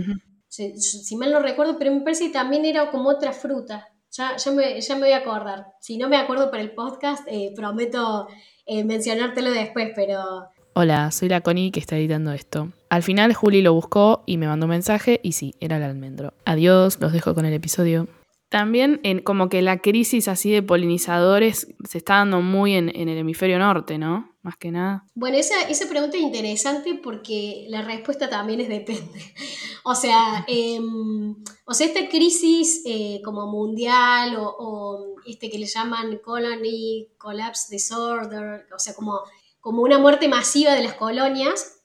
si, 0.49 1.17
mal 1.17 1.33
no 1.33 1.41
recuerdo, 1.41 1.79
pero 1.79 1.93
me 1.93 2.01
parece 2.01 2.27
que 2.27 2.33
también 2.33 2.65
era 2.65 2.91
como 2.91 3.09
otra 3.09 3.33
fruta. 3.33 3.89
Ya, 4.11 4.37
ya, 4.37 4.53
me, 4.53 4.81
ya 4.81 4.95
me 4.95 5.03
voy 5.03 5.13
a 5.13 5.19
acordar. 5.19 5.67
Si 5.81 5.99
no 5.99 6.09
me 6.09 6.17
acuerdo 6.17 6.51
para 6.51 6.63
el 6.63 6.73
podcast, 6.73 7.27
eh, 7.27 7.53
prometo 7.57 8.29
eh, 8.65 8.85
mencionártelo 8.85 9.51
después, 9.51 9.91
pero 9.95 10.49
Hola, 10.77 11.13
soy 11.13 11.29
la 11.29 11.41
Connie 11.41 11.71
que 11.71 11.79
está 11.79 11.97
editando 11.97 12.33
esto. 12.33 12.73
Al 12.91 13.05
final 13.05 13.33
Juli 13.33 13.63
lo 13.63 13.73
buscó 13.73 14.25
y 14.27 14.39
me 14.39 14.49
mandó 14.49 14.67
un 14.67 14.71
mensaje 14.71 15.21
y 15.23 15.31
sí, 15.31 15.55
era 15.61 15.77
el 15.77 15.85
almendro. 15.85 16.35
Adiós, 16.45 16.99
los 17.01 17.13
dejo 17.13 17.33
con 17.33 17.45
el 17.45 17.53
episodio. 17.53 18.09
También 18.49 18.99
en 19.05 19.21
como 19.21 19.49
que 19.49 19.63
la 19.63 19.79
crisis 19.79 20.27
así 20.27 20.51
de 20.51 20.65
polinizadores 20.65 21.69
se 21.89 21.99
está 21.99 22.15
dando 22.15 22.41
muy 22.41 22.75
en, 22.75 22.89
el 22.89 23.17
hemisferio 23.17 23.61
norte, 23.61 23.99
¿no? 23.99 24.34
Más 24.45 24.57
que 24.57 24.71
nada. 24.71 25.05
Bueno, 25.17 25.37
esa, 25.37 25.61
esa, 25.63 25.89
pregunta 25.89 26.17
es 26.17 26.23
interesante 26.23 26.95
porque 26.95 27.67
la 27.69 27.83
respuesta 27.83 28.31
también 28.31 28.61
es 28.61 28.69
depende. 28.69 29.21
O 29.87 29.95
sea, 29.95 30.47
em, 30.49 31.37
o 31.67 31.75
sea 31.75 31.87
esta 31.87 32.09
crisis 32.09 32.81
eh, 32.87 33.21
como 33.23 33.47
mundial 33.49 34.37
o, 34.37 34.49
o, 34.59 35.17
este 35.27 35.51
que 35.51 35.59
le 35.59 35.67
llaman 35.67 36.21
colony 36.25 37.09
collapse 37.19 37.67
disorder, 37.71 38.67
o 38.75 38.79
sea, 38.79 38.95
como 38.95 39.21
como 39.65 39.81
una 39.81 39.99
muerte 39.99 40.29
masiva 40.29 40.75
de 40.75 40.83
las 40.83 40.93
colonias, 40.93 41.81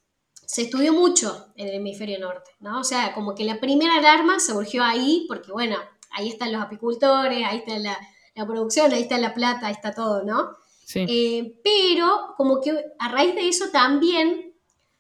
se 0.46 0.64
estudió 0.64 0.92
mucho 0.92 1.54
en 1.56 1.70
el 1.70 1.76
hemisferio 1.76 2.20
norte, 2.20 2.52
¿no? 2.60 2.82
O 2.82 2.84
sea, 2.84 3.14
como 3.14 3.36
que 3.36 3.46
la 3.46 3.62
primera 3.62 4.00
alarma 4.00 4.42
surgió 4.42 4.84
ahí, 4.84 5.24
porque 5.30 5.54
bueno, 5.54 5.78
ahí 6.12 6.28
están 6.28 6.52
los 6.52 6.62
apicultores, 6.62 7.42
ahí 7.48 7.60
está 7.60 7.80
la, 7.80 7.98
producción, 8.46 8.92
ahí 8.92 9.04
está 9.04 9.18
la 9.18 9.34
plata, 9.34 9.68
ahí 9.68 9.72
está 9.72 9.94
todo, 9.94 10.26
¿no? 10.26 10.58
Sí. 10.90 11.06
Eh, 11.08 11.54
pero 11.64 12.34
como 12.36 12.62
que 12.62 12.72
a 12.98 13.10
raíz 13.10 13.36
de 13.36 13.48
eso 13.48 13.66
también 13.72 14.56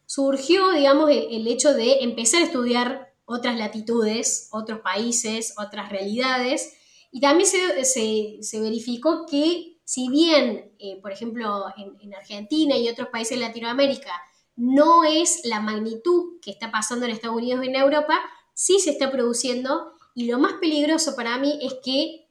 surgió, 0.05 0.69
digamos, 0.71 1.09
el, 1.09 1.47
hecho 1.47 1.73
de 1.73 2.03
empezar 2.03 2.43
a 2.43 2.45
estudiar 2.45 3.13
otras 3.25 3.57
latitudes, 3.57 4.49
otros 4.51 4.81
países, 4.81 5.55
otras 5.57 5.89
realidades, 5.89 6.75
y 7.11 7.21
también 7.21 7.49
se, 7.49 8.43
se 8.43 8.59
verificó 8.61 9.25
que 9.25 9.79
si 9.89 10.07
bien, 10.07 10.71
eh, 10.77 10.99
por 11.01 11.11
ejemplo, 11.11 11.65
en, 11.75 12.13
Argentina 12.13 12.77
y 12.77 12.87
otros 12.89 13.07
países 13.07 13.39
de 13.39 13.47
Latinoamérica 13.47 14.13
no 14.55 15.03
es 15.03 15.41
la 15.45 15.61
magnitud 15.61 16.39
que 16.43 16.51
está 16.51 16.69
pasando 16.69 17.05
en 17.05 17.11
Estados 17.11 17.37
Unidos 17.37 17.65
y 17.65 17.69
en 17.69 17.75
Europa, 17.75 18.19
sí 18.53 18.79
se 18.79 18.91
está 18.91 19.11
produciendo 19.11 19.93
y 20.13 20.27
lo 20.27 20.37
más 20.37 20.53
peligroso 20.61 21.15
para 21.15 21.39
mí 21.39 21.57
es 21.63 21.73
que 21.83 22.28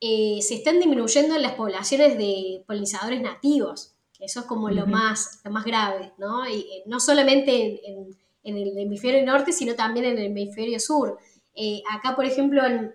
eh, 0.00 0.38
se 0.42 0.54
están 0.54 0.78
disminuyendo 0.78 1.36
las 1.38 1.52
poblaciones 1.52 2.18
de 2.18 2.62
polinizadores 2.66 3.20
nativos. 3.20 3.94
Eso 4.18 4.40
es 4.40 4.46
como 4.46 4.70
lo, 4.70 4.86
más, 4.86 5.40
lo 5.44 5.50
más 5.50 5.64
grave, 5.64 6.12
¿no? 6.18 6.48
Y, 6.48 6.60
eh, 6.60 6.82
no 6.86 7.00
solamente 7.00 7.80
en, 7.86 8.16
el 8.42 8.78
hemisferio 8.78 9.24
norte, 9.24 9.52
sino 9.52 9.74
también 9.74 10.06
en 10.06 10.18
el 10.18 10.26
hemisferio 10.26 10.78
sur. 10.78 11.18
acá, 11.90 12.14
por 12.14 12.24
ejemplo, 12.24 12.64
en, 12.64 12.92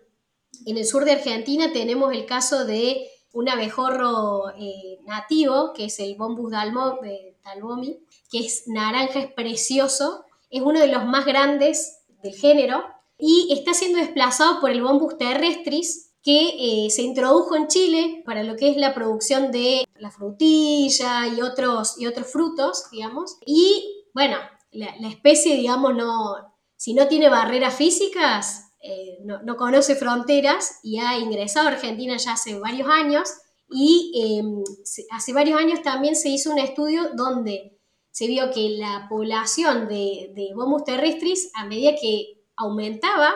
el 0.66 0.86
sur 0.86 1.04
de 1.04 1.12
Argentina 1.12 1.74
tenemos 1.74 2.14
el 2.14 2.26
caso 2.26 2.66
de 2.66 3.10
un 3.34 3.50
abejorro 3.50 4.50
eh, 4.58 5.00
nativo, 5.06 5.74
que 5.74 5.86
es 5.86 6.00
el 6.00 6.16
Bombus 6.16 6.52
dalbomi, 6.52 8.00
que 8.30 8.40
es 8.40 8.68
naranja, 8.68 9.20
es 9.20 9.34
precioso, 9.34 10.26
es 10.50 10.62
uno 10.62 10.80
de 10.80 10.88
los 10.88 11.06
más 11.06 11.26
grandes 11.26 12.02
del 12.22 12.34
género 12.34 12.84
y 13.18 13.54
está 13.54 13.74
siendo 13.74 14.00
desplazado 14.00 14.60
por 14.60 14.72
el 14.72 14.82
Bombus 14.82 15.18
terrestris, 15.18 16.11
que 16.24 16.86
eh, 16.86 16.90
se 16.90 17.02
introdujo 17.02 17.56
en 17.56 17.68
Chile 17.68 18.22
para 18.26 18.44
lo 18.44 18.56
que 18.56 18.70
es 18.70 18.78
la 18.78 18.94
producción 18.94 19.52
de 19.52 19.86
la 19.96 20.12
frutilla 20.12 21.28
y 21.28 21.42
otros, 21.42 22.00
y 22.00 22.06
otros 22.06 22.32
frutos, 22.32 22.86
digamos. 22.92 23.38
Y 23.46 24.06
bueno, 24.14 24.38
la, 24.72 25.08
especie, 25.08 25.56
digamos, 25.56 25.96
no, 25.96 26.36
si 26.76 26.94
no 26.94 27.08
tiene 27.08 27.30
barreras 27.30 27.76
físicas, 27.76 28.72
eh, 28.84 29.20
no, 29.24 29.56
conoce 29.58 29.96
fronteras 29.96 30.80
y 30.84 31.00
ha 31.00 31.18
ingresado 31.18 31.68
a 31.68 31.72
Argentina 31.72 32.18
ya 32.18 32.34
hace 32.34 32.60
varios 32.60 32.88
años 32.88 33.30
y 33.70 34.12
em, 34.16 34.64
hace 35.12 35.34
varios 35.34 35.60
años 35.60 35.82
también 35.82 36.16
se 36.16 36.30
hizo 36.30 36.52
un 36.52 36.60
estudio 36.60 37.12
donde 37.16 37.80
se 38.12 38.28
vio 38.28 38.52
que 38.52 38.70
la 38.70 39.08
población 39.10 39.88
de, 39.88 40.32
de 40.36 40.50
Bomus 40.54 40.84
terrestris, 40.84 41.52
a 41.56 41.66
medida 41.66 41.96
que 42.00 42.44
aumentaba 42.58 43.34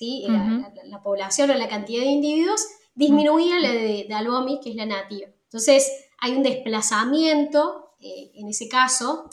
¿sí? 0.00 0.24
la, 0.26 1.02
población 1.02 1.50
o 1.50 1.54
la 1.54 1.68
cantidad 1.68 2.02
de 2.02 2.10
individuos, 2.10 2.66
disminuía 2.94 3.60
la 3.60 3.70
de, 3.70 4.06
de 4.08 4.14
Albomi, 4.14 4.58
que 4.60 4.70
es 4.70 4.76
la 4.76 4.86
nativa. 4.86 5.28
Entonces 5.44 5.90
hay 6.18 6.32
un 6.32 6.42
desplazamiento 6.42 7.90
eh, 8.00 8.30
en 8.34 8.48
ese 8.48 8.66
caso. 8.68 9.28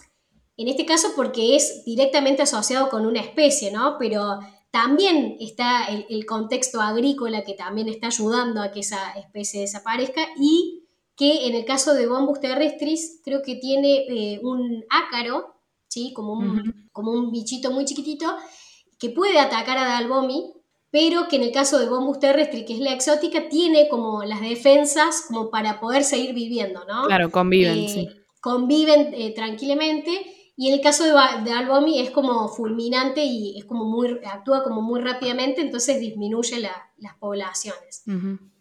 En 0.57 0.67
este 0.67 0.85
caso 0.85 1.09
porque 1.15 1.55
es 1.55 1.85
directamente 1.85 2.41
asociado 2.41 2.89
con 2.89 3.05
una 3.05 3.21
especie, 3.21 3.71
¿no? 3.71 3.95
Pero 3.97 4.39
también 4.71 5.37
está 5.39 5.85
el, 5.85 6.25
contexto 6.25 6.81
agrícola 6.81 7.43
que 7.43 7.53
también 7.53 7.87
está 7.87 8.07
ayudando 8.07 8.61
a 8.61 8.71
que 8.71 8.81
esa 8.81 9.11
especie 9.11 9.61
desaparezca 9.61 10.27
y 10.37 10.83
que 11.15 11.47
en 11.47 11.55
el 11.55 11.63
caso 11.63 11.93
de 11.93 12.07
Bombus 12.07 12.41
terrestris 12.41 13.21
creo 13.23 13.41
que 13.41 13.55
tiene 13.55 14.05
eh, 14.09 14.39
un 14.43 14.83
ácaro, 14.89 15.55
¿sí? 15.87 16.11
Como 16.13 16.33
un, 16.33 16.89
como 16.91 17.11
un 17.11 17.31
bichito 17.31 17.71
muy 17.71 17.85
chiquitito 17.85 18.35
que 18.99 19.11
puede 19.11 19.39
atacar 19.39 19.77
a 19.77 19.85
Dalbomi, 19.85 20.53
pero 20.99 21.27
que 21.27 21.35
en 21.35 21.43
el 21.43 21.51
caso 21.51 21.77
de 21.77 21.87
Bombus 21.87 22.19
terrestris, 22.19 22.65
que 22.65 22.73
es 22.73 22.79
la 22.79 22.91
exótica, 22.91 23.49
tiene 23.49 23.87
como 23.87 24.23
las 24.23 24.41
defensas 24.41 25.25
como 25.27 25.51
para 25.51 25.79
poder 25.79 26.03
seguir 26.03 26.33
viviendo, 26.33 26.85
¿no? 26.85 27.05
Claro, 27.05 27.29
conviven, 27.29 27.77
eh, 27.77 27.87
sí. 27.87 28.09
Conviven 28.41 29.13
eh, 29.13 29.31
tranquilamente 29.35 30.25
y 30.55 30.69
en 30.69 30.73
el 30.73 30.81
caso 30.81 31.03
de, 31.03 31.11
de 31.43 31.51
Albomi 31.51 31.99
es 31.99 32.09
como 32.09 32.47
fulminante 32.47 33.23
y 33.23 33.59
es 33.59 33.65
como 33.65 33.85
muy, 33.85 34.19
actúa 34.25 34.63
como 34.63 34.81
muy 34.81 34.99
rápidamente, 34.99 35.61
entonces 35.61 35.99
disminuye 35.99 36.59
las 36.59 37.15
poblaciones. 37.19 38.03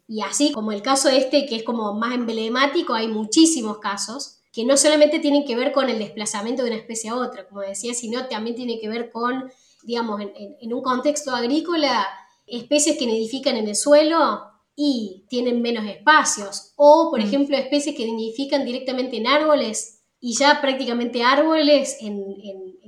Y 0.07 0.20
así 0.20 0.53
como 0.53 0.72
el 0.72 0.82
caso 0.82 1.09
este, 1.09 1.47
que 1.47 1.57
es 1.57 1.62
como 1.62 1.95
más 1.95 2.14
emblemático, 2.14 2.93
hay 2.93 3.09
muchísimos 3.09 3.78
casos 3.78 4.43
que 4.53 4.66
no 4.66 4.76
solamente 4.76 5.20
tienen 5.20 5.47
que 5.47 5.57
ver 5.57 5.72
con 5.72 5.89
el 5.89 5.99
desplazamiento 5.99 6.64
de 6.64 6.68
una 6.68 6.78
especie 6.80 7.09
a 7.09 7.16
otra, 7.16 7.49
como 7.49 7.62
decía, 7.62 7.95
sino 7.95 8.26
también 8.26 8.57
tiene 8.57 8.78
que 8.78 8.91
ver 8.91 9.11
con, 9.11 9.51
digamos, 9.84 10.20
en, 10.20 10.74
un 10.74 10.82
contexto 10.82 11.34
agrícola, 11.34 12.07
especies 12.47 12.99
que 12.99 13.07
nidifican 13.07 13.57
en 13.57 13.68
el 13.68 13.76
suelo 13.76 14.57
y 14.76 15.24
tienen 15.28 15.62
menos 15.62 15.86
espacios, 15.86 16.72
o 16.76 17.09
por 17.11 17.20
mm. 17.20 17.24
ejemplo 17.24 17.57
especies 17.57 17.97
que 17.97 18.05
nidifican 18.05 18.64
directamente 18.64 19.16
en 19.16 19.26
árboles 19.26 20.03
y 20.20 20.36
ya 20.36 20.61
prácticamente 20.61 21.22
árboles 21.22 21.97
en, 22.01 22.24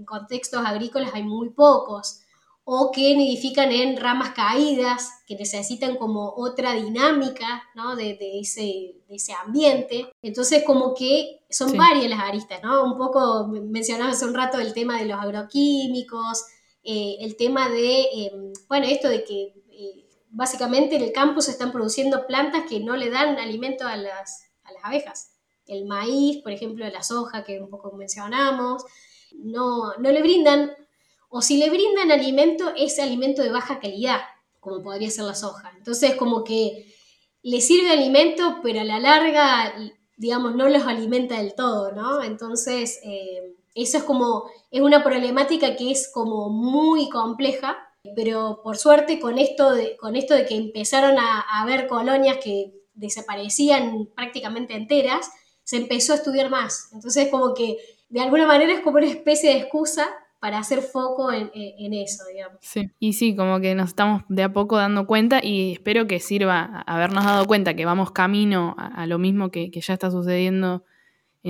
contextos 0.05 0.65
agrícolas 0.65 1.13
hay 1.13 1.23
muy 1.23 1.51
pocos, 1.51 2.21
o 2.65 2.91
que 2.91 3.15
nidifican 3.15 3.71
en 3.73 3.99
ramas 3.99 4.31
caídas, 4.31 5.11
que 5.27 5.37
necesitan 5.37 5.97
como 5.97 6.33
otra 6.35 6.73
dinámica 6.75 7.63
¿no? 7.75 7.95
de, 7.95 8.19
ese, 8.41 8.97
ese, 9.09 9.33
ambiente. 9.35 10.11
Entonces 10.23 10.65
como 10.67 10.95
que 10.95 11.41
son 11.51 11.77
varias 11.77 12.09
las 12.09 12.21
aristas, 12.21 12.63
¿no? 12.63 12.85
Un 12.85 12.97
poco 12.97 13.49
mencionaba 13.49 14.13
hace 14.13 14.25
un 14.25 14.35
rato 14.35 14.59
el 14.59 14.73
tema 14.73 14.99
de 14.99 15.07
los 15.07 15.21
agroquímicos, 15.21 16.45
eh, 16.89 17.19
el 17.21 17.37
tema 17.37 17.69
de, 17.69 18.03
em, 18.15 18.53
bueno, 18.69 18.87
esto 18.87 19.09
de 19.09 19.25
que 19.25 19.55
eh, 19.71 20.09
básicamente 20.31 20.97
en 20.97 21.03
el 21.03 21.13
campo 21.13 21.41
se 21.41 21.51
están 21.51 21.71
produciendo 21.71 22.27
plantas 22.27 22.65
que 22.69 22.81
no 22.81 22.97
le 22.97 23.11
dan 23.11 23.39
alimento 23.39 23.87
a 23.87 23.97
las, 23.97 24.51
a 24.65 24.73
las 24.73 24.85
abejas 24.85 25.39
el 25.69 25.85
maíz, 25.85 26.43
por 26.43 26.51
ejemplo, 26.51 26.89
la 26.89 27.03
soja 27.03 27.45
que 27.45 27.61
un 27.61 27.69
poco 27.69 27.93
mencionamos, 27.93 28.83
no, 29.33 29.95
no 29.99 30.11
le 30.11 30.23
brindan, 30.23 30.73
o 31.29 31.43
si 31.43 31.59
le 31.59 31.71
brindan 31.71 32.11
alimento, 32.11 32.73
es 32.77 32.99
alimento 32.99 33.43
de 33.43 33.51
baja 33.51 33.79
calidad, 33.79 34.21
como 34.61 34.83
podría 34.83 35.11
ser 35.11 35.25
la 35.25 35.35
soja. 35.35 35.73
Entonces, 35.77 36.17
como 36.17 36.43
que 36.43 36.93
le 37.43 37.61
sirve 37.61 37.91
alimento, 37.91 38.61
pero 38.63 38.81
a 38.81 38.85
la 38.85 38.99
larga, 38.99 39.75
digamos, 40.17 40.57
no 40.57 40.69
los 40.69 40.83
alimenta 40.85 41.37
del 41.37 41.55
todo, 41.55 41.93
¿no? 41.93 42.23
Entonces, 42.23 42.99
eh, 43.05 43.55
eso 43.75 43.99
es 43.99 44.05
como, 44.05 44.51
es 44.71 44.81
una 44.81 45.03
problemática 45.03 45.77
que 45.77 45.91
es 45.91 46.11
como 46.13 46.51
muy 46.51 47.09
compleja, 47.09 47.77
pero 48.17 48.61
por 48.63 48.77
suerte 48.77 49.21
con 49.21 49.39
esto 49.39 49.73
de, 49.75 49.97
con 49.97 50.17
esto 50.17 50.35
de 50.35 50.47
que 50.47 50.57
empezaron 50.57 51.19
a 51.19 51.41
haber 51.61 51.87
colonias 51.87 52.39
que 52.43 52.73
desaparecían 52.95 54.09
prácticamente 54.15 54.75
enteras, 54.75 55.31
se 55.65 55.77
empezó 55.77 56.13
a 56.13 56.17
estudiar 56.17 56.51
más. 56.51 56.91
Entonces, 56.93 57.29
como 57.31 57.55
que 57.55 57.77
de 58.09 58.21
alguna 58.21 58.47
manera 58.47 58.73
es 58.73 58.81
como 58.81 58.97
una 58.97 59.07
especie 59.07 59.51
de 59.51 59.59
excusa 59.59 60.09
para 60.41 60.59
hacer 60.59 60.83
foco 60.83 61.33
en, 61.33 61.51
eso, 61.95 62.25
digamos. 62.33 62.59
Sí, 62.61 62.91
y 63.01 63.13
sí, 63.15 63.35
como 63.35 63.61
que 63.61 63.75
nos 63.75 63.89
estamos 63.89 64.23
de 64.29 64.45
a 64.45 64.53
poco 64.53 64.77
dando 64.77 65.07
cuenta 65.07 65.41
y 65.43 65.73
espero 65.73 66.07
que 66.07 66.21
sirva 66.21 66.85
habernos 66.87 67.25
dado 67.25 67.45
cuenta 67.47 67.75
que 67.75 67.85
vamos 67.85 68.13
camino 68.13 68.77
a, 68.79 69.07
lo 69.07 69.19
mismo 69.19 69.51
que, 69.51 69.71
que, 69.71 69.81
ya 69.81 69.95
está 69.95 70.11
sucediendo 70.13 70.85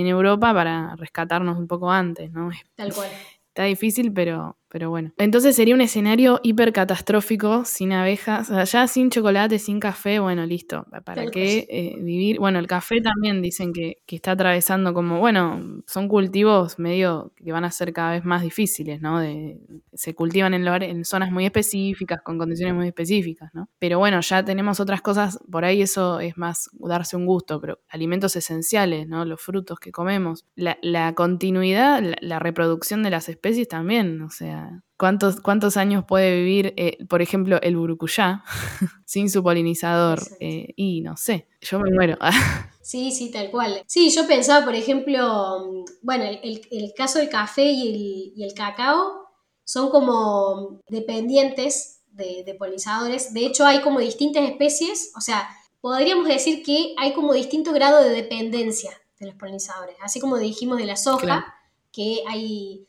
en 0.00 0.06
Europa 0.06 0.52
para 0.54 0.96
rescatarnos 0.96 1.58
un 1.58 1.66
poco 1.66 1.90
antes, 1.90 2.30
¿no? 2.32 2.50
Tal 2.74 2.92
cual. 2.94 3.08
Está 3.48 3.64
difícil, 3.64 4.12
pero, 4.12 4.56
pero 4.68 4.90
bueno. 4.90 5.12
Entonces 5.18 5.56
sería 5.56 5.74
un 5.74 5.80
escenario 5.80 6.40
hiper 6.42 6.72
catastrófico, 6.72 7.64
sin 7.64 7.92
abejas, 7.92 8.50
o 8.50 8.54
sea, 8.54 8.64
ya 8.64 8.86
sin 8.86 9.10
chocolate, 9.10 9.58
sin 9.58 9.80
café, 9.80 10.18
bueno, 10.18 10.44
listo. 10.46 10.86
¿Para 11.04 11.26
qué 11.26 11.66
eh, 11.70 11.96
vivir? 12.00 12.38
Bueno, 12.38 12.58
el 12.58 12.66
café 12.66 13.00
también 13.00 13.42
dicen 13.42 13.72
que, 13.72 13.98
está 14.08 14.32
atravesando 14.32 14.94
como, 14.94 15.20
bueno, 15.20 15.82
son 15.86 16.08
cultivos 16.08 16.78
medio 16.78 17.32
que 17.36 17.52
van 17.52 17.64
a 17.64 17.70
ser 17.70 17.92
cada 17.92 18.12
vez 18.12 18.24
más 18.24 18.42
difíciles, 18.42 19.00
¿no? 19.00 19.20
De, 19.20 19.60
se 19.92 20.14
cultivan 20.14 20.54
en, 20.54 20.66
en 20.66 21.04
zonas 21.04 21.30
muy 21.30 21.46
específicas, 21.46 22.20
con 22.22 22.36
condiciones 22.36 22.74
muy 22.74 22.88
específicas, 22.88 23.50
¿no? 23.54 23.68
Pero 23.78 23.98
bueno, 23.98 24.20
ya 24.20 24.44
tenemos 24.44 24.80
otras 24.80 25.02
cosas, 25.02 25.38
por 25.50 25.64
ahí 25.64 25.82
eso 25.82 26.20
es 26.20 26.36
más 26.36 26.68
darse 26.80 27.16
un 27.16 27.26
gusto, 27.26 27.60
pero 27.60 27.80
alimentos 27.88 28.34
esenciales, 28.36 29.06
¿no? 29.06 29.24
Los 29.24 29.40
frutos 29.40 29.78
que 29.78 29.92
comemos. 29.92 30.46
La, 30.56 31.14
continuidad, 31.14 32.02
la 32.20 32.38
reproducción 32.38 33.02
de 33.02 33.10
las 33.10 33.28
especies 33.28 33.68
también, 33.68 34.20
o 34.22 34.30
sea, 34.30 34.57
¿Cuántos, 34.98 35.40
¿Cuántos 35.40 35.76
años 35.76 36.04
puede 36.06 36.34
vivir, 36.34 36.74
eh, 36.76 37.04
por 37.06 37.22
ejemplo, 37.22 37.60
el 37.62 37.76
burucuyá 37.76 38.42
sin 39.06 39.30
su 39.30 39.42
polinizador? 39.44 40.20
Eh, 40.40 40.74
y 40.76 41.02
no 41.02 41.16
sé, 41.16 41.46
yo 41.60 41.78
me 41.78 41.90
muero. 41.92 42.18
sí, 42.82 43.12
sí, 43.12 43.30
tal 43.30 43.50
cual. 43.52 43.84
Sí, 43.86 44.10
yo 44.10 44.26
pensaba, 44.26 44.64
por 44.64 44.74
ejemplo, 44.74 45.84
bueno, 46.02 46.24
el, 46.24 46.92
caso 46.96 47.20
del 47.20 47.28
café 47.28 47.70
y 47.70 48.34
el, 48.42 48.54
cacao 48.54 49.28
son 49.62 49.90
como 49.90 50.80
dependientes 50.88 52.00
de, 52.10 52.42
de, 52.44 52.54
polinizadores. 52.54 53.32
De 53.32 53.46
hecho, 53.46 53.64
hay 53.66 53.80
como 53.82 54.00
distintas 54.00 54.50
especies, 54.50 55.12
o 55.16 55.20
sea, 55.20 55.48
podríamos 55.80 56.26
decir 56.26 56.64
que 56.64 56.94
hay 56.98 57.12
como 57.12 57.34
distinto 57.34 57.72
grado 57.72 58.02
de 58.02 58.10
dependencia 58.10 58.90
de 59.20 59.26
los 59.26 59.36
polinizadores. 59.36 59.94
Así 60.02 60.18
como 60.18 60.38
dijimos 60.38 60.78
de 60.78 60.86
la 60.86 60.96
soja, 60.96 61.54
que 61.92 62.22
hay 62.28 62.87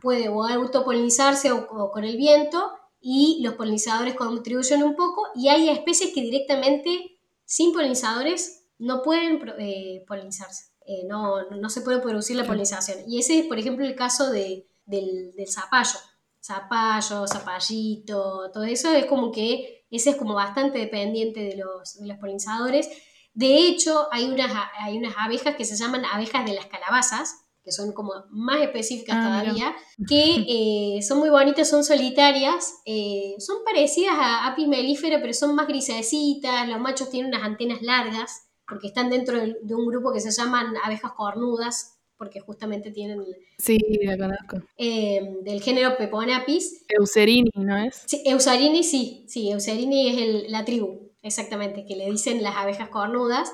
puede 0.00 0.28
o 0.28 0.44
autopolinizarse 0.44 1.52
o, 1.52 1.90
con 1.90 2.04
el 2.04 2.16
viento 2.16 2.72
y 3.00 3.40
los 3.42 3.54
polinizadores 3.54 4.14
contribuyen 4.14 4.82
un 4.82 4.96
poco 4.96 5.28
y 5.34 5.48
hay 5.48 5.68
especies 5.68 6.12
que 6.12 6.20
directamente 6.20 7.18
sin 7.44 7.72
polinizadores 7.72 8.64
no 8.78 9.02
pueden 9.02 9.40
eh, 9.58 10.04
polinizarse, 10.06 10.72
eh, 10.86 11.04
no, 11.06 11.42
no, 11.50 11.70
se 11.70 11.82
puede 11.82 12.00
producir 12.00 12.36
la 12.36 12.46
polinización. 12.46 12.98
Y 13.06 13.20
ese 13.20 13.38
es, 13.38 13.46
por 13.46 13.58
ejemplo, 13.58 13.84
el 13.84 13.94
caso 13.94 14.30
de, 14.30 14.66
del, 14.86 15.32
del 15.36 15.48
zapallo. 15.48 15.98
Zapallo, 16.42 17.26
zapallito, 17.26 18.50
todo 18.52 18.64
eso 18.64 18.90
es 18.92 19.04
como 19.04 19.30
que 19.30 19.84
ese 19.90 20.10
es 20.10 20.16
como 20.16 20.34
bastante 20.34 20.78
dependiente 20.78 21.40
de 21.40 21.56
los, 21.56 21.98
de 21.98 22.06
los 22.06 22.16
polinizadores. 22.18 22.88
De 23.34 23.66
hecho, 23.66 24.08
hay 24.10 24.24
unas, 24.24 24.50
hay 24.78 24.96
unas 24.96 25.14
abejas 25.18 25.56
que 25.56 25.64
se 25.64 25.76
llaman 25.76 26.04
abejas 26.04 26.46
de 26.46 26.54
las 26.54 26.66
calabazas, 26.66 27.44
que 27.62 27.72
son 27.72 27.92
como 27.92 28.12
más 28.30 28.62
específicas 28.62 29.16
ah, 29.18 29.42
todavía, 29.42 29.76
que 30.08 30.46
eh, 30.48 31.02
son 31.02 31.18
muy 31.18 31.28
bonitas, 31.28 31.68
son 31.68 31.84
solitarias, 31.84 32.80
eh, 32.86 33.34
son 33.38 33.58
parecidas 33.64 34.14
a 34.16 34.46
apis 34.46 34.66
mellifera, 34.66 35.20
pero 35.20 35.34
son 35.34 35.54
más 35.54 35.68
grisecitas, 35.68 36.68
los 36.68 36.80
machos 36.80 37.10
tienen 37.10 37.34
unas 37.34 37.46
antenas 37.46 37.82
largas, 37.82 38.46
porque 38.66 38.86
están 38.86 39.10
dentro 39.10 39.38
de, 39.38 39.74
un 39.74 39.86
grupo 39.86 40.12
que 40.12 40.20
se 40.20 40.30
llaman 40.30 40.74
abejas 40.82 41.12
cornudas, 41.12 41.98
porque 42.16 42.40
justamente 42.40 42.90
tienen... 42.90 43.24
Sí, 43.58 43.78
la 44.04 44.16
conozco. 44.16 44.66
Eh, 44.76 45.38
del 45.42 45.62
género 45.62 45.96
Peponapis. 45.96 46.84
Eucerini, 46.88 47.50
¿no 47.54 47.76
es? 47.76 48.02
Sí, 48.06 48.22
Eucerini 48.24 48.84
sí, 48.84 49.24
sí, 49.26 49.50
Eucerini 49.50 50.10
es 50.10 50.18
el, 50.18 50.52
la 50.52 50.64
tribu, 50.64 51.10
exactamente, 51.22 51.84
que 51.86 51.96
le 51.96 52.10
dicen 52.10 52.42
las 52.42 52.56
abejas 52.56 52.90
cornudas. 52.90 53.50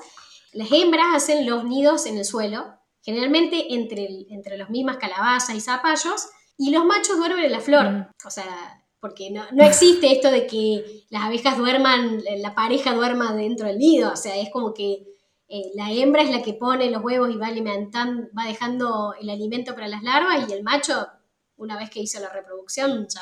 Las 0.53 0.71
hembras 0.71 1.07
hacen 1.13 1.45
los 1.45 1.65
nidos 1.65 2.05
en 2.05 2.17
el 2.17 2.25
suelo, 2.25 2.76
generalmente 3.07 3.73
entre, 3.73 4.25
entre 4.31 4.57
las 4.57 4.69
mismas 4.69 4.97
calabazas 4.97 5.55
y 5.55 5.61
zapallos, 5.61 6.27
y 6.57 6.71
los 6.71 6.83
machos 6.83 7.15
duermen 7.15 7.45
en 7.45 7.53
la 7.53 7.61
flor. 7.61 7.89
Mm. 7.89 8.07
O 8.25 8.29
sea, 8.29 8.83
porque 8.99 9.31
no, 9.31 9.45
existe 9.65 10.11
esto 10.11 10.29
de 10.29 10.45
que 10.45 11.05
las 11.09 11.23
abejas 11.23 11.57
duerman, 11.57 12.21
la 12.39 12.53
pareja 12.53 12.93
duerma 12.93 13.33
dentro 13.33 13.67
del 13.67 13.77
nido, 13.77 14.11
o 14.11 14.17
sea, 14.17 14.35
es 14.35 14.49
como 14.51 14.73
que 14.73 15.05
eh, 15.47 15.71
la 15.75 15.89
hembra 15.93 16.21
es 16.21 16.31
la 16.31 16.41
que 16.41 16.55
pone 16.55 16.91
los 16.91 17.01
huevos 17.01 17.29
y 17.33 17.37
va 17.37 17.47
alimentando, 17.47 18.27
va 18.37 18.43
dejando 18.43 19.13
el 19.21 19.29
alimento 19.29 19.73
para 19.73 19.87
las 19.87 20.03
larvas 20.03 20.49
y 20.49 20.51
el 20.51 20.63
macho, 20.63 21.07
una 21.55 21.77
vez 21.77 21.89
que 21.89 22.01
hizo 22.01 22.19
la 22.19 22.27
reproducción, 22.27 23.07
ya, 23.07 23.21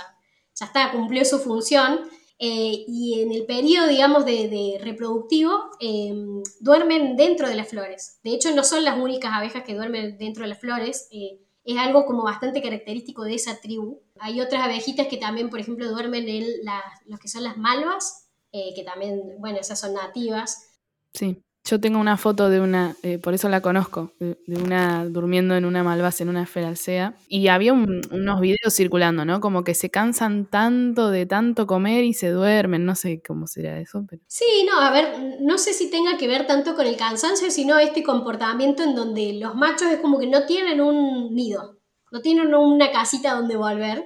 ya 0.55 0.65
está, 0.65 0.91
cumplió 0.93 1.23
su 1.25 1.38
función 1.38 2.09
eh, 2.47 2.85
y 2.87 3.21
en 3.21 3.31
el 3.31 3.47
periodo, 3.47 3.87
digamos, 3.87 4.23
de, 4.23 4.77
reproductivo, 4.79 5.51
em, 5.79 6.43
duermen 6.59 7.15
dentro 7.15 7.49
de 7.49 7.55
las 7.55 7.69
flores. 7.69 8.19
De 8.23 8.35
hecho, 8.35 8.53
no 8.53 8.63
son 8.63 8.83
las 8.83 8.99
únicas 8.99 9.31
abejas 9.33 9.63
que 9.63 9.73
duermen 9.73 10.19
dentro 10.19 10.43
de 10.43 10.49
las 10.49 10.59
flores, 10.59 11.07
eh, 11.09 11.39
es 11.63 11.77
algo 11.79 12.05
como 12.05 12.21
bastante 12.21 12.61
característico 12.61 13.23
de 13.23 13.33
esa 13.33 13.59
tribu. 13.61 13.99
Hay 14.19 14.41
otras 14.41 14.61
abejitas 14.61 15.07
que 15.07 15.17
también, 15.17 15.49
por 15.49 15.59
ejemplo, 15.59 15.89
duermen 15.89 16.29
en 16.29 16.45
las, 16.63 17.19
que 17.19 17.27
son 17.27 17.43
las 17.43 17.57
malvas, 17.57 18.29
eh, 18.51 18.73
que 18.75 18.83
también, 18.83 19.37
bueno, 19.39 19.57
esas 19.57 19.79
son 19.79 19.95
nativas. 19.95 20.69
Sí. 21.15 21.41
Yo 21.68 21.80
tengo 21.82 21.97
una 21.97 22.16
foto 22.16 22.47
de 22.51 22.61
una, 22.61 22.95
eh, 23.01 23.18
por 23.18 23.34
eso 23.34 23.49
la 23.49 23.59
conozco, 23.59 24.11
de, 24.20 24.38
una 24.47 25.03
durmiendo 25.05 25.55
en 25.55 25.66
una 25.66 25.84
malvasa, 25.84 26.22
en 26.22 26.30
una 26.30 26.43
esferalcea. 26.43 27.18
Y 27.28 27.47
había 27.47 27.74
unos 27.74 28.39
videos 28.39 28.72
circulando, 28.72 29.26
¿no? 29.26 29.41
Como 29.41 29.63
que 29.63 29.74
se 29.74 29.89
cansan 29.89 30.45
tanto 30.45 31.09
de 31.09 31.26
tanto 31.26 31.66
comer 31.66 32.03
y 32.03 32.13
se 32.13 32.30
duermen. 32.30 32.86
No 32.86 32.93
sé 32.93 33.20
cómo 33.26 33.47
será 33.47 33.80
eso. 33.80 34.05
Pero... 34.07 34.22
Sí, 34.28 34.45
no, 34.70 34.80
a 34.80 34.91
ver, 34.91 35.38
no 35.41 35.57
sé 35.57 35.74
si 35.74 35.89
tenga 35.89 36.18
que 36.18 36.28
ver 36.28 36.45
tanto 36.45 36.76
con 36.76 36.86
el 36.86 36.97
cansancio, 36.97 37.49
sino 37.49 37.80
este 37.80 38.03
comportamiento 38.03 38.84
en 38.84 38.93
donde 38.93 39.34
los 39.34 39.55
machos 39.55 39.91
es 39.91 39.99
como 40.01 40.20
que 40.20 40.28
no 40.28 40.45
tienen 40.45 40.82
un 40.82 41.34
nido, 41.34 41.80
no 42.11 42.22
tienen 42.22 42.53
una 42.53 42.91
casita 42.91 43.34
donde 43.34 43.57
volver. 43.57 44.05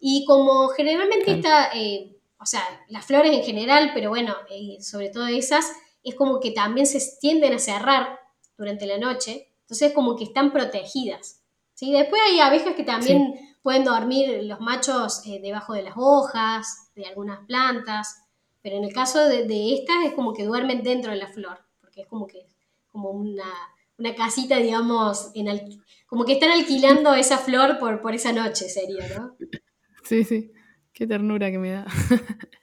Y 0.00 0.24
como 0.24 0.66
generalmente 0.70 1.30
está, 1.30 1.70
eh, 1.72 2.16
o 2.40 2.46
sea, 2.46 2.62
las 2.88 3.06
flores 3.06 3.32
en 3.32 3.44
general, 3.44 3.92
pero 3.94 4.08
bueno, 4.08 4.34
eh, 4.50 4.82
sobre 4.82 5.10
todo 5.10 5.28
esas 5.28 5.70
es 6.02 6.14
como 6.14 6.40
que 6.40 6.52
también 6.52 6.86
se 6.86 7.00
tienden 7.20 7.54
a 7.54 7.58
cerrar 7.58 8.18
durante 8.56 8.86
la 8.86 8.98
noche, 8.98 9.48
entonces 9.62 9.92
como 9.92 10.16
que 10.16 10.24
están 10.24 10.52
protegidas. 10.52 11.42
¿sí? 11.74 11.92
Después 11.92 12.20
hay 12.26 12.40
abejas 12.40 12.74
que 12.74 12.84
también 12.84 13.34
pueden 13.62 13.84
dormir 13.84 14.42
los 14.44 14.60
machos 14.60 15.22
eh, 15.26 15.40
debajo 15.42 15.74
de 15.74 15.82
las 15.82 15.94
hojas, 15.96 16.90
de 16.94 17.06
algunas 17.06 17.44
plantas, 17.46 18.22
pero 18.62 18.76
en 18.76 18.84
el 18.84 18.92
caso 18.92 19.18
de, 19.28 19.74
estas 19.74 20.04
es 20.04 20.12
como 20.12 20.32
que 20.34 20.44
duermen 20.44 20.82
dentro 20.82 21.12
de 21.12 21.18
la 21.18 21.28
flor, 21.28 21.58
porque 21.80 22.02
es 22.02 22.06
como 22.06 22.26
que 22.26 22.46
como 22.88 23.10
una, 23.10 23.44
casita, 24.16 24.56
digamos, 24.56 25.30
en 25.34 25.46
como 26.06 26.24
que 26.24 26.32
están 26.32 26.50
alquilando 26.50 27.14
esa 27.14 27.38
flor 27.38 27.78
por, 27.78 28.00
por 28.00 28.14
esa 28.14 28.32
noche, 28.32 28.68
sería, 28.68 29.06
¿no? 29.16 29.36
Sí, 30.02 30.24
sí, 30.24 30.50
qué 30.92 31.06
ternura 31.06 31.50
que 31.50 31.58
me 31.58 31.70
da. 31.70 31.86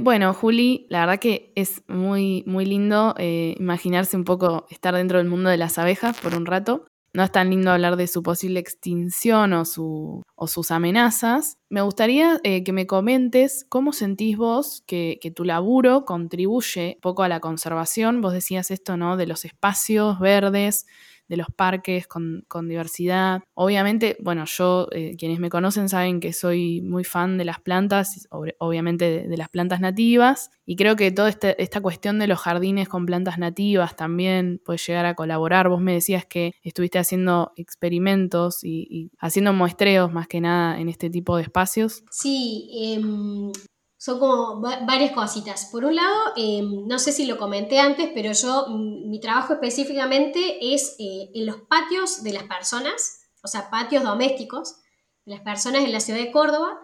Bueno, 0.00 0.32
Juli, 0.32 0.86
la 0.90 1.00
verdad 1.00 1.18
que 1.18 1.52
es 1.56 1.82
muy, 1.88 2.44
muy 2.46 2.64
lindo 2.64 3.16
eh, 3.18 3.56
imaginarse 3.58 4.16
un 4.16 4.22
poco 4.22 4.64
estar 4.70 4.94
dentro 4.94 5.18
del 5.18 5.26
mundo 5.26 5.50
de 5.50 5.56
las 5.56 5.76
abejas 5.76 6.16
por 6.20 6.36
un 6.36 6.46
rato. 6.46 6.86
No 7.12 7.24
es 7.24 7.32
tan 7.32 7.50
lindo 7.50 7.72
hablar 7.72 7.96
de 7.96 8.06
su 8.06 8.22
posible 8.22 8.60
extinción 8.60 9.52
o, 9.54 9.64
su, 9.64 10.22
o 10.36 10.46
sus 10.46 10.70
amenazas. 10.70 11.58
Me 11.68 11.80
gustaría 11.80 12.38
eh, 12.44 12.62
que 12.62 12.72
me 12.72 12.86
comentes 12.86 13.66
cómo 13.68 13.92
sentís 13.92 14.36
vos 14.36 14.84
que, 14.86 15.18
que, 15.20 15.32
tu 15.32 15.44
laburo 15.44 16.04
contribuye 16.04 16.94
un 16.94 17.00
poco 17.00 17.24
a 17.24 17.28
la 17.28 17.40
conservación. 17.40 18.20
Vos 18.20 18.34
decías 18.34 18.70
esto, 18.70 18.96
¿no? 18.96 19.16
De 19.16 19.26
los 19.26 19.44
espacios 19.44 20.20
verdes, 20.20 20.86
de 21.28 21.36
los 21.36 21.48
parques 21.54 22.06
con, 22.06 22.44
diversidad. 22.68 23.42
Obviamente, 23.54 24.16
bueno, 24.20 24.44
yo, 24.46 24.88
eh, 24.92 25.14
quienes 25.16 25.38
me 25.38 25.50
conocen 25.50 25.88
saben 25.88 26.20
que 26.20 26.32
soy 26.32 26.80
muy 26.82 27.04
fan 27.04 27.38
de 27.38 27.44
las 27.44 27.60
plantas, 27.60 28.28
obviamente 28.30 29.28
de, 29.28 29.36
las 29.36 29.48
plantas 29.48 29.80
nativas, 29.80 30.50
y 30.66 30.76
creo 30.76 30.96
que 30.96 31.10
toda 31.10 31.28
este, 31.28 31.62
esta, 31.62 31.80
cuestión 31.80 32.18
de 32.18 32.26
los 32.26 32.40
jardines 32.40 32.88
con 32.88 33.06
plantas 33.06 33.38
nativas 33.38 33.96
también 33.96 34.60
puede 34.64 34.78
llegar 34.78 35.06
a 35.06 35.14
colaborar. 35.14 35.68
Vos 35.68 35.80
me 35.80 35.92
decías 35.92 36.26
que 36.26 36.52
estuviste 36.62 36.98
haciendo 36.98 37.52
experimentos 37.56 38.64
y, 38.64 39.10
haciendo 39.18 39.52
muestreos 39.52 40.12
más 40.12 40.26
que 40.26 40.40
nada 40.40 40.80
en 40.80 40.88
este 40.88 41.10
tipo 41.10 41.36
de 41.36 41.42
espacios. 41.42 42.04
Sí, 42.10 42.68
em, 42.72 43.52
son 43.98 44.20
como 44.20 44.60
varias 44.60 45.10
cositas. 45.10 45.66
Por 45.72 45.84
un 45.84 45.96
lado, 45.96 46.16
em, 46.36 46.86
no 46.86 47.00
sé 47.00 47.10
si 47.10 47.26
lo 47.26 47.36
comenté 47.36 47.80
antes, 47.80 48.08
pero 48.14 48.32
yo, 48.32 48.68
mi 48.68 49.18
trabajo 49.20 49.54
específicamente 49.54 50.72
es 50.72 50.94
eh, 51.00 51.30
en 51.34 51.46
los 51.46 51.56
patios 51.62 52.22
de 52.22 52.32
las 52.32 52.44
personas, 52.44 53.22
o 53.42 53.48
sea, 53.48 53.70
patios 53.70 54.04
domésticos 54.04 54.76
de 55.26 55.34
las 55.34 55.40
personas 55.40 55.82
en 55.84 55.92
la 55.92 56.00
ciudad 56.00 56.20
de 56.20 56.30
Córdoba. 56.30 56.78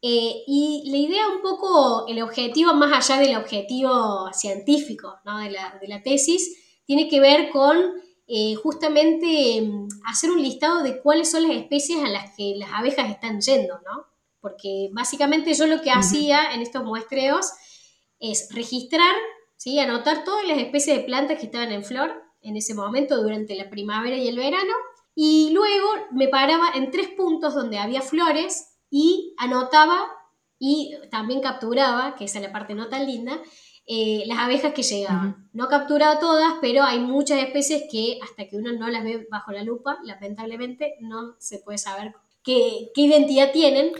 Eh, 0.00 0.44
y 0.46 0.90
la 0.90 0.98
idea 0.98 1.28
un 1.28 1.42
poco, 1.42 2.06
el 2.06 2.22
objetivo 2.22 2.72
más 2.74 3.10
allá 3.10 3.20
del 3.20 3.36
objetivo 3.36 4.30
científico 4.32 5.16
¿no? 5.24 5.38
de, 5.38 5.50
la, 5.50 5.78
de, 5.80 5.88
la, 5.88 6.02
tesis, 6.02 6.56
tiene 6.84 7.08
que 7.08 7.20
ver 7.20 7.50
con 7.50 7.76
eh, 8.28 8.54
justamente 8.54 9.56
em, 9.56 9.88
hacer 10.06 10.30
un 10.30 10.40
listado 10.40 10.82
de 10.82 11.00
cuáles 11.00 11.30
son 11.30 11.48
las 11.48 11.56
especies 11.56 12.04
a 12.04 12.08
las 12.08 12.36
que 12.36 12.54
las 12.56 12.70
abejas 12.74 13.10
están 13.10 13.40
yendo, 13.40 13.80
¿no? 13.80 14.13
Porque 14.44 14.90
básicamente 14.92 15.54
yo 15.54 15.66
lo 15.66 15.80
que 15.80 15.90
hacía 15.90 16.52
en 16.52 16.60
estos 16.60 16.84
muestreos 16.84 17.50
es 18.20 18.50
registrar, 18.52 19.14
¿sí? 19.56 19.78
anotar 19.78 20.22
todas 20.22 20.46
las 20.46 20.58
especies 20.58 20.98
de 20.98 21.04
plantas 21.04 21.38
que 21.38 21.46
estaban 21.46 21.72
en 21.72 21.82
flor 21.82 22.12
en 22.42 22.54
ese 22.58 22.74
momento 22.74 23.22
durante 23.22 23.54
la 23.54 23.70
primavera 23.70 24.18
y 24.18 24.28
el 24.28 24.36
verano, 24.36 24.74
y 25.14 25.48
luego 25.54 25.88
me 26.12 26.28
paraba 26.28 26.72
en 26.74 26.90
tres 26.90 27.08
puntos 27.08 27.54
donde 27.54 27.78
había 27.78 28.02
flores 28.02 28.76
y 28.90 29.34
anotaba 29.38 30.08
y 30.58 30.94
también 31.10 31.40
capturaba, 31.40 32.14
que 32.14 32.24
esa 32.24 32.38
es 32.38 32.44
la 32.44 32.52
parte 32.52 32.74
no 32.74 32.90
tan 32.90 33.06
linda, 33.06 33.40
eh, 33.86 34.24
las 34.26 34.40
abejas 34.40 34.74
que 34.74 34.82
llegaban. 34.82 35.48
No 35.54 35.68
capturaba 35.68 36.18
todas, 36.18 36.56
pero 36.60 36.82
hay 36.82 37.00
muchas 37.00 37.42
especies 37.42 37.84
que 37.90 38.18
hasta 38.22 38.46
que 38.46 38.58
uno 38.58 38.72
no 38.72 38.88
las 38.88 39.04
ve 39.04 39.26
bajo 39.30 39.52
la 39.52 39.62
lupa, 39.62 39.96
lamentablemente 40.04 40.96
no 41.00 41.34
se 41.38 41.60
puede 41.60 41.78
saber 41.78 42.12
qué, 42.44 42.90
identidad 42.94 43.52
tienen. 43.52 43.92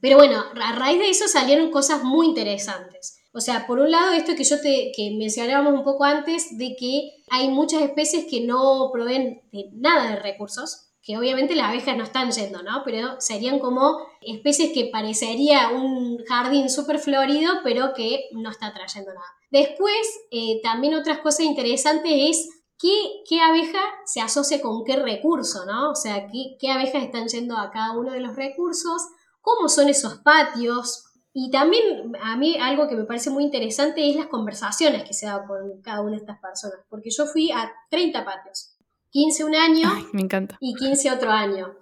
Pero 0.00 0.16
bueno, 0.16 0.44
a 0.60 0.72
raíz 0.74 0.98
de 0.98 1.10
eso 1.10 1.28
salieron 1.28 1.70
cosas 1.70 2.02
muy 2.02 2.26
interesantes. 2.26 3.20
O 3.32 3.40
sea, 3.40 3.66
por 3.66 3.78
un 3.78 3.90
lado, 3.90 4.12
esto 4.12 4.34
que 4.34 4.44
yo 4.44 4.60
te 4.60 4.90
que 4.96 5.14
mencionábamos 5.16 5.74
un 5.74 5.84
poco 5.84 6.04
antes, 6.04 6.58
de 6.58 6.74
que 6.78 7.10
hay 7.30 7.48
muchas 7.48 7.82
especies 7.82 8.26
que 8.28 8.40
no 8.40 8.90
proveen 8.92 9.42
de 9.52 9.66
nada 9.74 10.10
de 10.10 10.16
recursos, 10.16 10.88
que 11.02 11.16
obviamente 11.16 11.54
las 11.54 11.68
abejas 11.68 11.96
no 11.96 12.04
están 12.04 12.32
yendo, 12.32 12.62
¿no? 12.62 12.82
Pero 12.84 13.20
serían 13.20 13.60
como 13.60 13.98
especies 14.20 14.72
que 14.72 14.90
parecería 14.92 15.70
un 15.70 16.18
jardín 16.26 16.68
súper 16.68 16.98
florido, 16.98 17.60
pero 17.62 17.94
que 17.94 18.28
no 18.32 18.50
está 18.50 18.74
trayendo 18.74 19.14
nada. 19.14 19.26
Después, 19.50 19.96
eh, 20.30 20.60
también 20.62 20.94
otras 20.94 21.20
cosas 21.20 21.46
interesantes 21.46 22.12
es 22.12 22.48
¿Qué, 22.78 23.40
abeja 23.40 23.80
se 24.04 24.20
asocia 24.20 24.62
con 24.62 24.84
qué 24.84 24.96
recurso, 24.96 25.64
¿no? 25.66 25.90
O 25.90 25.94
sea, 25.96 26.28
¿qué, 26.28 26.56
¿qué, 26.60 26.70
abejas 26.70 27.02
están 27.02 27.26
yendo 27.26 27.56
a 27.56 27.70
cada 27.70 27.98
uno 27.98 28.12
de 28.12 28.20
los 28.20 28.36
recursos? 28.36 29.02
¿Cómo 29.40 29.68
son 29.68 29.88
esos 29.88 30.18
patios? 30.18 31.04
Y 31.32 31.50
también 31.50 32.12
a 32.22 32.36
mí 32.36 32.56
algo 32.60 32.88
que 32.88 32.96
me 32.96 33.04
parece 33.04 33.30
muy 33.30 33.44
interesante 33.44 34.08
es 34.08 34.16
las 34.16 34.26
conversaciones 34.26 35.04
que 35.04 35.12
se 35.12 35.26
dan 35.26 35.46
con 35.46 35.82
cada 35.82 36.00
una 36.02 36.12
de 36.12 36.18
estas 36.18 36.38
personas, 36.40 36.80
porque 36.88 37.10
yo 37.10 37.26
fui 37.26 37.50
a 37.50 37.72
30 37.90 38.24
patios, 38.24 38.76
15 39.10 39.44
un 39.44 39.54
año 39.54 39.88
me 40.12 40.22
encanta. 40.22 40.56
y 40.60 40.74
15 40.74 41.10
otro 41.12 41.30
año. 41.30 41.76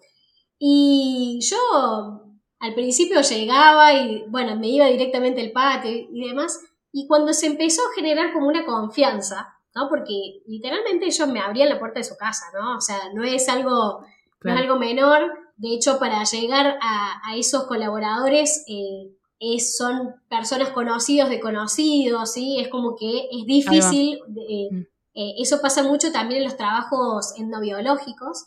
Y 0.58 1.40
yo 1.42 2.26
al 2.58 2.74
principio 2.74 3.20
llegaba 3.20 3.92
y 3.94 4.24
bueno, 4.28 4.56
me 4.56 4.68
iba 4.68 4.86
directamente 4.86 5.40
al 5.42 5.52
patio 5.52 5.90
y 5.90 6.28
demás, 6.28 6.58
y 6.92 7.06
cuando 7.06 7.32
se 7.32 7.46
empezó 7.46 7.82
a 7.82 7.94
generar 7.94 8.32
como 8.32 8.48
una 8.48 8.64
confianza, 8.64 9.55
¿no? 9.76 9.90
Porque 9.90 10.40
literalmente 10.46 11.04
ellos 11.04 11.28
me 11.28 11.40
abrían 11.40 11.68
la 11.68 11.78
puerta 11.78 12.00
de 12.00 12.04
su 12.04 12.16
casa, 12.16 12.46
¿no? 12.54 12.78
O 12.78 12.80
sea, 12.80 12.98
no 13.14 13.22
es 13.22 13.46
algo, 13.50 14.00
no 14.42 14.52
es 14.52 14.58
algo 14.58 14.76
menor. 14.76 15.30
De 15.58 15.74
hecho, 15.74 15.98
para 15.98 16.24
llegar 16.24 16.78
a, 16.80 17.36
esos 17.36 17.64
colaboradores 17.64 18.64
eh, 18.68 19.12
es, 19.38 19.76
son 19.76 20.14
personas 20.30 20.70
conocidos 20.70 21.28
de 21.28 21.40
conocidos, 21.40 22.32
¿sí? 22.32 22.58
Es 22.58 22.68
como 22.68 22.96
que 22.96 23.28
es 23.30 23.44
difícil. 23.46 24.18
Eh, 24.48 24.68
mm. 24.70 24.80
eh, 25.14 25.34
eso 25.38 25.60
pasa 25.60 25.82
mucho 25.82 26.10
también 26.10 26.40
en 26.40 26.48
los 26.48 26.56
trabajos 26.56 27.34
endobiológicos, 27.36 28.46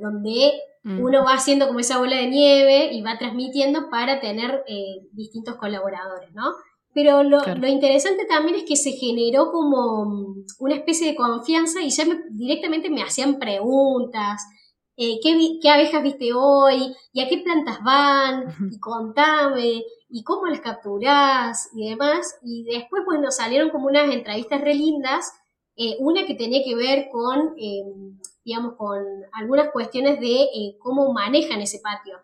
donde 0.00 0.52
mm. 0.84 1.00
uno 1.00 1.24
va 1.24 1.34
haciendo 1.34 1.66
como 1.66 1.80
esa 1.80 1.98
bola 1.98 2.16
de 2.16 2.28
nieve 2.28 2.92
y 2.92 3.02
va 3.02 3.18
transmitiendo 3.18 3.88
para 3.90 4.20
tener 4.20 4.64
distintos 5.12 5.56
colaboradores, 5.56 6.32
¿no? 6.34 6.52
Pero 6.92 7.22
lo, 7.22 7.40
interesante 7.68 8.24
también 8.24 8.56
es 8.56 8.64
que 8.64 8.76
se 8.76 8.92
generó 8.92 9.52
como 9.52 10.34
una 10.58 10.74
especie 10.74 11.06
de 11.08 11.16
confianza 11.16 11.82
y 11.82 11.90
ya 11.90 12.04
directamente 12.30 12.90
me 12.90 13.02
hacían 13.02 13.38
preguntas. 13.38 14.42
Eh, 14.96 15.20
¿qué, 15.22 15.70
abejas 15.70 16.02
viste 16.02 16.32
hoy? 16.34 16.94
¿Y 17.12 17.20
a 17.22 17.28
qué 17.28 17.38
plantas 17.38 17.78
van? 17.84 18.44
Y 18.72 18.80
contame. 18.80 19.84
¿Y 20.08 20.24
cómo 20.24 20.46
las 20.46 20.60
capturás? 20.60 21.70
Y 21.74 21.90
demás. 21.90 22.38
Y 22.42 22.64
después, 22.64 23.02
bueno, 23.06 23.30
salieron 23.30 23.70
como 23.70 23.86
unas 23.86 24.12
entrevistas 24.12 24.60
re 24.60 24.74
lindas. 24.74 25.32
Eh, 25.76 25.96
una 26.00 26.26
que 26.26 26.34
tenía 26.34 26.62
que 26.64 26.74
ver 26.74 27.08
con, 27.10 27.54
eh, 27.56 27.84
digamos, 28.44 28.74
con 28.76 28.98
algunas 29.32 29.70
cuestiones 29.70 30.18
de 30.20 30.76
cómo 30.80 31.12
manejan 31.12 31.60
ese 31.60 31.78
patio 31.78 32.18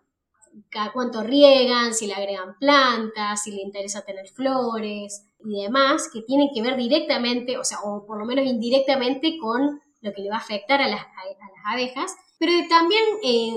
cada 0.69 0.91
cuánto 0.91 1.23
riegan, 1.23 1.93
si 1.93 2.07
le 2.07 2.13
agregan 2.13 2.57
plantas, 2.59 3.43
si 3.43 3.51
le 3.51 3.61
interesa 3.61 4.05
tener 4.05 4.27
flores 4.27 5.25
y 5.43 5.61
demás, 5.61 6.09
que 6.11 6.21
tienen 6.21 6.49
que 6.53 6.61
ver 6.61 6.75
directamente, 6.77 7.57
o 7.57 7.63
sea, 7.63 7.79
o 7.83 8.05
por 8.05 8.19
lo 8.19 8.25
menos 8.25 8.45
indirectamente 8.45 9.37
con 9.39 9.81
lo 10.01 10.13
que 10.13 10.21
le 10.21 10.29
va 10.29 10.35
a 10.35 10.39
afectar 10.39 10.81
a 10.81 10.87
las, 10.87 11.01
abejas. 11.65 12.15
Pero 12.39 12.51
también 12.69 13.01
eh, 13.23 13.53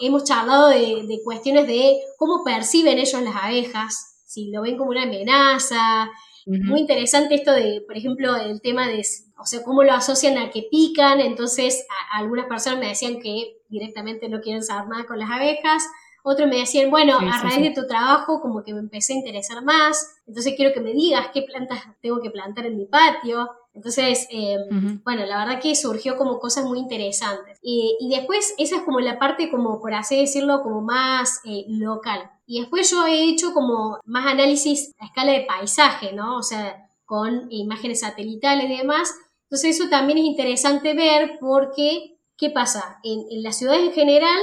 hemos 0.00 0.24
charlado 0.24 0.68
de, 0.68 1.20
cuestiones 1.24 1.66
de 1.66 1.98
cómo 2.16 2.42
perciben 2.44 2.98
ellos 2.98 3.20
las 3.22 3.36
abejas, 3.36 4.22
si 4.26 4.50
lo 4.50 4.62
ven 4.62 4.78
como 4.78 4.90
una 4.90 5.02
amenaza. 5.02 6.10
Muy 6.46 6.80
interesante 6.80 7.34
esto 7.34 7.52
de, 7.52 7.82
por 7.86 7.96
ejemplo, 7.96 8.36
el 8.36 8.60
tema 8.60 8.86
de, 8.86 9.02
o 9.38 9.46
sea, 9.46 9.62
cómo 9.62 9.82
lo 9.82 9.92
asocian 9.92 10.38
a 10.38 10.50
que 10.50 10.66
pican. 10.70 11.20
Entonces, 11.20 11.86
algunas 12.12 12.46
personas 12.46 12.78
me 12.78 12.88
decían 12.88 13.20
que 13.20 13.58
directamente 13.68 14.28
no 14.28 14.40
quieren 14.40 14.62
saber 14.62 14.88
nada 14.88 15.04
con 15.06 15.18
las 15.18 15.30
abejas 15.30 15.82
Otros 16.26 16.48
me 16.48 16.56
decían, 16.56 16.90
bueno, 16.90 17.18
a 17.18 17.42
raíz 17.42 17.60
de 17.60 17.78
tu 17.78 17.86
trabajo 17.86 18.40
como 18.40 18.64
que 18.64 18.72
me 18.72 18.80
empecé 18.80 19.12
a 19.12 19.16
interesar 19.16 19.62
más, 19.62 20.16
entonces 20.26 20.54
quiero 20.56 20.72
que 20.72 20.80
me 20.80 20.94
digas 20.94 21.28
qué 21.34 21.42
plantas 21.42 21.80
tengo 22.00 22.18
que 22.22 22.30
plantar 22.30 22.64
en 22.64 22.78
mi 22.78 22.86
patio. 22.86 23.50
Entonces, 23.74 24.26
eh, 24.30 24.56
bueno, 25.04 25.26
la 25.26 25.44
verdad 25.44 25.60
que 25.60 25.76
surgió 25.76 26.16
como 26.16 26.38
cosas 26.38 26.64
muy 26.64 26.78
interesantes. 26.78 27.58
Y, 27.60 28.08
después, 28.08 28.54
esa 28.56 28.76
es 28.76 28.82
como 28.84 29.00
la 29.00 29.18
parte, 29.18 29.50
como 29.50 29.78
por 29.82 29.92
así 29.92 30.18
decirlo, 30.18 30.62
como 30.62 30.80
más 30.80 31.42
eh, 31.44 31.66
local. 31.68 32.30
Y 32.46 32.60
después 32.60 32.90
yo 32.90 33.04
he 33.06 33.28
hecho 33.28 33.52
como 33.52 33.98
más 34.06 34.26
análisis 34.26 34.94
a 34.98 35.04
escala 35.04 35.32
de 35.32 35.42
paisaje, 35.42 36.14
¿no? 36.14 36.38
O 36.38 36.42
sea, 36.42 36.88
con 37.04 37.52
imágenes 37.52 38.00
satelitales 38.00 38.70
y 38.70 38.78
demás. 38.78 39.14
Entonces, 39.42 39.78
eso 39.78 39.90
también 39.90 40.16
es 40.16 40.24
interesante 40.24 40.94
ver 40.94 41.36
porque, 41.38 42.16
¿qué 42.38 42.48
pasa? 42.48 42.98
En, 43.04 43.26
en 43.30 43.42
las 43.42 43.58
ciudades 43.58 43.82
en 43.82 43.92
general, 43.92 44.40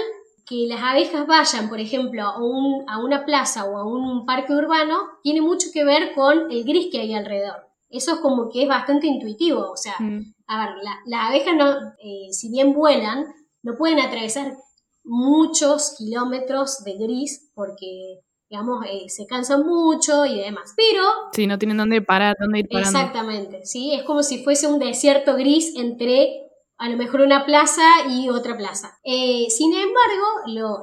que 0.51 0.67
las 0.67 0.83
abejas 0.83 1.25
vayan, 1.25 1.69
por 1.69 1.79
ejemplo, 1.79 2.23
a, 2.23 2.37
un, 2.37 2.83
a 2.89 2.99
una 2.99 3.25
plaza 3.25 3.63
o 3.63 3.77
a 3.77 3.85
un 3.85 4.25
parque 4.25 4.53
urbano, 4.53 4.97
tiene 5.23 5.41
mucho 5.41 5.69
que 5.73 5.85
ver 5.85 6.13
con 6.13 6.51
el 6.51 6.65
gris 6.65 6.89
que 6.91 6.99
hay 6.99 7.13
alrededor 7.13 7.71
eso 7.91 8.13
es 8.13 8.19
como 8.19 8.49
que 8.49 8.63
es 8.63 8.69
bastante 8.69 9.07
intuitivo. 9.07 9.69
O 9.71 9.77
sea, 9.77 9.95
mm. 9.99 10.33
a 10.47 10.65
ver, 10.65 10.75
las 11.05 11.29
abejas, 11.29 11.55
no, 11.55 11.71
eh, 11.99 12.31
si 12.31 12.49
bien 12.49 12.73
vuelan, 12.73 13.25
no 13.63 13.75
pueden 13.77 13.99
atravesar 13.99 14.55
muchos 15.03 15.95
kilómetros 15.97 16.83
de 16.83 16.93
gris 16.93 17.51
porque, 17.53 18.21
digamos, 18.49 18.85
eh, 18.89 19.09
se 19.09 19.27
cansan 19.27 19.65
mucho 19.65 20.25
y 20.25 20.39
demás. 20.39 20.73
Pero... 20.75 21.03
Sí, 21.33 21.47
no 21.47 21.59
tienen 21.59 21.77
dónde 21.77 22.01
parar, 22.01 22.35
dónde 22.39 22.59
ir 22.59 22.69
parando. 22.69 22.97
Exactamente, 22.97 23.65
¿sí? 23.65 23.93
Es 23.93 24.03
como 24.03 24.23
si 24.23 24.43
fuese 24.43 24.67
un 24.67 24.79
desierto 24.79 25.35
gris 25.35 25.73
entre 25.75 26.47
a 26.81 26.89
lo 26.89 26.97
mejor 26.97 27.21
una 27.21 27.45
plaza 27.45 27.83
y 28.09 28.29
otra 28.29 28.57
plaza. 28.57 28.97
Eh, 29.03 29.45
sin 29.51 29.71
embargo, 29.71 30.25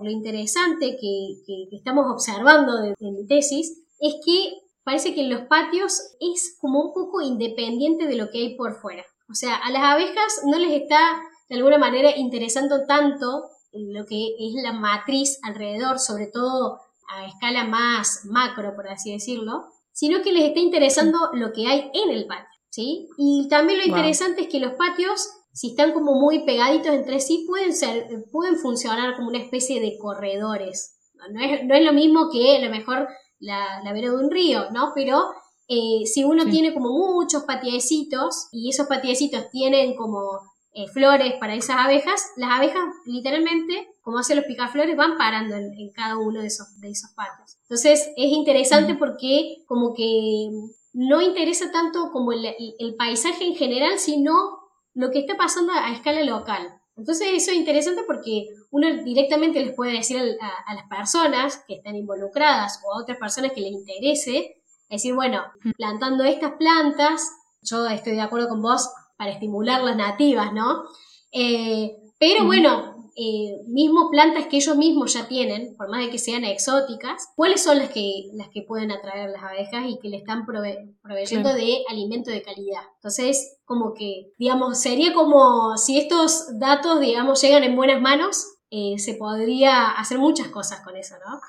lo, 0.00 0.08
interesante 0.08 0.96
que, 0.96 1.76
estamos 1.76 2.06
observando 2.08 2.78
en 2.84 3.14
mi 3.14 3.26
tesis 3.26 3.82
es 3.98 4.14
que 4.24 4.52
parece 4.84 5.12
que 5.12 5.22
en 5.22 5.30
los 5.30 5.42
patios 5.48 6.00
es 6.20 6.56
como 6.60 6.80
un 6.80 6.94
poco 6.94 7.20
independiente 7.20 8.06
de 8.06 8.14
lo 8.14 8.30
que 8.30 8.38
hay 8.38 8.56
por 8.56 8.80
fuera. 8.80 9.04
O 9.28 9.34
sea, 9.34 9.56
a 9.56 9.70
las 9.72 9.82
abejas 9.82 10.42
no 10.46 10.56
les 10.58 10.80
está 10.80 11.20
de 11.48 11.56
alguna 11.56 11.78
manera 11.78 12.16
interesando 12.16 12.86
tanto 12.86 13.48
lo 13.72 14.06
que 14.06 14.36
es 14.38 14.54
la 14.62 14.72
matriz 14.72 15.40
alrededor, 15.42 15.98
sobre 15.98 16.28
todo 16.28 16.78
a 17.10 17.26
escala 17.26 17.64
más 17.64 18.20
macro, 18.24 18.76
por 18.76 18.86
así 18.88 19.12
decirlo, 19.12 19.64
sino 19.92 20.22
que 20.22 20.32
les 20.32 20.44
está 20.44 20.60
interesando 20.60 21.18
lo 21.32 21.52
que 21.52 21.66
hay 21.66 21.90
en 21.92 22.10
el 22.10 22.26
patio, 22.26 22.60
¿sí? 22.70 23.08
Y 23.18 23.48
también 23.48 23.80
lo 23.80 23.84
interesante 23.84 24.42
es 24.42 24.48
que 24.48 24.60
los 24.60 24.74
patios, 24.74 25.28
si 25.58 25.70
están 25.70 25.92
como 25.92 26.14
muy 26.14 26.44
pegaditos 26.44 26.92
entre 26.92 27.18
sí, 27.18 27.44
pueden 27.44 27.74
ser, 27.74 28.06
pueden 28.30 28.58
funcionar 28.58 29.16
como 29.16 29.26
una 29.26 29.38
especie 29.38 29.80
de 29.80 29.98
corredores. 29.98 30.96
No 31.32 31.40
es, 31.40 31.64
no 31.64 31.74
es 31.74 31.84
lo 31.84 31.92
mismo 31.92 32.30
que 32.30 32.58
a 32.58 32.64
lo 32.64 32.70
mejor 32.70 33.08
la, 33.40 33.82
la 33.82 33.92
vera 33.92 34.10
de 34.10 34.14
un 34.14 34.30
río, 34.30 34.70
¿no? 34.70 34.92
Pero 34.94 35.20
eh, 35.66 36.06
si 36.06 36.22
uno 36.22 36.44
tiene 36.44 36.72
como 36.72 36.90
muchos 36.90 37.42
patiecitos 37.42 38.46
y 38.52 38.70
esos 38.70 38.86
patiecitos 38.86 39.50
tienen 39.50 39.96
como 39.96 40.38
eh, 40.74 40.86
flores 40.86 41.34
para 41.40 41.56
esas 41.56 41.76
abejas, 41.76 42.22
las 42.36 42.52
abejas 42.52 42.84
literalmente, 43.04 43.88
como 44.00 44.18
hacen 44.18 44.36
los 44.36 44.46
picaflores, 44.46 44.96
van 44.96 45.18
parando 45.18 45.56
en, 45.56 45.90
cada 45.92 46.18
uno 46.18 46.40
de 46.40 46.46
esos, 46.46 46.80
de 46.80 46.90
esos 46.90 47.10
patios. 47.16 47.58
Entonces 47.62 48.08
es 48.16 48.30
interesante 48.30 48.94
porque 48.94 49.64
como 49.66 49.92
que 49.92 50.50
no 50.92 51.20
interesa 51.20 51.72
tanto 51.72 52.12
como 52.12 52.30
el, 52.30 52.46
el, 52.78 52.94
paisaje 52.94 53.44
en 53.44 53.56
general, 53.56 53.98
sino 53.98 54.57
lo 54.94 55.10
que 55.10 55.20
está 55.20 55.36
pasando 55.36 55.72
a 55.72 55.92
escala 55.92 56.22
local. 56.22 56.80
Entonces 56.96 57.28
eso 57.32 57.52
es 57.52 57.56
interesante 57.56 58.02
porque 58.06 58.48
uno 58.70 58.88
directamente 59.04 59.64
les 59.64 59.74
puede 59.74 59.92
decir 59.92 60.18
a, 60.40 60.74
las 60.74 60.88
personas 60.88 61.62
que 61.66 61.74
están 61.74 61.94
involucradas 61.94 62.80
o 62.84 62.92
a 62.92 63.02
otras 63.02 63.18
personas 63.18 63.52
que 63.52 63.60
les 63.60 63.70
interese, 63.70 64.56
decir, 64.90 65.14
bueno, 65.14 65.44
plantando 65.76 66.24
estas 66.24 66.52
plantas, 66.52 67.30
yo 67.62 67.86
estoy 67.86 68.14
de 68.14 68.22
acuerdo 68.22 68.48
con 68.48 68.62
vos 68.62 68.90
para 69.16 69.30
estimular 69.30 69.82
las 69.82 69.96
nativas, 69.96 70.52
¿no? 70.52 70.84
Eh, 71.30 71.96
pero 72.18 72.44
bueno, 72.44 72.97
eh, 73.20 73.62
mismo 73.66 74.10
plantas 74.10 74.46
que 74.46 74.58
ellos 74.58 74.76
mismos 74.76 75.12
ya 75.12 75.26
tienen, 75.26 75.74
por 75.76 75.90
más 75.90 76.04
de 76.04 76.10
que 76.10 76.18
sean 76.18 76.44
exóticas, 76.44 77.28
¿cuáles 77.34 77.64
son 77.64 77.78
las 77.78 77.90
que, 77.90 78.30
las 78.34 78.48
que 78.48 78.62
pueden 78.62 78.92
atraer 78.92 79.30
las 79.30 79.42
abejas 79.42 79.86
y 79.88 79.98
que 79.98 80.08
le 80.08 80.18
están 80.18 80.46
proveyendo 80.46 81.52
de 81.52 81.82
alimento 81.88 82.30
de 82.30 82.42
calidad? 82.42 82.82
Entonces, 82.94 83.58
como 83.64 83.92
que, 83.92 84.32
digamos, 84.38 84.78
sería 84.78 85.12
como 85.14 85.76
si 85.76 85.98
estos 85.98 86.58
datos, 86.60 87.00
digamos, 87.00 87.42
llegan 87.42 87.64
en 87.64 87.74
buenas 87.74 88.00
manos, 88.00 88.46
eh, 88.70 88.94
se 88.98 89.14
podría 89.14 89.90
hacer 89.90 90.18
muchas 90.18 90.46
cosas 90.48 90.80
con 90.84 90.96
eso, 90.96 91.16
¿no? 91.26 91.40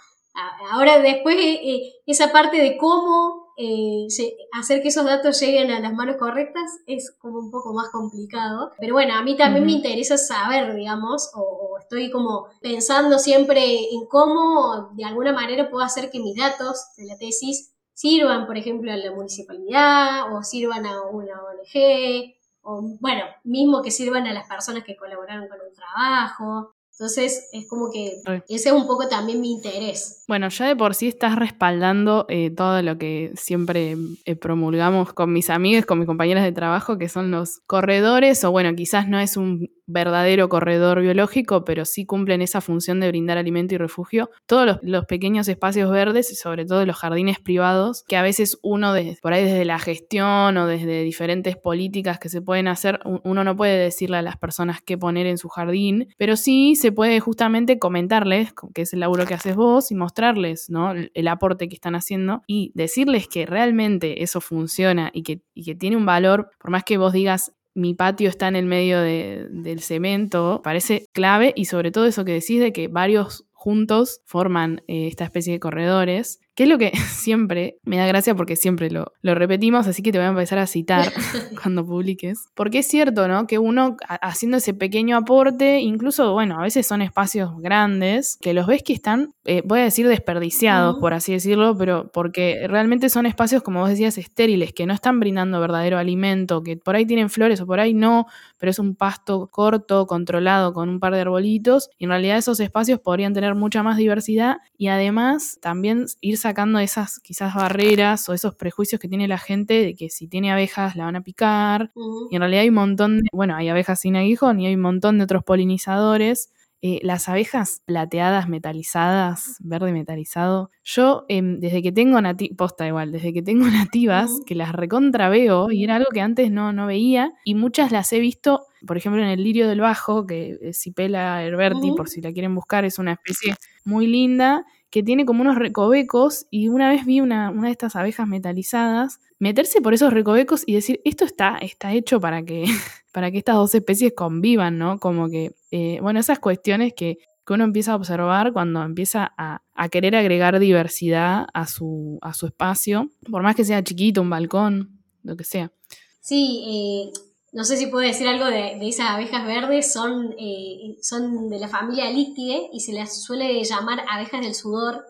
Ahora 0.71 0.99
después 1.01 1.35
eh, 1.39 1.93
esa 2.05 2.31
parte 2.31 2.57
de 2.57 2.77
cómo 2.77 3.38
eh, 3.61 4.07
hacer 4.53 4.81
que 4.81 4.87
esos 4.87 5.03
datos 5.03 5.37
lleguen 5.41 5.69
a 5.69 5.81
las 5.81 5.93
manos 5.93 6.15
correctas 6.15 6.63
es 6.87 7.13
como 7.19 7.39
un 7.39 7.51
poco 7.51 7.73
más 7.73 7.89
complicado. 7.89 8.71
Pero 8.79 8.93
bueno, 8.93 9.15
a 9.15 9.21
mí 9.21 9.35
también 9.35 9.65
me 9.65 9.73
interesa 9.73 10.17
saber, 10.17 10.73
digamos, 10.75 11.29
o, 11.35 11.77
estoy 11.77 12.09
como 12.09 12.47
pensando 12.61 13.19
siempre 13.19 13.89
en 13.91 14.05
cómo 14.05 14.91
de 14.93 15.03
alguna 15.03 15.33
manera 15.33 15.69
puedo 15.69 15.83
hacer 15.83 16.09
que 16.09 16.21
mis 16.21 16.37
datos 16.37 16.85
de 16.95 17.05
la 17.05 17.17
tesis 17.17 17.73
sirvan, 17.93 18.47
por 18.47 18.57
ejemplo, 18.57 18.93
a 18.93 18.95
la 18.95 19.11
municipalidad 19.11 20.33
o 20.33 20.41
sirvan 20.41 20.85
a 20.85 21.01
una 21.01 21.33
ONG, 21.43 22.35
o 22.61 22.81
bueno, 23.01 23.25
mismo 23.43 23.81
que 23.81 23.91
sirvan 23.91 24.25
a 24.25 24.33
las 24.33 24.47
personas 24.47 24.85
que 24.85 24.95
colaboraron 24.95 25.49
con 25.49 25.59
un 25.59 25.75
trabajo. 25.75 26.75
Entonces 26.99 27.47
es 27.53 27.65
como 27.65 27.89
que 27.89 28.21
ese 28.49 28.69
es 28.69 28.75
un 28.75 28.85
poco 28.85 29.07
también 29.07 29.39
mi 29.39 29.53
interés. 29.53 30.25
Bueno, 30.27 30.49
ya 30.49 30.67
de 30.67 30.75
por 30.75 30.95
sí 30.95 31.07
estás 31.07 31.37
respaldando 31.37 32.25
eh, 32.27 32.51
todo 32.51 32.81
lo 32.81 32.97
que 32.97 33.31
siempre 33.35 33.95
eh, 34.25 34.35
promulgamos 34.35 35.13
con 35.13 35.31
mis 35.31 35.49
amigos, 35.49 35.85
con 35.85 35.99
mis 35.99 36.07
compañeras 36.07 36.43
de 36.43 36.51
trabajo, 36.51 36.97
que 36.97 37.07
son 37.07 37.31
los 37.31 37.61
corredores, 37.65 38.43
o 38.43 38.51
bueno, 38.51 38.75
quizás 38.75 39.07
no 39.07 39.17
es 39.17 39.37
un 39.37 39.69
verdadero 39.89 40.49
corredor 40.49 41.01
biológico, 41.01 41.65
pero 41.65 41.83
sí 41.83 42.05
cumplen 42.05 42.41
esa 42.41 42.61
función 42.61 42.99
de 42.99 43.07
brindar 43.07 43.37
alimento 43.37 43.73
y 43.73 43.77
refugio. 43.77 44.29
Todos 44.45 44.77
los, 44.83 45.05
pequeños 45.05 45.47
espacios 45.47 45.89
verdes 45.89 46.31
y 46.31 46.35
sobre 46.35 46.65
todo 46.65 46.85
los 46.85 46.95
jardines 46.95 47.39
privados, 47.39 48.03
que 48.07 48.15
a 48.15 48.21
veces 48.21 48.59
uno 48.61 48.93
por 49.21 49.33
ahí 49.33 49.43
desde 49.43 49.65
la 49.65 49.79
gestión 49.79 50.57
o 50.57 50.67
desde 50.67 51.01
diferentes 51.01 51.57
políticas 51.57 52.19
que 52.19 52.29
se 52.29 52.41
pueden 52.41 52.67
hacer, 52.67 52.99
uno 53.23 53.43
no 53.43 53.55
puede 53.55 53.77
decirle 53.77 54.17
a 54.17 54.21
las 54.21 54.37
personas 54.37 54.81
qué 54.85 54.97
poner 54.97 55.25
en 55.25 55.39
su 55.39 55.49
jardín, 55.49 56.09
pero 56.17 56.35
sí 56.35 56.75
se 56.75 56.88
puede 56.91 57.19
justamente 57.19 57.79
comentarles, 57.79 58.53
que 58.73 58.83
es 58.83 58.93
el 58.93 59.01
laburo 59.01 59.25
que 59.25 59.33
haces 59.33 59.55
vos, 59.55 59.91
y 59.91 59.95
mostrarles 59.95 60.69
el, 61.13 61.27
aporte 61.27 61.69
que 61.69 61.75
están 61.75 61.95
haciendo 61.95 62.41
y 62.47 62.71
decirles 62.75 63.27
que 63.27 63.45
realmente 63.45 64.23
eso 64.23 64.41
funciona 64.41 65.11
y 65.13 65.23
que, 65.23 65.41
y 65.53 65.63
que 65.63 65.75
tiene 65.75 65.97
un 65.97 66.05
valor, 66.05 66.49
por 66.59 66.71
más 66.71 66.83
que 66.83 66.97
vos 66.97 67.13
digas 67.13 67.53
mi 67.75 67.93
patio 67.93 68.29
está 68.29 68.47
en 68.47 68.55
el 68.55 68.65
medio 68.65 69.01
del 69.01 69.81
cemento, 69.81 70.61
parece 70.63 71.05
clave 71.13 71.53
y 71.55 71.65
sobre 71.65 71.91
todo 71.91 72.05
eso 72.05 72.25
que 72.25 72.33
decís 72.33 72.59
de 72.59 72.73
que 72.73 72.87
varios 72.87 73.45
juntos 73.51 74.21
forman 74.25 74.81
eh, 74.87 75.07
esta 75.07 75.25
especie 75.25 75.53
de 75.53 75.59
corredores, 75.59 76.39
que 76.59 76.63
es 76.63 76.69
lo 76.69 76.77
que 76.77 76.91
siempre 77.09 77.77
me 77.83 77.95
da 77.95 78.05
gracia 78.05 78.35
porque 78.35 78.57
siempre 78.57 78.91
lo, 78.91 79.13
lo, 79.21 79.33
repetimos, 79.33 79.87
así 79.87 80.03
que 80.03 80.11
te 80.11 80.17
voy 80.17 80.25
a 80.25 80.31
empezar 80.31 80.59
a 80.59 80.67
citar 80.67 81.09
cuando 81.61 81.85
publiques. 81.85 82.49
Porque 82.53 82.79
es 82.79 82.87
cierto, 82.89 83.29
¿no? 83.29 83.47
Que 83.47 83.59
uno 83.59 83.95
haciendo 84.21 84.57
ese 84.57 84.73
pequeño 84.73 85.15
aporte, 85.15 85.79
incluso, 85.79 86.33
bueno, 86.33 86.59
a 86.59 86.63
veces 86.63 86.85
son 86.85 87.01
espacios 87.01 87.51
grandes, 87.61 88.37
que 88.41 88.53
los 88.53 88.67
ves 88.67 88.83
que 88.83 88.91
están, 88.91 89.31
eh, 89.45 89.61
voy 89.63 89.79
a 89.79 89.83
decir, 89.83 90.05
desperdiciados, 90.05 90.97
por 90.99 91.13
así 91.13 91.31
decirlo, 91.31 91.77
pero 91.77 92.11
porque 92.11 92.67
realmente 92.67 93.07
son 93.07 93.25
espacios, 93.25 93.63
como 93.63 93.79
vos 93.79 93.89
decías, 93.89 94.17
estériles, 94.17 94.73
que 94.73 94.85
no 94.85 94.93
están 94.93 95.21
brindando 95.21 95.61
verdadero 95.61 95.97
alimento, 95.97 96.61
que 96.61 96.75
por 96.75 96.97
ahí 96.97 97.05
tienen 97.05 97.29
flores 97.29 97.61
o 97.61 97.67
por 97.67 97.79
ahí 97.79 97.93
no, 97.93 98.25
pero 98.57 98.69
es 98.69 98.79
un 98.79 98.95
pasto 98.95 99.47
corto, 99.49 100.07
controlado, 100.07 100.73
con 100.73 100.89
un 100.89 100.99
par 100.99 101.13
de 101.13 101.21
arbolitos, 101.21 101.89
y 101.97 102.03
en 102.03 102.09
realidad 102.09 102.37
esos 102.37 102.59
espacios 102.59 102.99
podrían 102.99 103.33
tener 103.33 103.55
mucha 103.55 103.81
más 103.81 103.95
diversidad 103.95 104.57
y 104.77 104.87
además 104.87 105.57
también 105.61 106.05
ir 106.19 106.37
sacando 106.49 106.79
esas 106.79 107.19
quizás 107.19 107.53
barreras 107.53 108.27
o 108.27 108.33
esos 108.33 108.55
prejuicios 108.55 108.99
que 108.99 109.07
tiene 109.07 109.27
la 109.27 109.37
gente 109.37 109.75
de 109.75 109.93
que 109.93 110.09
si 110.09 110.27
tiene 110.27 110.51
abejas 110.51 110.95
la 110.95 111.05
van 111.05 111.15
a 111.15 111.21
picar. 111.21 111.91
Y 112.31 112.35
en 112.35 112.41
realidad 112.41 112.63
hay 112.63 112.69
un 112.69 112.75
montón 112.75 113.17
de, 113.17 113.29
bueno, 113.31 113.55
hay 113.55 113.69
abejas 113.69 113.99
sin 113.99 114.15
aguijón 114.15 114.59
y 114.59 114.65
hay 114.65 114.73
un 114.73 114.81
montón 114.81 115.19
de 115.19 115.25
otros 115.25 115.43
polinizadores. 115.43 116.51
Eh, 116.81 116.99
las 117.03 117.29
abejas 117.29 117.81
plateadas 117.85 118.47
metalizadas, 118.47 119.57
verde 119.59 119.91
metalizado, 119.91 120.71
yo 120.83 121.25
em, 121.27 121.59
desde 121.59 121.83
que 121.83 121.91
tengo 121.91 122.19
nativas, 122.21 122.55
posta 122.57 122.87
igual, 122.87 123.11
desde 123.11 123.33
que 123.33 123.41
tengo 123.43 123.65
nativas, 123.91 124.31
que 124.47 124.55
las 124.55 124.71
recontra 124.71 125.29
veo 125.29 125.69
y 125.71 125.83
era 125.83 125.97
algo 125.97 126.09
que 126.11 126.21
antes 126.21 126.49
no, 126.49 126.73
no 126.73 126.87
veía. 126.87 127.33
Y 127.43 127.53
muchas 127.53 127.91
las 127.91 128.11
he 128.13 128.19
visto, 128.19 128.61
por 128.87 128.97
ejemplo 128.97 129.21
en 129.21 129.27
el 129.27 129.43
lirio 129.43 129.67
del 129.67 129.81
bajo, 129.81 130.25
que 130.25 130.57
es 130.61 130.81
Cipela 130.81 131.43
herberti, 131.43 131.91
por 131.91 132.09
si 132.09 132.21
la 132.21 132.31
quieren 132.31 132.55
buscar, 132.55 132.85
es 132.85 132.97
una 132.97 133.11
especie 133.11 133.53
muy 133.83 134.07
linda 134.07 134.65
que 134.89 135.03
tiene 135.03 135.25
como 135.25 135.41
unos 135.41 135.57
recovecos 135.57 136.47
y 136.49 136.67
una 136.67 136.89
vez 136.89 137.05
vi 137.05 137.21
una, 137.21 137.51
una 137.51 137.67
de 137.67 137.71
estas 137.71 137.95
abejas 137.95 138.27
metalizadas 138.27 139.19
meterse 139.37 139.81
por 139.81 139.93
esos 139.93 140.11
recovecos 140.11 140.63
y 140.65 140.73
decir, 140.73 140.99
esto 141.05 141.25
está, 141.25 141.57
está 141.59 141.93
hecho 141.93 142.19
para 142.19 142.43
que, 142.43 142.65
para 143.13 143.31
que 143.31 143.37
estas 143.37 143.55
dos 143.55 143.73
especies 143.75 144.13
convivan, 144.15 144.77
¿no? 144.77 144.99
Como 144.99 145.29
que, 145.29 145.55
eh, 145.71 145.99
bueno, 146.01 146.19
esas 146.19 146.39
cuestiones 146.39 146.93
que 146.93 147.19
que 147.49 147.53
uno 147.55 147.63
empieza 147.63 147.93
a 147.93 147.95
observar 147.95 148.53
cuando 148.53 148.83
empieza 148.83 149.33
a, 149.35 149.89
querer 149.89 150.15
agregar 150.15 150.59
diversidad 150.59 151.47
a 151.51 151.65
su, 151.65 152.19
a 152.21 152.35
su 152.35 152.45
espacio, 152.45 153.09
por 153.31 153.41
más 153.41 153.55
que 153.55 153.65
sea 153.65 153.83
chiquito, 153.83 154.21
un 154.21 154.29
balcón, 154.29 155.01
lo 155.23 155.35
que 155.35 155.43
sea. 155.43 155.71
Sí, 156.19 156.63
eh, 156.67 157.19
no 157.51 157.63
sé 157.63 157.77
si 157.77 157.87
puedo 157.87 158.05
decir 158.05 158.27
algo 158.27 158.45
de, 158.45 158.77
esas 158.87 159.09
abejas 159.09 159.45
verdes, 159.45 159.91
son, 159.91 160.35
eh, 160.37 160.97
son 161.01 161.49
de 161.49 161.59
la 161.59 161.67
familia 161.67 162.09
Líctide 162.09 162.69
y 162.71 162.79
se 162.81 162.93
las 162.93 163.23
suele 163.23 163.63
llamar 163.63 164.03
abejas 164.09 164.41
del 164.41 164.55
sudor, 164.55 165.05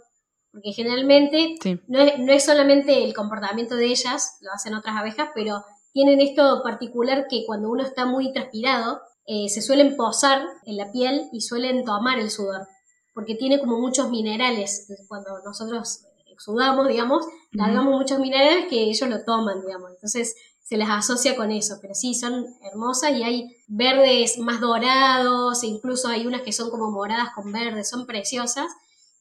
porque 0.51 0.71
generalmente 0.71 1.55
no, 1.87 1.99
es, 1.99 2.19
no 2.19 2.31
es 2.31 2.45
solamente 2.45 3.03
el 3.03 3.13
comportamiento 3.13 3.75
de 3.75 3.87
ellas, 3.87 4.37
lo 4.41 4.51
hacen 4.51 4.73
otras 4.73 4.95
abejas, 4.95 5.29
pero 5.35 5.63
tienen 5.91 6.21
esto 6.21 6.61
particular 6.63 7.27
que 7.29 7.45
cuando 7.45 7.69
uno 7.69 7.83
está 7.83 8.05
muy 8.05 8.31
transpirado, 8.31 9.01
eh, 9.25 9.49
se 9.49 9.61
suelen 9.61 9.95
posar 9.95 10.41
en 10.65 10.77
la 10.77 10.91
piel 10.91 11.29
y 11.31 11.41
suelen 11.41 11.85
tomar 11.85 12.19
el 12.19 12.31
sudor, 12.31 12.67
porque 13.13 13.35
tiene 13.35 13.59
como 13.59 13.79
muchos 13.79 14.09
minerales. 14.09 14.87
Cuando 15.07 15.39
nosotros 15.43 16.05
sudamos, 16.39 16.87
digamos, 16.87 17.27
largamos 17.51 17.93
muchos 17.93 18.19
minerales 18.19 18.67
que 18.69 18.83
ellos 18.83 19.07
lo 19.09 19.23
toman, 19.23 19.61
digamos. 19.61 19.91
Entonces 19.91 20.35
se 20.69 20.77
les 20.77 20.87
asocia 20.87 21.35
con 21.35 21.49
eso, 21.49 21.79
pero 21.81 21.95
sí, 21.95 22.13
son 22.13 22.45
hermosas 22.61 23.13
y 23.13 23.23
hay 23.23 23.57
verdes 23.67 24.37
más 24.37 24.61
dorados, 24.61 25.63
e 25.63 25.65
incluso 25.65 26.09
hay 26.09 26.27
unas 26.27 26.43
que 26.43 26.53
son 26.53 26.69
como 26.69 26.91
moradas 26.91 27.29
con 27.33 27.51
verde, 27.51 27.83
son 27.83 28.05
preciosas. 28.05 28.67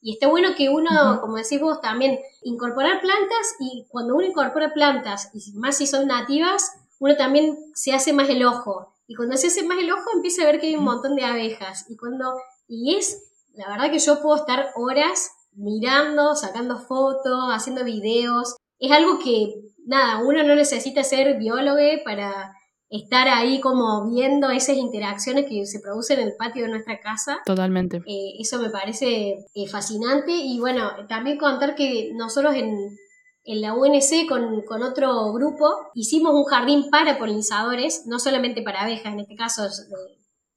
Y 0.02 0.12
está 0.12 0.28
bueno 0.28 0.50
que 0.58 0.68
uno, 0.68 0.90
como 1.22 1.36
decís 1.36 1.58
vos, 1.58 1.80
también 1.80 2.18
incorporar 2.42 3.00
plantas 3.00 3.54
y 3.60 3.86
cuando 3.88 4.14
uno 4.14 4.26
incorpora 4.26 4.74
plantas, 4.74 5.30
y 5.32 5.52
más 5.54 5.78
si 5.78 5.86
son 5.86 6.06
nativas, 6.06 6.70
uno 6.98 7.16
también 7.16 7.58
se 7.72 7.94
hace 7.94 8.12
más 8.12 8.28
el 8.28 8.44
ojo. 8.44 8.92
Y 9.06 9.14
cuando 9.14 9.38
se 9.38 9.46
hace 9.46 9.62
más 9.62 9.78
el 9.78 9.90
ojo 9.90 10.04
empieza 10.14 10.42
a 10.42 10.46
ver 10.46 10.60
que 10.60 10.66
hay 10.66 10.76
un 10.76 10.84
montón 10.84 11.16
de 11.16 11.24
abejas. 11.24 11.86
Y 11.88 11.96
cuando, 11.96 12.34
y 12.68 12.94
es, 12.94 13.22
la 13.54 13.70
verdad 13.70 13.90
que 13.90 14.00
yo 14.00 14.20
puedo 14.20 14.36
estar 14.36 14.68
horas 14.76 15.30
mirando, 15.54 16.36
sacando 16.36 16.78
fotos, 16.78 17.48
haciendo 17.48 17.84
videos. 17.84 18.56
Es 18.78 18.92
algo 18.92 19.18
que, 19.18 19.62
nada, 19.88 20.18
uno 20.18 20.42
no 20.42 20.54
necesita 20.54 21.02
ser 21.02 21.38
biólogo 21.38 21.78
para 22.04 22.54
estar 22.90 23.28
ahí 23.28 23.60
como 23.60 24.10
viendo 24.10 24.50
esas 24.50 24.76
interacciones 24.76 25.46
que 25.46 25.66
se 25.66 25.80
producen 25.80 26.20
en 26.20 26.28
el 26.28 26.36
patio 26.36 26.64
de 26.64 26.70
nuestra 26.70 27.00
casa. 27.00 27.38
Totalmente. 27.44 27.98
Eh, 28.06 28.34
eso 28.38 28.58
me 28.60 28.70
parece 28.70 29.44
eh, 29.54 29.66
fascinante 29.68 30.32
y 30.32 30.58
bueno, 30.58 30.90
también 31.08 31.38
contar 31.38 31.74
que 31.74 32.12
nosotros 32.14 32.54
en, 32.54 32.96
en 33.44 33.60
la 33.62 33.74
UNC 33.74 34.28
con, 34.28 34.82
otro 34.82 35.32
grupo 35.32 35.66
hicimos 35.94 36.34
un 36.34 36.44
jardín 36.44 36.90
para 36.90 37.18
polinizadores, 37.18 38.06
no 38.06 38.18
solamente 38.18 38.62
para 38.62 38.82
abejas, 38.82 39.12
en 39.12 39.20
este 39.20 39.36
caso 39.36 39.62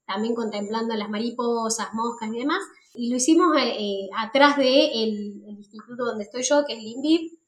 también 0.06 0.34
contemplando 0.34 0.94
las 0.94 1.08
mariposas, 1.08 1.88
moscas 1.94 2.28
y 2.32 2.38
demás, 2.40 2.62
y 2.94 3.08
lo 3.08 3.16
hicimos 3.16 3.56
eh, 3.56 3.76
eh, 3.78 4.10
atrás 4.16 4.56
del 4.56 4.66
de 4.66 5.04
el, 5.04 5.58
instituto 5.58 6.04
donde 6.04 6.24
estoy 6.24 6.42
yo, 6.42 6.64
que 6.66 6.74
es 6.74 6.80
el 6.80 6.86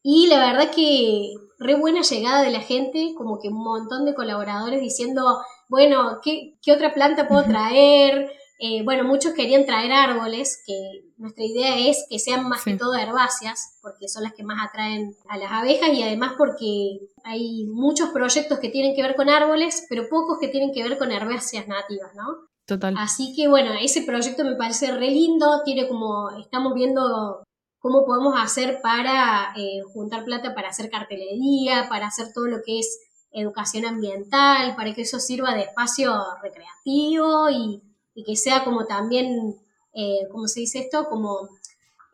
y 0.04 0.26
la 0.26 0.38
verdad 0.38 0.70
que 0.70 1.32
re 1.58 1.74
buena 1.76 2.02
llegada 2.02 2.42
de 2.42 2.50
la 2.50 2.60
gente, 2.60 3.14
como 3.16 3.40
que 3.40 3.48
un 3.48 3.64
montón 3.64 4.04
de 4.04 4.14
colaboradores 4.14 4.82
diciendo, 4.82 5.40
bueno, 5.68 6.20
¿qué, 6.22 6.58
qué 6.62 6.72
otra 6.72 6.92
planta 6.92 7.26
puedo 7.26 7.42
traer? 7.44 8.30
Eh, 8.60 8.82
bueno, 8.84 9.04
muchos 9.04 9.32
querían 9.32 9.64
traer 9.64 9.92
árboles, 9.92 10.62
que 10.66 10.74
nuestra 11.16 11.42
idea 11.42 11.88
es 11.88 12.06
que 12.10 12.18
sean 12.18 12.46
más 12.48 12.64
que 12.64 12.76
todo 12.76 12.94
herbáceas, 12.94 13.78
porque 13.80 14.08
son 14.08 14.24
las 14.24 14.34
que 14.34 14.44
más 14.44 14.58
atraen 14.68 15.16
a 15.26 15.38
las 15.38 15.50
abejas 15.50 15.88
y 15.94 16.02
además 16.02 16.34
porque 16.36 17.00
hay 17.24 17.64
muchos 17.64 18.10
proyectos 18.10 18.58
que 18.58 18.68
tienen 18.68 18.94
que 18.94 19.02
ver 19.02 19.16
con 19.16 19.30
árboles, 19.30 19.86
pero 19.88 20.08
pocos 20.10 20.38
que 20.38 20.48
tienen 20.48 20.72
que 20.72 20.82
ver 20.82 20.98
con 20.98 21.12
herbáceas 21.12 21.66
nativas, 21.66 22.14
¿no? 22.14 22.46
Total. 22.66 22.94
Así 22.98 23.34
que 23.34 23.48
bueno, 23.48 23.72
ese 23.80 24.02
proyecto 24.02 24.44
me 24.44 24.56
parece 24.56 24.92
re 24.92 25.10
lindo, 25.10 25.62
tiene 25.64 25.88
como, 25.88 26.30
estamos 26.38 26.74
viendo 26.74 27.42
cómo 27.84 28.04
podemos 28.04 28.34
hacer 28.36 28.80
para 28.82 29.52
eh, 29.56 29.82
juntar 29.92 30.24
plata 30.24 30.54
para 30.54 30.70
hacer 30.70 30.88
cartelería, 30.88 31.86
para 31.88 32.06
hacer 32.06 32.32
todo 32.32 32.48
lo 32.48 32.62
que 32.64 32.80
es 32.80 32.98
educación 33.30 33.84
ambiental, 33.84 34.74
para 34.74 34.94
que 34.94 35.02
eso 35.02 35.20
sirva 35.20 35.54
de 35.54 35.62
espacio 35.62 36.12
recreativo 36.42 37.50
y 37.50 37.82
y 38.14 38.24
que 38.24 38.36
sea 38.36 38.64
como 38.64 38.86
también, 38.86 39.56
eh, 39.92 40.28
¿cómo 40.30 40.46
se 40.46 40.60
dice 40.60 40.80
esto? 40.80 41.06
Como 41.08 41.48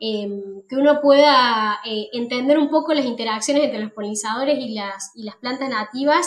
em, 0.01 0.63
que 0.67 0.77
uno 0.77 1.01
pueda 1.03 1.79
eh, 1.85 2.09
entender 2.13 2.59
un 2.59 2.71
poco 2.71 2.95
las 2.95 3.05
interacciones 3.05 3.65
entre 3.65 3.81
los 3.81 3.93
polinizadores 3.93 4.59
y 4.59 4.75
las, 4.75 5.13
y 5.15 5.25
las 5.25 5.37
plantas 5.37 5.69
nativas 5.69 6.27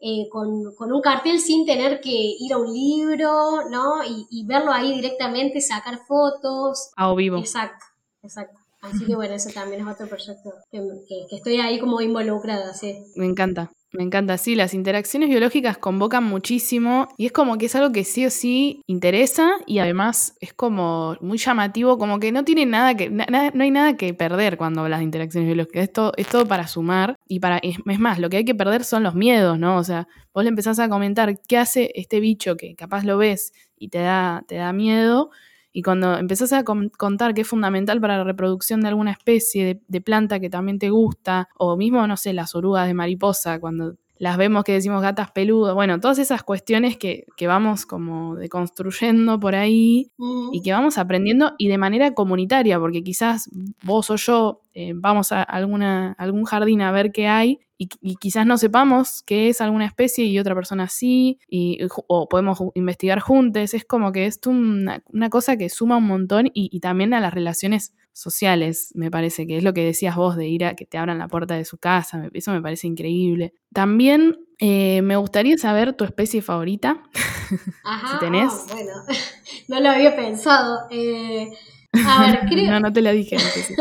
eh, 0.00 0.28
con, 0.30 0.72
un 0.78 1.00
cartel 1.00 1.40
sin 1.40 1.66
tener 1.66 2.00
que 2.00 2.12
ir 2.12 2.52
a 2.52 2.58
un 2.58 2.72
libro, 2.72 3.68
¿no? 3.68 4.04
Y, 4.04 4.46
verlo 4.46 4.72
ahí 4.72 4.94
directamente, 4.94 5.60
sacar 5.60 5.98
fotos. 6.06 6.92
A 6.96 7.10
o 7.10 7.16
vivo. 7.16 7.38
Exacto, 7.38 7.84
exacto. 8.22 8.60
Así 8.80 9.04
que 9.04 9.16
bueno, 9.16 9.34
eso 9.34 9.50
también 9.50 9.80
es 9.80 9.88
otro 9.88 10.06
proyecto 10.06 10.50
que, 10.70 11.26
estoy 11.30 11.56
ahí 11.56 11.78
como 11.78 12.00
involucrada, 12.00 12.72
sí. 12.74 12.94
Me 13.16 13.26
encanta. 13.26 13.72
Me 13.90 14.04
encanta, 14.04 14.36
sí, 14.36 14.54
las 14.54 14.74
interacciones 14.74 15.30
biológicas 15.30 15.78
convocan 15.78 16.22
muchísimo 16.22 17.08
y 17.16 17.24
es 17.24 17.32
como 17.32 17.56
que 17.56 17.66
es 17.66 17.74
algo 17.74 17.90
que 17.90 18.04
sí 18.04 18.26
o 18.26 18.30
sí 18.30 18.82
interesa 18.86 19.52
y 19.66 19.78
además 19.78 20.36
es 20.40 20.52
como 20.52 21.16
muy 21.22 21.38
llamativo, 21.38 21.96
como 21.96 22.20
que 22.20 22.30
no 22.30 22.44
tiene 22.44 22.66
nada 22.66 22.94
que, 22.94 23.08
no 23.08 23.24
hay 23.62 23.70
nada 23.70 23.96
que 23.96 24.12
perder 24.12 24.58
cuando 24.58 24.82
hablas 24.82 24.98
de 24.98 25.04
interacciones 25.04 25.48
biológicas, 25.48 25.84
es 25.84 25.92
todo, 25.92 26.12
es 26.18 26.28
todo 26.28 26.46
para 26.46 26.68
sumar 26.68 27.16
y 27.26 27.40
para, 27.40 27.56
es, 27.62 27.78
más, 27.98 28.18
lo 28.18 28.28
que 28.28 28.36
hay 28.36 28.44
que 28.44 28.54
perder 28.54 28.84
son 28.84 29.04
los 29.04 29.14
miedos, 29.14 29.58
¿no? 29.58 29.78
O 29.78 29.84
sea, 29.84 30.06
vos 30.34 30.44
le 30.44 30.50
empezás 30.50 30.78
a 30.80 30.90
comentar 30.90 31.40
qué 31.48 31.56
hace 31.56 31.90
este 31.94 32.20
bicho 32.20 32.58
que 32.58 32.74
capaz 32.74 33.04
lo 33.04 33.16
ves 33.16 33.54
y 33.74 33.88
te 33.88 34.00
da, 34.00 34.44
te 34.46 34.56
da 34.56 34.74
miedo 34.74 35.30
y 35.78 35.82
cuando 35.82 36.18
empezás 36.18 36.52
a 36.52 36.64
contar 36.64 37.34
que 37.34 37.42
es 37.42 37.46
fundamental 37.46 38.00
para 38.00 38.18
la 38.18 38.24
reproducción 38.24 38.80
de 38.80 38.88
alguna 38.88 39.12
especie 39.12 39.80
de, 39.86 40.00
planta 40.00 40.40
que 40.40 40.50
también 40.50 40.80
te 40.80 40.90
gusta, 40.90 41.50
o 41.56 41.76
mismo, 41.76 42.04
no 42.08 42.16
sé, 42.16 42.32
las 42.32 42.56
orugas 42.56 42.88
de 42.88 42.94
mariposa, 42.94 43.60
cuando 43.60 43.94
las 44.18 44.36
vemos 44.38 44.64
que 44.64 44.72
decimos 44.72 45.02
gatas 45.02 45.30
peludas, 45.30 45.76
bueno, 45.76 46.00
todas 46.00 46.18
esas 46.18 46.42
cuestiones 46.42 46.96
que, 46.96 47.26
vamos 47.46 47.86
como 47.86 48.34
deconstruyendo 48.34 49.38
por 49.38 49.54
ahí 49.54 50.10
y 50.50 50.62
que 50.62 50.72
vamos 50.72 50.98
aprendiendo 50.98 51.52
y 51.58 51.68
de 51.68 51.78
manera 51.78 52.12
comunitaria, 52.12 52.80
porque 52.80 53.04
quizás 53.04 53.48
vos 53.84 54.10
o 54.10 54.16
yo 54.16 54.62
eh, 54.74 54.94
vamos 54.96 55.30
a 55.30 55.44
alguna, 55.44 56.16
algún 56.18 56.42
jardín 56.42 56.82
a 56.82 56.90
ver 56.90 57.12
qué 57.12 57.28
hay 57.28 57.60
y, 57.78 58.16
quizás 58.16 58.44
no 58.44 58.58
sepamos 58.58 59.22
qué 59.24 59.48
es 59.48 59.60
alguna 59.60 59.86
especie 59.86 60.24
y 60.24 60.38
otra 60.38 60.54
persona 60.54 60.88
sí, 60.88 61.38
y, 61.48 61.78
o 62.08 62.28
podemos 62.28 62.58
investigar 62.74 63.20
juntos, 63.20 63.72
es 63.72 63.84
como 63.84 64.10
que 64.10 64.26
es 64.26 64.40
una, 64.46 65.00
cosa 65.30 65.56
que 65.56 65.68
suma 65.68 65.96
un 65.96 66.06
montón 66.06 66.50
y, 66.52 66.80
también 66.80 67.14
a 67.14 67.20
las 67.20 67.32
relaciones 67.32 67.94
sociales, 68.12 68.90
me 68.94 69.12
parece, 69.12 69.46
que 69.46 69.58
es 69.58 69.62
lo 69.62 69.72
que 69.72 69.84
decías 69.84 70.16
vos 70.16 70.36
de 70.36 70.48
ir 70.48 70.64
a 70.64 70.74
que 70.74 70.86
te 70.86 70.98
abran 70.98 71.18
la 71.18 71.28
puerta 71.28 71.54
de 71.54 71.64
su 71.64 71.78
casa, 71.78 72.28
eso 72.32 72.52
me 72.52 72.60
parece 72.60 72.88
increíble. 72.88 73.54
También 73.72 74.36
eh, 74.58 75.02
me 75.02 75.16
gustaría 75.16 75.56
saber 75.56 75.92
tu 75.92 76.02
especie 76.02 76.42
favorita, 76.42 77.00
Ajá, 77.84 78.14
si 78.14 78.18
tenés. 78.18 78.52
Bueno, 78.72 78.92
no 79.68 79.80
lo 79.80 79.90
había 79.90 80.16
pensado. 80.16 80.88
Eh, 80.90 81.48
a 81.92 82.26
ver, 82.26 82.40
creo... 82.50 82.72
no, 82.72 82.80
no 82.80 82.92
te 82.92 83.02
la 83.02 83.12
dije 83.12 83.36
antes. 83.36 83.72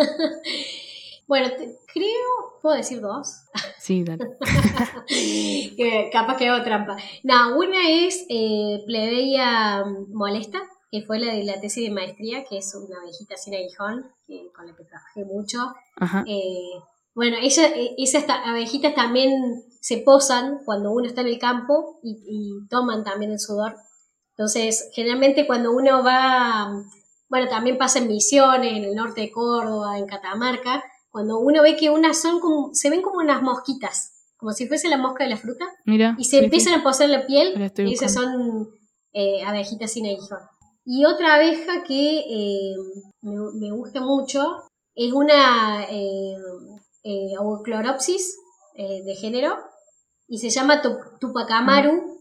Bueno, 1.28 1.49
creo, 1.93 2.59
¿puedo 2.61 2.75
decir 2.75 3.01
dos? 3.01 3.43
Sí, 3.80 4.03
dale. 4.03 4.38
capaz 6.11 6.36
que 6.36 6.49
hago 6.49 6.63
trampa. 6.63 6.97
No, 7.23 7.57
una 7.57 7.89
es 7.89 8.25
eh, 8.28 8.84
Plebeia 8.86 9.86
molesta, 10.09 10.61
que 10.91 11.03
fue 11.03 11.19
la 11.19 11.34
de 11.34 11.45
la 11.45 11.61
tesis 11.61 11.88
de 11.88 11.95
maestría, 11.95 12.43
que 12.43 12.57
es 12.57 12.75
una 12.75 12.99
abejita 12.99 13.38
sin 13.38 13.55
aguijón, 13.55 14.11
con 14.53 14.67
la 14.67 14.75
que 14.75 14.84
trabajé 14.84 15.23
mucho. 15.23 15.73
Eh, 16.25 16.82
bueno, 17.15 17.38
ella, 17.41 17.67
e, 17.67 17.95
esas 17.97 18.25
abejitas 18.28 18.93
también 18.93 19.63
se 19.80 19.97
posan 19.99 20.59
cuando 20.65 20.91
uno 20.91 21.07
está 21.07 21.21
en 21.21 21.28
el 21.28 21.39
campo 21.39 21.99
y, 22.03 22.67
toman 22.69 23.05
también 23.05 23.32
el 23.32 23.39
sudor. 23.39 23.75
Entonces, 24.32 24.89
generalmente 24.93 25.47
cuando 25.47 25.71
uno 25.71 26.03
va, 26.03 26.84
bueno, 27.30 27.47
también 27.47 27.78
pasa 27.78 27.99
en 27.99 28.07
Misiones, 28.07 28.73
en 28.73 28.84
el 28.84 28.95
norte 28.95 29.21
de 29.21 29.32
Córdoba, 29.32 29.97
en 29.97 30.07
Catamarca, 30.07 30.84
cuando 31.18 31.39
uno 31.39 31.63
ve 31.63 31.76
que 31.76 31.89
unas 31.89 32.22
son 32.22 32.39
como, 32.39 32.76
se 32.76 32.91
ven 32.91 33.01
como 33.01 33.18
unas 33.18 33.41
mosquitas, 33.41 34.13
como 34.38 34.51
si 34.51 34.68
fuese 34.68 34.88
la 34.88 34.99
mosca 34.99 35.24
de 35.24 35.32
la 35.32 35.38
fruta, 35.38 35.65
Mira, 35.84 36.15
y 36.20 36.26
se 36.26 36.38
empiezan 36.38 36.80
a 36.80 36.84
posar 36.84 37.09
la 37.09 37.26
piel, 37.26 37.55
y 37.76 37.91
esas 37.91 38.13
son 38.13 38.70
eh, 39.13 39.41
abejitas 39.43 39.91
sin 39.91 40.05
aguijón. 40.05 40.38
Y 40.86 41.05
otra 41.05 41.34
abeja 41.34 41.84
que 41.88 42.20
eh, 42.20 42.76
me, 43.22 43.72
gusta 43.72 43.99
mucho 43.99 44.57
es 44.93 45.11
una 45.11 45.86
eh, 45.86 46.36
eh 47.03 47.34
eh, 48.76 49.03
de 49.03 49.15
género 49.15 49.55
y 50.28 50.38
se 50.38 50.51
llama 50.51 50.84
Tupacamaru, 51.20 52.20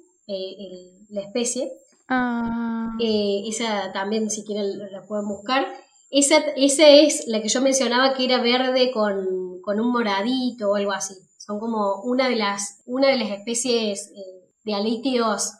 la 1.10 1.20
especie. 1.20 1.70
Ah. 2.08 2.96
esa 2.98 3.92
también, 3.92 4.30
si 4.30 4.42
quieren, 4.42 4.78
la 4.90 5.02
pueden 5.02 5.28
buscar. 5.28 5.66
Esa, 6.10 6.38
esa, 6.56 6.88
es 6.88 7.24
la 7.26 7.42
que 7.42 7.48
yo 7.48 7.60
mencionaba 7.60 8.14
que 8.14 8.24
era 8.24 8.40
verde 8.40 8.92
con, 8.92 9.60
con, 9.62 9.80
un 9.80 9.90
moradito 9.90 10.70
o 10.70 10.76
algo 10.76 10.92
así. 10.92 11.14
Son 11.38 11.58
como 11.58 12.02
una 12.02 12.28
de 12.28 12.36
las, 12.36 12.82
una 12.86 13.08
de 13.08 13.16
las 13.16 13.30
especies 13.30 14.12
de 14.64 14.74
alítidos 14.74 15.52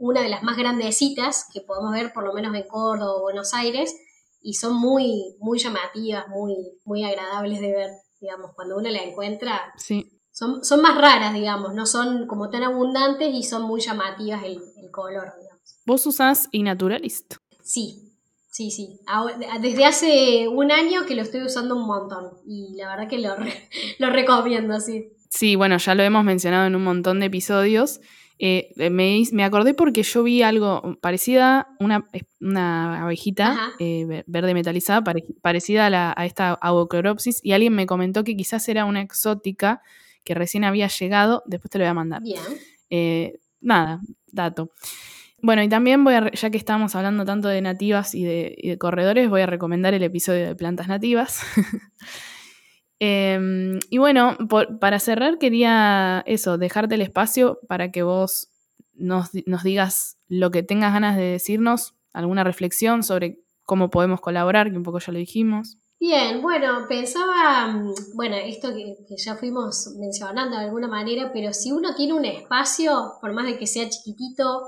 una 0.00 0.22
de 0.22 0.30
las 0.30 0.42
más 0.42 0.56
grandecitas 0.56 1.46
que 1.52 1.60
podemos 1.60 1.92
ver 1.92 2.12
por 2.14 2.24
lo 2.24 2.32
menos 2.32 2.54
en 2.54 2.66
Córdoba 2.66 3.16
o 3.16 3.20
Buenos 3.20 3.52
Aires 3.52 3.94
y 4.40 4.54
son 4.54 4.74
muy, 4.74 5.36
muy 5.40 5.58
llamativas, 5.58 6.26
muy, 6.28 6.56
muy 6.84 7.04
agradables 7.04 7.60
de 7.60 7.70
ver, 7.70 7.90
digamos, 8.18 8.52
cuando 8.54 8.78
uno 8.78 8.88
la 8.88 9.02
encuentra. 9.02 9.74
Sí. 9.76 10.10
Son, 10.30 10.64
son 10.64 10.80
más 10.80 10.96
raras, 10.96 11.34
digamos, 11.34 11.74
no 11.74 11.84
son 11.84 12.26
como 12.26 12.48
tan 12.48 12.62
abundantes 12.62 13.28
y 13.34 13.42
son 13.42 13.64
muy 13.64 13.82
llamativas 13.82 14.42
el, 14.42 14.58
el 14.82 14.90
color, 14.90 15.34
digamos. 15.38 15.60
¿Vos 15.84 16.06
usás 16.06 16.48
iNaturalist? 16.50 17.34
Sí, 17.62 18.09
sí, 18.50 18.70
sí. 18.70 19.00
Desde 19.60 19.84
hace 19.84 20.48
un 20.48 20.70
año 20.70 21.06
que 21.06 21.14
lo 21.14 21.22
estoy 21.22 21.42
usando 21.42 21.76
un 21.76 21.86
montón 21.86 22.32
y 22.46 22.74
la 22.76 22.88
verdad 22.90 23.08
que 23.08 23.18
lo, 23.18 23.36
lo 23.98 24.10
recomiendo, 24.10 24.78
sí. 24.80 25.12
Sí, 25.28 25.56
bueno, 25.56 25.78
ya 25.78 25.94
lo 25.94 26.02
hemos 26.02 26.24
mencionado 26.24 26.66
en 26.66 26.74
un 26.74 26.84
montón 26.84 27.20
de 27.20 27.26
episodios 27.26 28.00
eh, 28.42 28.72
me, 28.90 29.44
acordé 29.44 29.74
porque 29.74 30.02
yo 30.02 30.22
vi 30.22 30.40
algo 30.40 30.96
parecida, 31.02 31.68
una, 31.78 32.08
una 32.40 33.02
abejita 33.02 33.74
eh, 33.78 34.24
verde 34.26 34.54
metalizada, 34.54 35.04
parecida 35.42 35.86
a, 35.86 35.90
la, 35.90 36.14
a 36.16 36.24
esta 36.24 36.54
Avocoropsis, 36.54 37.40
y 37.44 37.52
alguien 37.52 37.74
me 37.74 37.84
comentó 37.84 38.24
que 38.24 38.34
quizás 38.36 38.66
era 38.70 38.86
una 38.86 39.02
exótica 39.02 39.82
que 40.24 40.34
recién 40.34 40.64
había 40.64 40.88
llegado, 40.88 41.42
después 41.44 41.70
te 41.70 41.78
lo 41.78 41.84
voy 41.84 41.90
a 41.90 41.94
mandar. 41.94 42.22
Bien. 42.22 42.40
Eh, 42.88 43.40
nada, 43.60 44.00
dato. 44.32 44.70
Bueno, 45.42 45.62
y 45.62 45.68
también 45.68 46.04
voy 46.04 46.14
a, 46.14 46.30
ya 46.32 46.50
que 46.50 46.58
estamos 46.58 46.94
hablando 46.94 47.24
tanto 47.24 47.48
de 47.48 47.62
nativas 47.62 48.14
y 48.14 48.24
de, 48.24 48.76
corredores, 48.78 49.30
voy 49.30 49.40
a 49.40 49.46
recomendar 49.46 49.94
el 49.94 50.02
episodio 50.02 50.46
de 50.46 50.54
plantas 50.54 50.88
nativas. 50.88 51.40
Em, 53.02 53.78
y 53.88 53.96
bueno, 53.96 54.36
para 54.78 54.98
cerrar 54.98 55.38
quería 55.38 56.22
eso, 56.26 56.58
dejarte 56.58 56.96
el 56.96 57.00
espacio 57.00 57.58
para 57.66 57.90
que 57.90 58.02
vos 58.02 58.50
nos, 58.92 59.30
digas 59.32 60.18
lo 60.28 60.50
que 60.50 60.62
tengas 60.62 60.92
ganas 60.92 61.16
de 61.16 61.22
decirnos, 61.22 61.94
alguna 62.12 62.44
reflexión 62.44 63.02
sobre 63.02 63.40
cómo 63.64 63.88
podemos 63.88 64.20
colaborar, 64.20 64.70
que 64.70 64.76
un 64.76 64.82
poco 64.82 64.98
ya 64.98 65.12
lo 65.12 65.18
dijimos. 65.18 65.78
Bien, 65.98 66.42
bueno, 66.42 66.84
pensaba, 66.90 67.68
mm, 67.68 67.94
bueno, 68.16 68.36
esto 68.36 68.68
que, 68.74 68.96
que, 69.08 69.16
ya 69.16 69.34
fuimos 69.34 69.94
mencionando 69.98 70.58
de 70.58 70.64
alguna 70.64 70.88
manera, 70.88 71.30
pero 71.32 71.54
si 71.54 71.72
uno 71.72 71.94
tiene 71.94 72.12
un 72.12 72.26
espacio, 72.26 73.14
por 73.22 73.32
más 73.32 73.46
de 73.46 73.58
que 73.58 73.66
sea 73.66 73.88
chiquitito, 73.88 74.60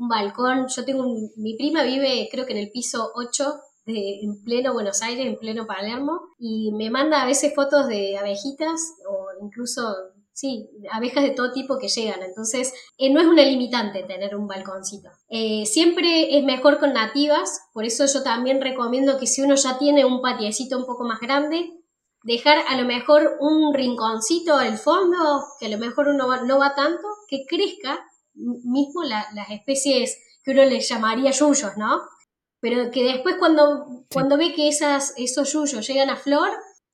un 0.00 0.08
balcón, 0.08 0.66
yo 0.74 0.84
tengo 0.84 1.02
un, 1.02 1.30
mi 1.36 1.56
prima 1.56 1.82
vive 1.82 2.28
creo 2.32 2.46
que 2.46 2.52
en 2.52 2.58
el 2.58 2.70
piso 2.70 3.12
8 3.14 3.60
en 3.86 4.42
pleno 4.42 4.72
Buenos 4.72 5.02
Aires, 5.02 5.26
en 5.26 5.36
pleno 5.36 5.66
Palermo, 5.66 6.20
y 6.38 6.72
me 6.72 6.90
manda 6.90 7.22
a 7.22 7.26
veces 7.26 7.54
fotos 7.54 7.88
de 7.88 8.16
abejitas 8.18 8.94
o 9.08 9.44
incluso, 9.44 9.82
sí, 10.32 10.70
abejas 10.90 11.24
de 11.24 11.30
todo 11.30 11.52
tipo 11.52 11.78
que 11.78 11.88
llegan. 11.88 12.22
Entonces, 12.22 12.72
eh, 12.98 13.12
no 13.12 13.20
es 13.20 13.26
una 13.26 13.42
limitante 13.42 14.02
tener 14.04 14.36
un 14.36 14.46
balconcito. 14.46 15.08
Eh, 15.28 15.66
siempre 15.66 16.36
es 16.36 16.44
mejor 16.44 16.78
con 16.78 16.92
nativas, 16.92 17.62
por 17.72 17.84
eso 17.84 18.06
yo 18.06 18.22
también 18.22 18.60
recomiendo 18.60 19.18
que 19.18 19.26
si 19.26 19.42
uno 19.42 19.54
ya 19.56 19.78
tiene 19.78 20.04
un 20.04 20.20
patiecito 20.20 20.78
un 20.78 20.86
poco 20.86 21.04
más 21.04 21.20
grande, 21.20 21.72
dejar 22.22 22.58
a 22.68 22.76
lo 22.76 22.86
mejor 22.86 23.38
un 23.40 23.72
rinconcito 23.72 24.56
al 24.56 24.76
fondo, 24.76 25.42
que 25.58 25.66
a 25.66 25.70
lo 25.70 25.78
mejor 25.78 26.08
uno 26.08 26.44
no 26.44 26.58
va 26.58 26.74
tanto, 26.74 27.08
que 27.28 27.44
crezca 27.48 27.98
mismo 28.34 29.02
las 29.04 29.50
especies 29.50 30.18
que 30.44 30.52
uno 30.52 30.64
le 30.64 30.80
llamaría 30.80 31.30
yuyos, 31.30 31.76
¿no? 31.76 32.00
pero 32.60 32.90
que 32.90 33.02
después 33.02 33.36
cuando, 33.38 34.04
cuando 34.12 34.36
ve 34.36 34.52
que 34.54 34.68
esas, 34.68 35.14
esos 35.16 35.52
yuyos 35.52 35.86
llegan 35.86 36.10
a 36.10 36.16
flor, 36.16 36.50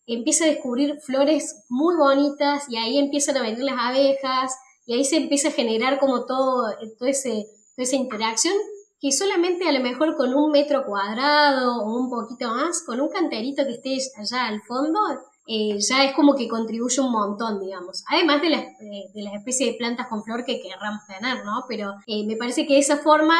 empieza 0.06 0.44
a 0.44 0.48
descubrir 0.48 1.00
flores 1.00 1.64
muy 1.68 1.96
bonitas 1.96 2.64
y 2.68 2.76
ahí 2.76 2.98
empiezan 2.98 3.36
a 3.36 3.42
venir 3.42 3.64
las 3.64 3.78
abejas 3.78 4.56
y 4.86 4.94
ahí 4.94 5.04
se 5.04 5.16
empieza 5.16 5.48
a 5.48 5.52
generar 5.52 5.98
como 5.98 6.24
todo, 6.24 6.70
todo 6.98 7.08
ese, 7.08 7.46
toda 7.74 7.84
esa 7.84 7.96
interacción 7.96 8.54
que 9.00 9.10
solamente 9.10 9.68
a 9.68 9.72
lo 9.72 9.80
mejor 9.80 10.16
con 10.16 10.32
un 10.32 10.52
metro 10.52 10.86
cuadrado 10.86 11.82
o 11.82 11.98
un 11.98 12.08
poquito 12.08 12.48
más, 12.48 12.82
con 12.84 13.00
un 13.00 13.08
canterito 13.08 13.64
que 13.64 13.72
esté 13.72 13.98
allá 14.16 14.46
al 14.46 14.62
fondo, 14.62 15.00
eh, 15.46 15.78
ya 15.78 16.04
es 16.04 16.12
como 16.14 16.34
que 16.34 16.48
contribuye 16.48 17.00
un 17.00 17.12
montón, 17.12 17.60
digamos. 17.60 18.04
Además 18.08 18.42
de 18.42 18.50
las, 18.50 18.62
eh, 18.62 19.10
de 19.14 19.22
las 19.22 19.34
especies 19.34 19.72
de 19.72 19.78
plantas 19.78 20.08
con 20.08 20.24
flor 20.24 20.44
que 20.44 20.60
querramos 20.60 21.06
tener, 21.06 21.44
¿no? 21.44 21.64
Pero 21.68 21.94
eh, 22.06 22.26
me 22.26 22.36
parece 22.36 22.66
que 22.66 22.74
de 22.74 22.80
esa 22.80 22.98
forma 22.98 23.36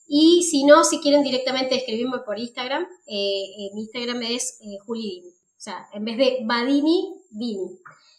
y 0.06 0.42
si 0.42 0.64
no, 0.64 0.84
si 0.84 1.00
quieren 1.00 1.22
directamente 1.22 1.76
escribirme 1.76 2.18
por 2.26 2.38
Instagram, 2.38 2.86
eh, 3.06 3.70
mi 3.72 3.80
Instagram 3.80 4.20
es 4.22 4.58
julidini. 4.84 5.35
O 5.56 5.60
sea, 5.60 5.86
en 5.92 6.04
vez 6.04 6.18
de 6.18 6.38
Badini, 6.44 7.14
Dini. 7.30 7.78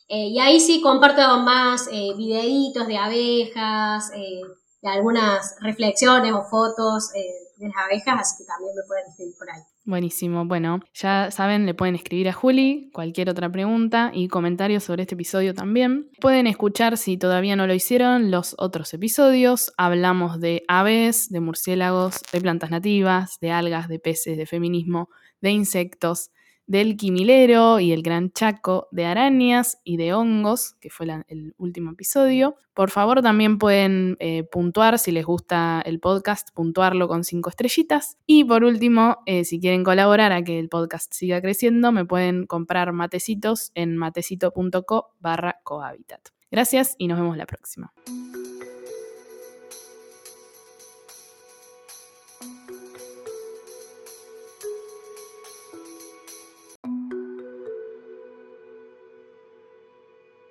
Eh, 0.09 0.27
y 0.27 0.39
ahí 0.39 0.59
sí 0.59 0.81
comparto 0.81 1.21
más 1.39 1.87
eh, 1.91 2.13
videitos 2.17 2.87
de 2.87 2.97
abejas, 2.97 4.11
eh, 4.15 4.41
de 4.81 4.89
algunas 4.89 5.55
reflexiones 5.61 6.33
o 6.33 6.43
fotos 6.43 7.11
eh, 7.15 7.19
de 7.57 7.67
las 7.67 7.77
abejas, 7.85 8.19
así 8.19 8.43
que 8.43 8.47
también 8.47 8.75
me 8.75 8.83
pueden 8.87 9.05
escribir 9.09 9.33
por 9.37 9.49
ahí. 9.49 9.61
Buenísimo. 9.85 10.45
Bueno, 10.45 10.81
ya 10.93 11.31
saben, 11.31 11.65
le 11.65 11.73
pueden 11.73 11.95
escribir 11.95 12.29
a 12.29 12.33
Juli 12.33 12.91
cualquier 12.93 13.29
otra 13.29 13.49
pregunta 13.51 14.11
y 14.13 14.27
comentarios 14.27 14.83
sobre 14.83 15.03
este 15.03 15.15
episodio 15.15 15.53
también. 15.53 16.11
Pueden 16.19 16.45
escuchar, 16.45 16.97
si 16.97 17.17
todavía 17.17 17.55
no 17.55 17.67
lo 17.67 17.73
hicieron, 17.73 18.29
los 18.29 18.53
otros 18.59 18.93
episodios. 18.93 19.73
Hablamos 19.77 20.39
de 20.39 20.63
aves, 20.67 21.29
de 21.29 21.39
murciélagos, 21.39 22.21
de 22.31 22.41
plantas 22.41 22.69
nativas, 22.69 23.37
de 23.39 23.51
algas, 23.51 23.87
de 23.87 23.99
peces, 23.99 24.37
de 24.37 24.45
feminismo, 24.45 25.09
de 25.41 25.51
insectos, 25.51 26.31
del 26.67 26.97
Quimilero 26.97 27.79
y 27.79 27.93
el 27.93 28.03
Gran 28.03 28.31
Chaco, 28.31 28.87
de 28.91 29.05
arañas 29.05 29.79
y 29.83 29.97
de 29.97 30.13
hongos, 30.13 30.75
que 30.79 30.89
fue 30.89 31.07
el 31.27 31.55
último 31.57 31.91
episodio. 31.91 32.55
Por 32.73 32.91
favor, 32.91 33.21
también 33.23 33.57
pueden 33.57 34.17
eh, 34.19 34.43
puntuar 34.43 34.99
si 34.99 35.11
les 35.11 35.25
gusta 35.25 35.81
el 35.83 35.99
podcast, 35.99 36.49
puntuarlo 36.53 37.07
con 37.07 37.23
cinco 37.23 37.49
estrellitas. 37.49 38.17
Y 38.27 38.43
por 38.43 38.63
último, 38.63 39.17
eh, 39.25 39.45
si 39.45 39.59
quieren 39.59 39.83
colaborar 39.83 40.31
a 40.31 40.43
que 40.43 40.59
el 40.59 40.69
podcast 40.69 41.11
siga 41.13 41.41
creciendo, 41.41 41.91
me 41.91 42.05
pueden 42.05 42.45
comprar 42.45 42.93
matecitos 42.93 43.71
en 43.73 43.97
matecito.co 43.97 45.15
barra 45.19 45.59
cohabitat. 45.63 46.21
Gracias 46.51 46.95
y 46.97 47.07
nos 47.07 47.17
vemos 47.17 47.35
la 47.35 47.45
próxima. 47.45 47.93